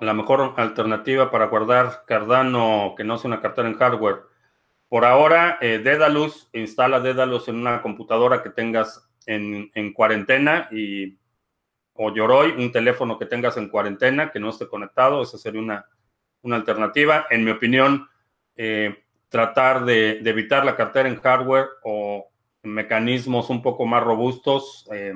la 0.00 0.14
mejor 0.14 0.54
alternativa 0.56 1.30
para 1.30 1.46
guardar 1.46 2.04
Cardano 2.06 2.94
que 2.96 3.04
no 3.04 3.16
sea 3.16 3.28
una 3.28 3.40
cartera 3.40 3.68
en 3.68 3.76
hardware. 3.76 4.22
Por 4.88 5.04
ahora, 5.04 5.58
eh, 5.60 5.78
Dedalus, 5.78 6.48
instala 6.52 7.00
Dedalus 7.00 7.46
en 7.48 7.56
una 7.56 7.80
computadora 7.82 8.42
que 8.42 8.50
tengas 8.50 9.08
en, 9.26 9.92
cuarentena 9.92 10.68
y 10.72 11.16
o 11.92 12.12
Yoroi, 12.12 12.52
un 12.52 12.72
teléfono 12.72 13.18
que 13.18 13.26
tengas 13.26 13.56
en 13.56 13.68
cuarentena 13.68 14.32
que 14.32 14.40
no 14.40 14.48
esté 14.48 14.66
conectado, 14.66 15.22
esa 15.22 15.38
sería 15.38 15.60
una, 15.60 15.86
una 16.42 16.56
alternativa. 16.56 17.26
En 17.30 17.44
mi 17.44 17.50
opinión, 17.52 18.08
eh, 18.56 19.04
tratar 19.30 19.84
de, 19.86 20.18
evitar 20.28 20.64
la 20.66 20.76
cartera 20.76 21.08
en 21.08 21.20
hardware 21.20 21.68
o 21.84 22.28
mecanismos 22.62 23.48
un 23.48 23.62
poco 23.62 23.86
más 23.86 24.02
robustos. 24.04 24.86
Eh, 24.92 25.14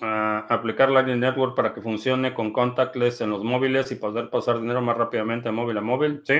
aplicar 0.00 0.90
Lightning 0.90 1.20
Network 1.20 1.54
para 1.54 1.74
que 1.74 1.82
funcione 1.82 2.34
con 2.34 2.52
contactless 2.52 3.20
en 3.20 3.30
los 3.30 3.44
móviles 3.44 3.90
y 3.92 3.96
poder 3.96 4.30
pasar 4.30 4.60
dinero 4.60 4.80
más 4.80 4.96
rápidamente 4.96 5.48
de 5.48 5.52
móvil 5.52 5.78
a 5.78 5.80
móvil. 5.80 6.22
Sí, 6.24 6.34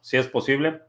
sí 0.00 0.16
es 0.16 0.28
posible. 0.28 0.82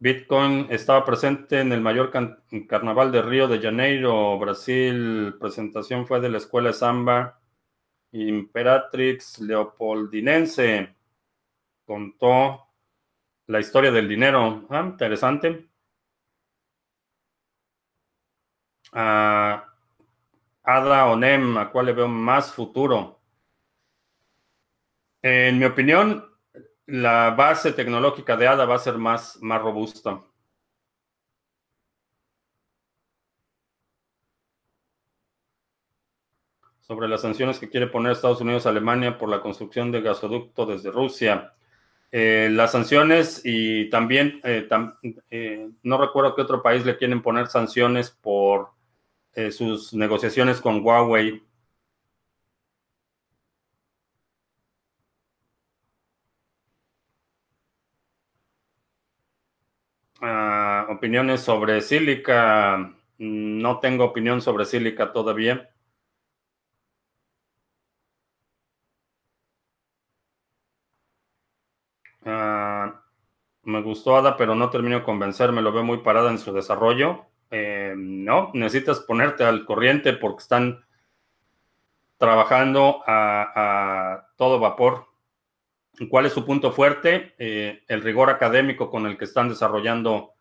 Bitcoin 0.00 0.66
estaba 0.70 1.04
presente 1.04 1.60
en 1.60 1.72
el 1.72 1.82
mayor 1.82 2.10
carnaval 2.66 3.12
de 3.12 3.20
Río 3.20 3.46
de 3.48 3.60
Janeiro, 3.60 4.38
Brasil. 4.38 5.36
Presentación 5.38 6.06
fue 6.06 6.20
de 6.20 6.30
la 6.30 6.38
escuela 6.38 6.72
Samba 6.72 7.38
Imperatrix 8.12 9.40
Leopoldinense. 9.40 10.96
Contó 11.84 12.66
la 13.46 13.60
historia 13.60 13.90
del 13.92 14.08
dinero. 14.08 14.66
Ah, 14.70 14.84
interesante. 14.86 15.68
Ah, 18.92 19.66
Ada 20.62 21.06
o 21.10 21.16
NEM, 21.16 21.58
¿a 21.58 21.70
cuál 21.70 21.86
le 21.86 21.92
veo 21.92 22.08
más 22.08 22.52
futuro? 22.54 23.20
En 25.22 25.58
mi 25.58 25.64
opinión, 25.66 26.29
la 26.90 27.30
base 27.30 27.72
tecnológica 27.72 28.36
de 28.36 28.48
ADA 28.48 28.64
va 28.66 28.74
a 28.74 28.78
ser 28.78 28.98
más, 28.98 29.38
más 29.40 29.62
robusta. 29.62 30.22
Sobre 36.80 37.06
las 37.08 37.20
sanciones 37.20 37.60
que 37.60 37.68
quiere 37.70 37.86
poner 37.86 38.12
Estados 38.12 38.40
Unidos 38.40 38.66
a 38.66 38.70
Alemania 38.70 39.16
por 39.16 39.28
la 39.28 39.40
construcción 39.40 39.92
de 39.92 40.00
gasoducto 40.02 40.66
desde 40.66 40.90
Rusia. 40.90 41.54
Eh, 42.10 42.48
las 42.50 42.72
sanciones 42.72 43.42
y 43.44 43.88
también, 43.88 44.40
eh, 44.42 44.68
eh, 45.30 45.70
no 45.84 45.98
recuerdo 45.98 46.34
qué 46.34 46.42
otro 46.42 46.60
país 46.60 46.84
le 46.84 46.96
quieren 46.96 47.22
poner 47.22 47.46
sanciones 47.46 48.10
por 48.10 48.70
sus 49.52 49.94
negociaciones 49.94 50.60
con 50.60 50.84
Huawei. 50.84 51.40
Ah, 60.20 60.86
opiniones 60.90 61.40
sobre 61.40 61.80
sílica. 61.80 62.94
No 63.18 63.80
tengo 63.80 64.04
opinión 64.04 64.40
sobre 64.40 64.64
sílica 64.64 65.12
todavía. 65.12 65.70
Me 73.70 73.82
gustó 73.82 74.16
Ada, 74.16 74.36
pero 74.36 74.54
no 74.54 74.68
termino 74.70 74.96
de 74.98 75.04
convencerme. 75.04 75.62
Lo 75.62 75.72
veo 75.72 75.84
muy 75.84 75.98
parada 75.98 76.30
en 76.30 76.38
su 76.38 76.52
desarrollo. 76.52 77.26
Eh, 77.50 77.94
no, 77.96 78.50
necesitas 78.54 79.00
ponerte 79.00 79.44
al 79.44 79.64
corriente 79.64 80.12
porque 80.12 80.42
están 80.42 80.84
trabajando 82.18 83.02
a, 83.06 84.26
todo 84.36 84.58
vapor. 84.58 85.06
¿Cuál 86.08 86.26
es 86.26 86.32
su 86.32 86.46
punto 86.46 86.72
fuerte? 86.72 87.34
Eh, 87.38 87.82
el 87.88 88.02
rigor 88.02 88.30
académico 88.30 88.90
con 88.90 89.06
el 89.06 89.18
que 89.18 89.24
están 89.26 89.48
desarrollando 89.50 90.32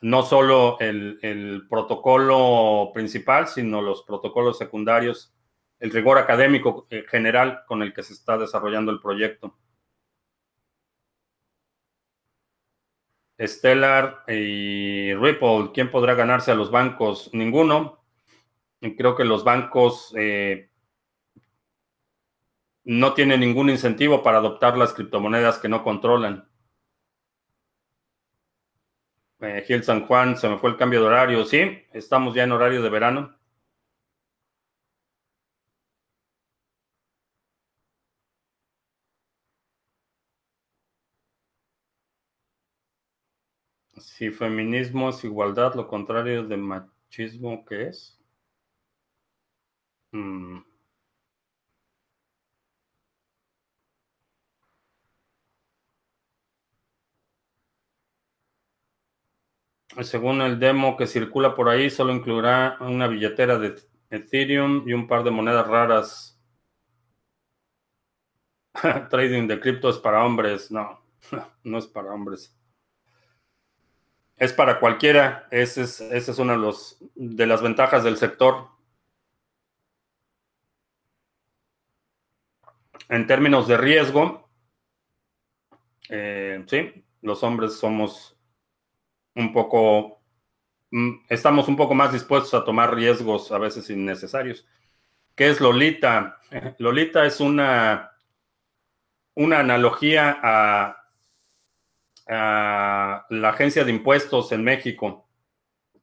no 0.00 0.22
solo 0.22 0.78
el, 0.80 1.66
protocolo 1.68 2.90
principal, 2.92 3.46
sino 3.46 3.80
los 3.80 4.02
protocolos 4.02 4.58
secundarios, 4.58 5.34
el 5.78 5.90
rigor 5.90 6.18
académico 6.18 6.86
eh, 6.90 7.04
general 7.08 7.62
con 7.66 7.82
el 7.82 7.92
que 7.92 8.02
se 8.02 8.12
está 8.12 8.38
desarrollando 8.38 8.90
el 8.90 9.00
proyecto. 9.00 9.56
Stellar 13.40 14.24
y 14.26 15.14
Ripple, 15.14 15.70
¿quién 15.72 15.92
podrá 15.92 16.14
ganarse 16.14 16.50
a 16.50 16.56
los 16.56 16.72
bancos? 16.72 17.30
Ninguno. 17.32 18.02
Creo 18.80 19.14
que 19.14 19.24
los 19.24 19.44
bancos 19.44 20.12
eh, 20.16 20.67
no 22.88 23.12
tiene 23.12 23.36
ningún 23.36 23.68
incentivo 23.68 24.22
para 24.22 24.38
adoptar 24.38 24.78
las 24.78 24.94
criptomonedas 24.94 25.58
que 25.58 25.68
no 25.68 25.84
controlan. 25.84 26.48
Eh, 29.40 29.62
Gil 29.66 29.82
San 29.84 30.06
Juan, 30.06 30.36
se 30.38 30.48
me 30.48 30.56
fue 30.58 30.70
el 30.70 30.76
cambio 30.78 31.00
de 31.00 31.06
horario. 31.08 31.44
Sí, 31.44 31.82
estamos 31.92 32.34
ya 32.34 32.44
en 32.44 32.52
horario 32.52 32.80
de 32.82 32.88
verano. 32.88 33.36
Si 44.00 44.30
feminismo 44.30 45.10
es 45.10 45.22
igualdad, 45.24 45.74
lo 45.74 45.86
contrario 45.88 46.42
de 46.42 46.56
machismo, 46.56 47.66
¿qué 47.66 47.88
es? 47.88 48.18
Mm. 50.12 50.62
Según 60.02 60.42
el 60.42 60.58
demo 60.60 60.96
que 60.96 61.06
circula 61.06 61.54
por 61.54 61.68
ahí, 61.68 61.90
solo 61.90 62.12
incluirá 62.12 62.76
una 62.80 63.08
billetera 63.08 63.58
de 63.58 63.74
Ethereum 64.10 64.84
y 64.86 64.92
un 64.92 65.06
par 65.06 65.24
de 65.24 65.30
monedas 65.30 65.66
raras. 65.66 66.40
Trading 69.10 69.48
de 69.48 69.58
cripto 69.58 69.88
es 69.88 69.98
para 69.98 70.24
hombres. 70.24 70.70
No, 70.70 71.00
no 71.64 71.78
es 71.78 71.86
para 71.86 72.12
hombres. 72.12 72.54
Es 74.36 74.52
para 74.52 74.78
cualquiera. 74.78 75.48
Esa 75.50 75.82
es, 75.82 76.38
una 76.38 76.56
de 77.14 77.46
las 77.46 77.62
ventajas 77.62 78.04
del 78.04 78.16
sector. 78.16 78.68
En 83.08 83.26
términos 83.26 83.66
de 83.66 83.78
riesgo, 83.78 84.48
eh, 86.10 86.62
sí, 86.68 87.04
los 87.22 87.42
hombres 87.42 87.78
somos 87.78 88.37
un 89.38 89.52
poco, 89.52 90.20
mm, 90.90 91.26
estamos 91.28 91.68
un 91.68 91.76
poco 91.76 91.94
más 91.94 92.12
dispuestos 92.12 92.54
a 92.54 92.64
tomar 92.64 92.94
riesgos 92.94 93.50
a 93.52 93.58
veces 93.58 93.88
innecesarios. 93.90 94.66
¿Qué 95.34 95.48
es 95.48 95.60
Lolita? 95.60 96.38
Lolita 96.78 97.24
es 97.24 97.40
una, 97.40 98.12
una 99.34 99.60
analogía 99.60 100.38
a, 100.42 100.94
la 102.30 103.48
agencia 103.48 103.84
de 103.84 103.92
impuestos 103.92 104.52
en 104.52 104.62
México. 104.62 105.26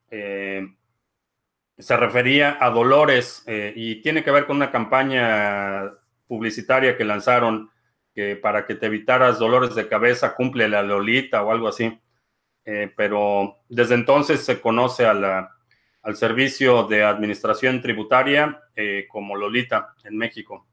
Eh, 0.10 0.66
se 1.78 1.98
refería 1.98 2.58
a 2.60 2.72
Dolores 2.72 3.44
eh, 3.46 3.74
y 3.76 4.02
tiene 4.02 4.24
que 4.24 4.32
ver 4.32 4.48
con 4.48 4.56
una 4.56 4.72
campaña 4.72 5.92
publicitaria 6.28 6.98
que 6.98 7.06
lanzaron 7.06 7.70
que 8.16 8.38
para 8.38 8.66
que 8.66 8.74
te 8.76 8.88
evitaras 8.88 9.38
dolores 9.38 9.76
de 9.76 9.88
cabeza, 9.88 10.34
cumple 10.36 10.70
la 10.70 10.82
Lolita 10.82 11.44
o 11.44 11.52
algo 11.52 11.68
así. 11.68 12.00
Eh, 12.66 12.92
pero 12.96 13.60
desde 13.70 13.94
entonces 13.94 14.44
se 14.44 14.60
conoce 14.60 15.06
al 15.06 16.16
servicio 16.16 16.84
de 16.84 17.04
administración 17.04 17.82
tributaria 17.82 18.60
eh, 18.76 19.06
como 19.08 19.36
Lolita 19.36 19.94
en 20.04 20.18
México. 20.18 20.66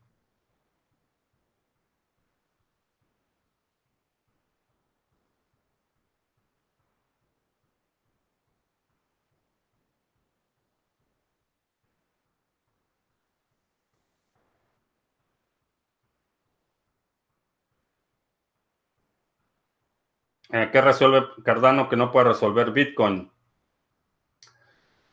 Eh, 20.53 20.69
¿Qué 20.71 20.83
resuelve 20.83 21.29
Cardano 21.43 21.89
que 21.89 21.97
no 21.97 22.13
puede 22.13 22.29
resolver 22.29 22.73
Bitcoin? 22.73 23.31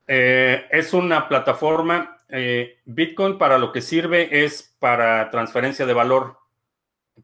Eh, 0.05 0.67
es 0.69 0.93
una 0.93 1.29
plataforma. 1.29 2.17
Eh, 2.27 2.79
Bitcoin 2.83 3.37
para 3.37 3.57
lo 3.57 3.71
que 3.71 3.81
sirve 3.81 4.43
es 4.43 4.75
para 4.79 5.31
transferencia 5.31 5.85
de 5.85 5.93
valor, 5.93 6.37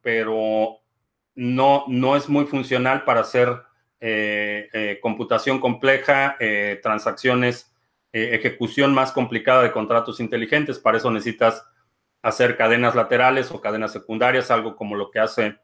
pero 0.01 0.79
no, 1.35 1.83
no 1.87 2.15
es 2.15 2.29
muy 2.29 2.45
funcional 2.45 3.03
para 3.03 3.21
hacer 3.21 3.63
computación 5.01 5.59
compleja, 5.59 6.37
transacciones, 6.83 7.73
ejecución 8.11 8.93
más 8.93 9.11
complicada 9.11 9.63
de 9.63 9.71
contratos 9.71 10.19
inteligentes. 10.19 10.77
Para 10.77 10.97
eso 10.97 11.09
necesitas 11.09 11.65
hacer 12.21 12.55
cadenas 12.55 12.93
laterales 12.93 13.49
o 13.49 13.61
cadenas 13.61 13.91
secundarias, 13.91 14.51
algo 14.51 14.75
como 14.75 14.95
lo 14.95 15.09
que 15.09 15.19
hace 15.19 15.57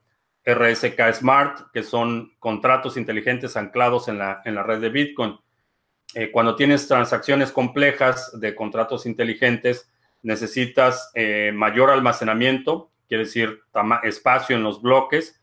RSK 0.45 1.13
Smart, 1.13 1.71
que 1.71 1.83
son 1.83 2.33
contratos 2.39 2.97
inteligentes 2.97 3.55
anclados 3.57 4.07
en 4.07 4.17
la, 4.17 4.41
en 4.45 4.55
la 4.55 4.63
red 4.63 4.79
de 4.81 4.89
Bitcoin. 4.89 5.39
Eh, 6.13 6.31
cuando 6.31 6.55
tienes 6.55 6.87
transacciones 6.87 7.51
complejas 7.51 8.39
de 8.39 8.55
contratos 8.55 9.05
inteligentes, 9.05 9.89
necesitas 10.23 11.11
eh, 11.13 11.51
mayor 11.53 11.89
almacenamiento, 11.89 12.91
quiere 13.07 13.25
decir 13.25 13.61
espacio 14.03 14.55
en 14.55 14.63
los 14.63 14.81
bloques, 14.81 15.41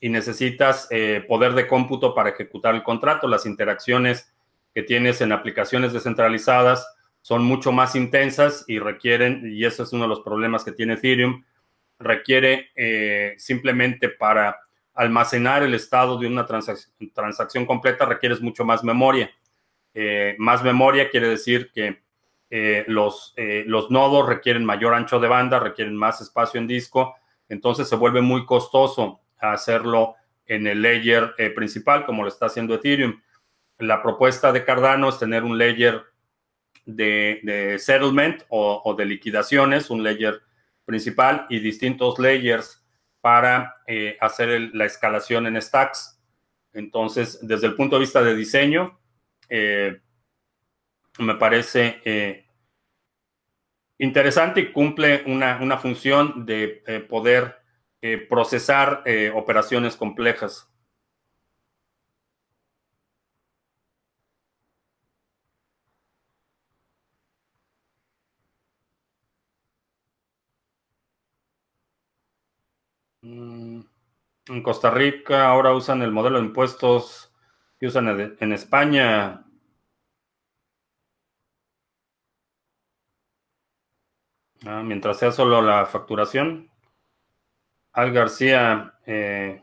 y 0.00 0.08
necesitas 0.08 0.88
eh, 0.90 1.24
poder 1.28 1.52
de 1.52 1.66
cómputo 1.66 2.14
para 2.14 2.30
ejecutar 2.30 2.74
el 2.74 2.82
contrato. 2.82 3.28
Las 3.28 3.44
interacciones 3.44 4.32
que 4.74 4.82
tienes 4.82 5.20
en 5.20 5.32
aplicaciones 5.32 5.92
descentralizadas 5.92 6.86
son 7.20 7.44
mucho 7.44 7.70
más 7.70 7.94
intensas 7.94 8.64
y 8.66 8.78
requieren, 8.78 9.42
y 9.52 9.64
ese 9.64 9.82
es 9.82 9.92
uno 9.92 10.04
de 10.04 10.08
los 10.08 10.20
problemas 10.20 10.64
que 10.64 10.72
tiene 10.72 10.94
Ethereum, 10.94 11.44
requiere 12.00 12.70
eh, 12.74 13.34
simplemente 13.38 14.08
para 14.08 14.58
almacenar 14.94 15.62
el 15.62 15.74
estado 15.74 16.18
de 16.18 16.26
una 16.26 16.46
transacción 16.46 17.66
completa, 17.66 18.06
requieres 18.06 18.40
mucho 18.40 18.64
más 18.64 18.82
memoria. 18.82 19.30
Eh, 19.94 20.34
más 20.38 20.62
memoria 20.62 21.10
quiere 21.10 21.28
decir 21.28 21.70
que 21.72 22.02
eh, 22.50 22.84
los, 22.88 23.34
los 23.66 23.90
nodos 23.90 24.28
requieren 24.28 24.64
mayor 24.64 24.94
ancho 24.94 25.20
de 25.20 25.28
banda, 25.28 25.60
requieren 25.60 25.94
más 25.94 26.20
espacio 26.20 26.58
en 26.58 26.66
disco, 26.66 27.14
entonces 27.48 27.88
se 27.88 27.96
vuelve 27.96 28.20
muy 28.20 28.44
costoso 28.44 29.20
hacerlo 29.38 30.16
en 30.46 30.66
el 30.66 30.82
layer 30.82 31.34
principal, 31.54 32.04
como 32.04 32.22
lo 32.22 32.28
está 32.28 32.46
haciendo 32.46 32.74
Ethereum. 32.74 33.20
La 33.78 34.02
propuesta 34.02 34.52
de 34.52 34.64
Cardano 34.64 35.08
es 35.08 35.18
tener 35.18 35.44
un 35.44 35.56
layer 35.56 36.02
de, 36.84 37.76
settlement 37.78 38.42
o, 38.48 38.82
o, 38.84 38.94
de 38.94 39.04
liquidaciones, 39.04 39.90
un 39.90 40.02
layer 40.02 40.42
principal 40.90 41.46
y 41.48 41.60
distintos 41.60 42.18
layers 42.18 42.84
para 43.20 43.76
eh, 43.86 44.16
hacer 44.20 44.70
la 44.74 44.86
escalación 44.86 45.46
en 45.46 45.62
stacks. 45.62 46.20
Entonces, 46.72 47.38
desde 47.42 47.68
el 47.68 47.76
punto 47.76 47.94
de 47.94 48.00
vista 48.00 48.22
de 48.22 48.34
diseño, 48.34 48.98
eh, 49.48 50.00
me 51.20 51.36
parece 51.36 52.00
eh, 52.04 52.44
interesante 53.98 54.60
y 54.62 54.72
cumple 54.72 55.22
una, 55.26 55.60
una 55.62 55.78
función 55.78 56.44
de 56.44 57.06
poder 57.08 57.60
procesar 58.28 59.04
operaciones 59.34 59.94
complejas. 59.94 60.69
En 74.50 74.64
Costa 74.64 74.90
Rica 74.90 75.46
ahora 75.46 75.72
usan 75.72 76.02
el 76.02 76.10
modelo 76.10 76.40
de 76.40 76.46
impuestos 76.46 77.32
que 77.78 77.86
usan 77.86 78.36
en 78.40 78.52
España. 78.52 79.46
Ah, 84.66 84.82
mientras 84.84 85.18
sea 85.18 85.30
solo 85.30 85.62
la 85.62 85.86
facturación. 85.86 86.68
Al 87.92 88.12
García, 88.12 88.98
eh, 89.06 89.62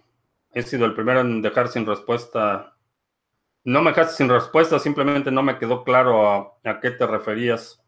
he 0.54 0.64
sido 0.64 0.86
el 0.86 0.94
primero 0.94 1.20
en 1.20 1.42
dejar 1.42 1.68
sin 1.68 1.86
respuesta. 1.86 2.78
No 3.66 3.82
me 3.82 3.92
dejaste 3.92 4.16
sin 4.16 4.30
respuesta, 4.30 4.80
simplemente 4.80 5.32
no 5.32 5.44
me 5.44 5.58
quedó 5.58 5.84
claro 5.84 6.58
a, 6.64 6.80
qué 6.80 6.92
te 6.92 7.06
referías. 7.06 7.84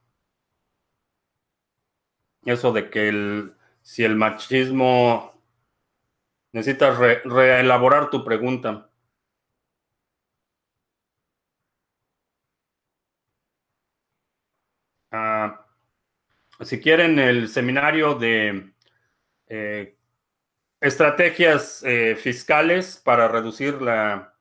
Eso 2.44 2.74
de 2.74 2.90
que 2.90 3.08
el, 3.08 3.56
si 3.82 4.04
el 4.04 4.18
machismo 4.18 5.39
Necesitas 6.52 6.98
reelaborar 6.98 8.10
tu 8.10 8.24
pregunta. 8.24 8.90
Ah, 15.12 15.66
si 16.62 16.80
quieren 16.80 17.20
el 17.20 17.48
seminario 17.50 18.16
de 18.16 18.74
eh, 19.48 19.96
estrategias 20.82 21.84
eh, 21.84 22.16
fiscales 22.16 23.02
para 23.04 23.28
reducir 23.28 23.82
la, 23.82 24.34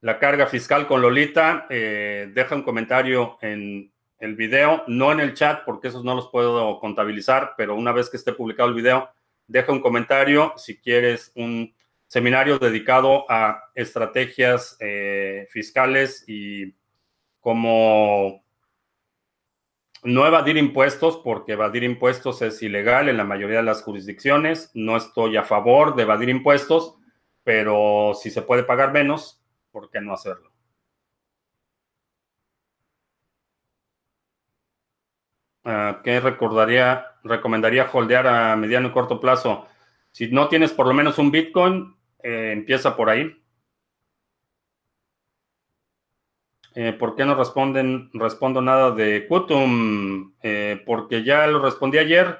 la 0.00 0.18
carga 0.18 0.46
fiscal 0.46 0.86
con 0.86 1.02
Lolita, 1.02 1.66
eh, 1.70 2.30
deja 2.34 2.54
un 2.54 2.62
comentario 2.62 3.38
en 3.42 3.92
el 4.18 4.36
video, 4.36 4.84
no 4.86 5.12
en 5.12 5.20
el 5.20 5.34
chat 5.34 5.64
porque 5.64 5.88
esos 5.88 6.04
no 6.04 6.14
los 6.14 6.28
puedo 6.28 6.78
contabilizar, 6.80 7.54
pero 7.56 7.74
una 7.74 7.92
vez 7.92 8.10
que 8.10 8.16
esté 8.16 8.32
publicado 8.32 8.68
el 8.68 8.74
video, 8.74 9.10
deja 9.50 9.72
un 9.72 9.80
comentario 9.80 10.54
si 10.56 10.78
quieres 10.78 11.32
un 11.34 11.74
seminario 12.06 12.58
dedicado 12.58 13.24
a 13.28 13.70
estrategias 13.74 14.76
eh, 14.80 15.46
fiscales 15.50 16.24
y 16.26 16.74
cómo 17.40 18.44
no 20.02 20.26
evadir 20.26 20.56
impuestos, 20.56 21.18
porque 21.18 21.52
evadir 21.52 21.84
impuestos 21.84 22.42
es 22.42 22.62
ilegal 22.62 23.08
en 23.08 23.16
la 23.16 23.24
mayoría 23.24 23.58
de 23.58 23.64
las 23.64 23.82
jurisdicciones. 23.82 24.70
No 24.74 24.96
estoy 24.96 25.36
a 25.36 25.44
favor 25.44 25.94
de 25.94 26.02
evadir 26.02 26.28
impuestos, 26.28 26.96
pero 27.44 28.12
si 28.14 28.30
se 28.30 28.42
puede 28.42 28.62
pagar 28.62 28.92
menos, 28.92 29.42
¿por 29.70 29.90
qué 29.90 30.00
no 30.00 30.14
hacerlo? 30.14 30.49
¿Qué 35.62 36.20
recordaría, 36.20 37.06
recomendaría 37.22 37.88
holdear 37.92 38.26
a 38.26 38.56
mediano 38.56 38.88
y 38.88 38.92
corto 38.92 39.20
plazo? 39.20 39.66
Si 40.12 40.28
no 40.30 40.48
tienes 40.48 40.72
por 40.72 40.86
lo 40.86 40.94
menos 40.94 41.18
un 41.18 41.30
Bitcoin, 41.30 41.94
eh, 42.22 42.52
empieza 42.52 42.96
por 42.96 43.10
ahí. 43.10 43.36
Eh, 46.74 46.92
¿Por 46.92 47.16
qué 47.16 47.24
no 47.24 47.34
responden, 47.34 48.10
respondo 48.12 48.60
nada 48.62 48.92
de 48.92 49.26
Qutum? 49.26 50.34
Eh, 50.42 50.82
porque 50.86 51.24
ya 51.24 51.46
lo 51.46 51.60
respondí 51.60 51.98
ayer. 51.98 52.38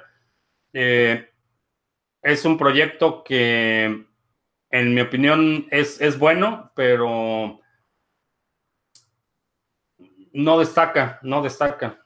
es 0.73 2.45
un 2.45 2.57
proyecto 2.57 3.23
que, 3.23 4.05
en 4.69 4.93
mi 4.93 5.01
opinión, 5.01 5.67
es, 5.71 5.99
es 6.01 6.17
bueno, 6.17 6.71
pero 6.75 7.59
no 10.33 10.59
destaca, 10.59 11.19
no 11.23 11.41
destaca. 11.41 12.00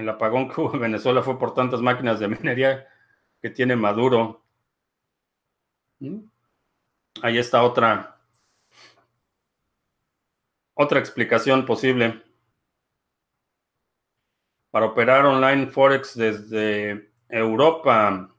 El 0.00 0.08
apagón 0.08 0.48
que 0.48 0.58
hubo 0.58 0.72
en 0.72 0.80
Venezuela 0.80 1.22
fue 1.22 1.38
por 1.38 1.52
tantas 1.52 1.82
máquinas 1.82 2.18
de 2.18 2.28
minería 2.28 2.88
que 3.42 3.50
tiene 3.50 3.76
Maduro. 3.76 4.42
¿Mm? 5.98 6.20
Ahí 7.20 7.36
está 7.36 7.62
otra, 7.62 8.18
otra 10.72 10.98
explicación 10.98 11.66
posible. 11.66 12.22
Para 14.70 14.86
operar 14.86 15.26
online 15.26 15.66
Forex 15.66 16.16
desde 16.16 17.12
Europa. 17.28 18.34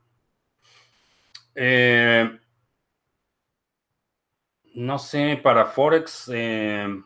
Eh, 1.54 2.40
no 4.74 4.98
sé, 4.98 5.40
para 5.44 5.66
Forex. 5.68 6.32
Eh, 6.34 7.04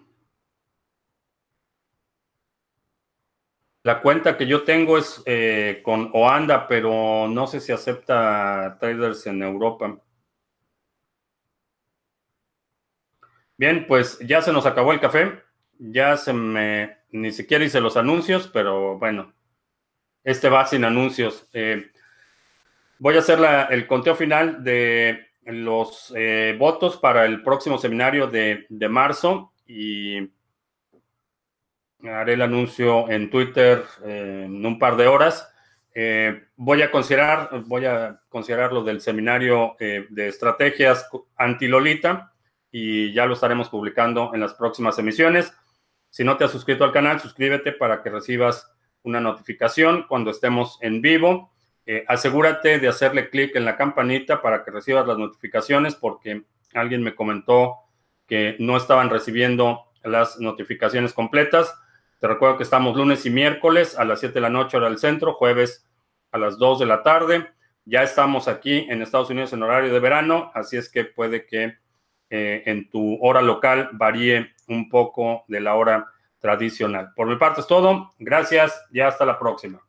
La 3.85 4.01
cuenta 4.01 4.35
que 4.35 4.47
yo 4.47 4.63
tengo 4.63 4.97
es 4.97 5.21
eh, 5.27 5.81
con 5.83 6.09
Oanda, 6.13 6.67
pero 6.67 7.27
no 7.27 7.45
sé 7.45 7.59
si 7.59 7.71
acepta 7.71 8.77
traders 8.79 9.27
en 9.27 9.43
Europa. 9.43 10.01
Bien, 13.55 13.85
pues 13.85 14.17
ya 14.25 14.41
se 14.41 14.51
nos 14.51 14.65
acabó 14.65 14.91
el 14.91 14.99
café. 14.99 15.39
Ya 15.77 16.17
se 16.17 16.33
me, 16.33 16.97
ni 17.11 17.31
siquiera 17.31 17.63
hice 17.63 17.79
los 17.79 17.95
anuncios, 17.95 18.49
pero 18.51 18.97
bueno, 18.97 19.31
este 20.23 20.49
va 20.49 20.65
sin 20.65 20.83
anuncios. 20.83 21.47
Eh, 21.53 21.91
voy 22.97 23.17
a 23.17 23.19
hacer 23.19 23.37
el 23.69 23.85
conteo 23.85 24.15
final 24.15 24.63
de 24.63 25.27
los 25.43 26.11
eh, 26.15 26.55
votos 26.57 26.97
para 26.97 27.27
el 27.27 27.43
próximo 27.43 27.77
seminario 27.77 28.25
de, 28.25 28.65
de 28.67 28.89
marzo 28.89 29.53
y 29.67 30.31
haré 32.09 32.33
el 32.33 32.41
anuncio 32.41 33.09
en 33.09 33.29
Twitter 33.29 33.83
eh, 34.03 34.43
en 34.45 34.65
un 34.65 34.79
par 34.79 34.95
de 34.97 35.07
horas. 35.07 35.51
Eh, 35.93 36.43
voy 36.55 36.81
a 36.81 36.91
considerar, 36.91 37.63
voy 37.65 37.85
a 37.85 38.19
considerar 38.29 38.73
lo 38.73 38.83
del 38.83 39.01
seminario 39.01 39.75
eh, 39.79 40.05
de 40.09 40.27
estrategias 40.27 41.09
anti-Lolita 41.37 42.33
y 42.71 43.13
ya 43.13 43.25
lo 43.25 43.33
estaremos 43.33 43.69
publicando 43.69 44.31
en 44.33 44.41
las 44.41 44.53
próximas 44.53 44.99
emisiones. 44.99 45.53
Si 46.09 46.23
no 46.23 46.37
te 46.37 46.43
has 46.43 46.51
suscrito 46.51 46.83
al 46.83 46.91
canal, 46.91 47.19
suscríbete 47.19 47.71
para 47.71 48.03
que 48.03 48.09
recibas 48.09 48.71
una 49.03 49.21
notificación 49.21 50.05
cuando 50.07 50.31
estemos 50.31 50.77
en 50.81 51.01
vivo. 51.01 51.51
asegúrate 52.07 52.79
de 52.79 52.87
hacerle 52.87 53.29
clic 53.29 53.55
en 53.55 53.63
la 53.63 53.77
campanita 53.77 54.41
para 54.41 54.63
que 54.63 54.71
recibas 54.71 55.05
las 55.05 55.17
notificaciones 55.17 55.93
porque 55.95 56.43
alguien 56.73 57.03
me 57.03 57.13
comentó 57.13 57.85
que 58.27 58.55
no 58.59 58.75
estaban 58.77 59.09
recibiendo 59.09 59.85
las 60.03 60.39
notificaciones 60.39 61.13
completas. 61.13 61.73
Te 62.19 62.27
recuerdo 62.27 62.57
que 62.57 62.63
estamos 62.63 62.95
lunes 62.95 63.25
y 63.25 63.29
miércoles 63.29 63.97
a 63.97 64.05
las 64.05 64.19
7 64.19 64.33
de 64.33 64.41
la 64.41 64.49
noche 64.49 64.77
hora 64.77 64.87
del 64.87 64.97
centro, 64.97 65.33
jueves 65.33 65.85
a 66.31 66.37
las 66.37 66.57
2 66.57 66.79
de 66.79 66.85
la 66.85 67.03
tarde. 67.03 67.51
Ya 67.83 68.03
estamos 68.03 68.47
aquí 68.47 68.87
en 68.89 69.01
Estados 69.01 69.29
Unidos 69.29 69.53
en 69.53 69.63
horario 69.63 69.93
de 69.93 69.99
verano, 69.99 70.51
así 70.53 70.77
es 70.77 70.89
que 70.89 71.05
puede 71.05 71.45
que 71.45 71.77
eh, 72.29 72.63
en 72.65 72.89
tu 72.89 73.17
hora 73.21 73.41
local 73.41 73.89
varíe 73.93 74.53
un 74.67 74.89
poco 74.89 75.43
de 75.47 75.59
la 75.59 75.75
hora 75.75 76.07
tradicional. 76.39 77.11
Por 77.15 77.27
mi 77.27 77.35
parte 77.35 77.61
es 77.61 77.67
todo. 77.67 78.11
Gracias 78.17 78.85
y 78.91 79.01
hasta 79.01 79.25
la 79.25 79.37
próxima. 79.37 79.84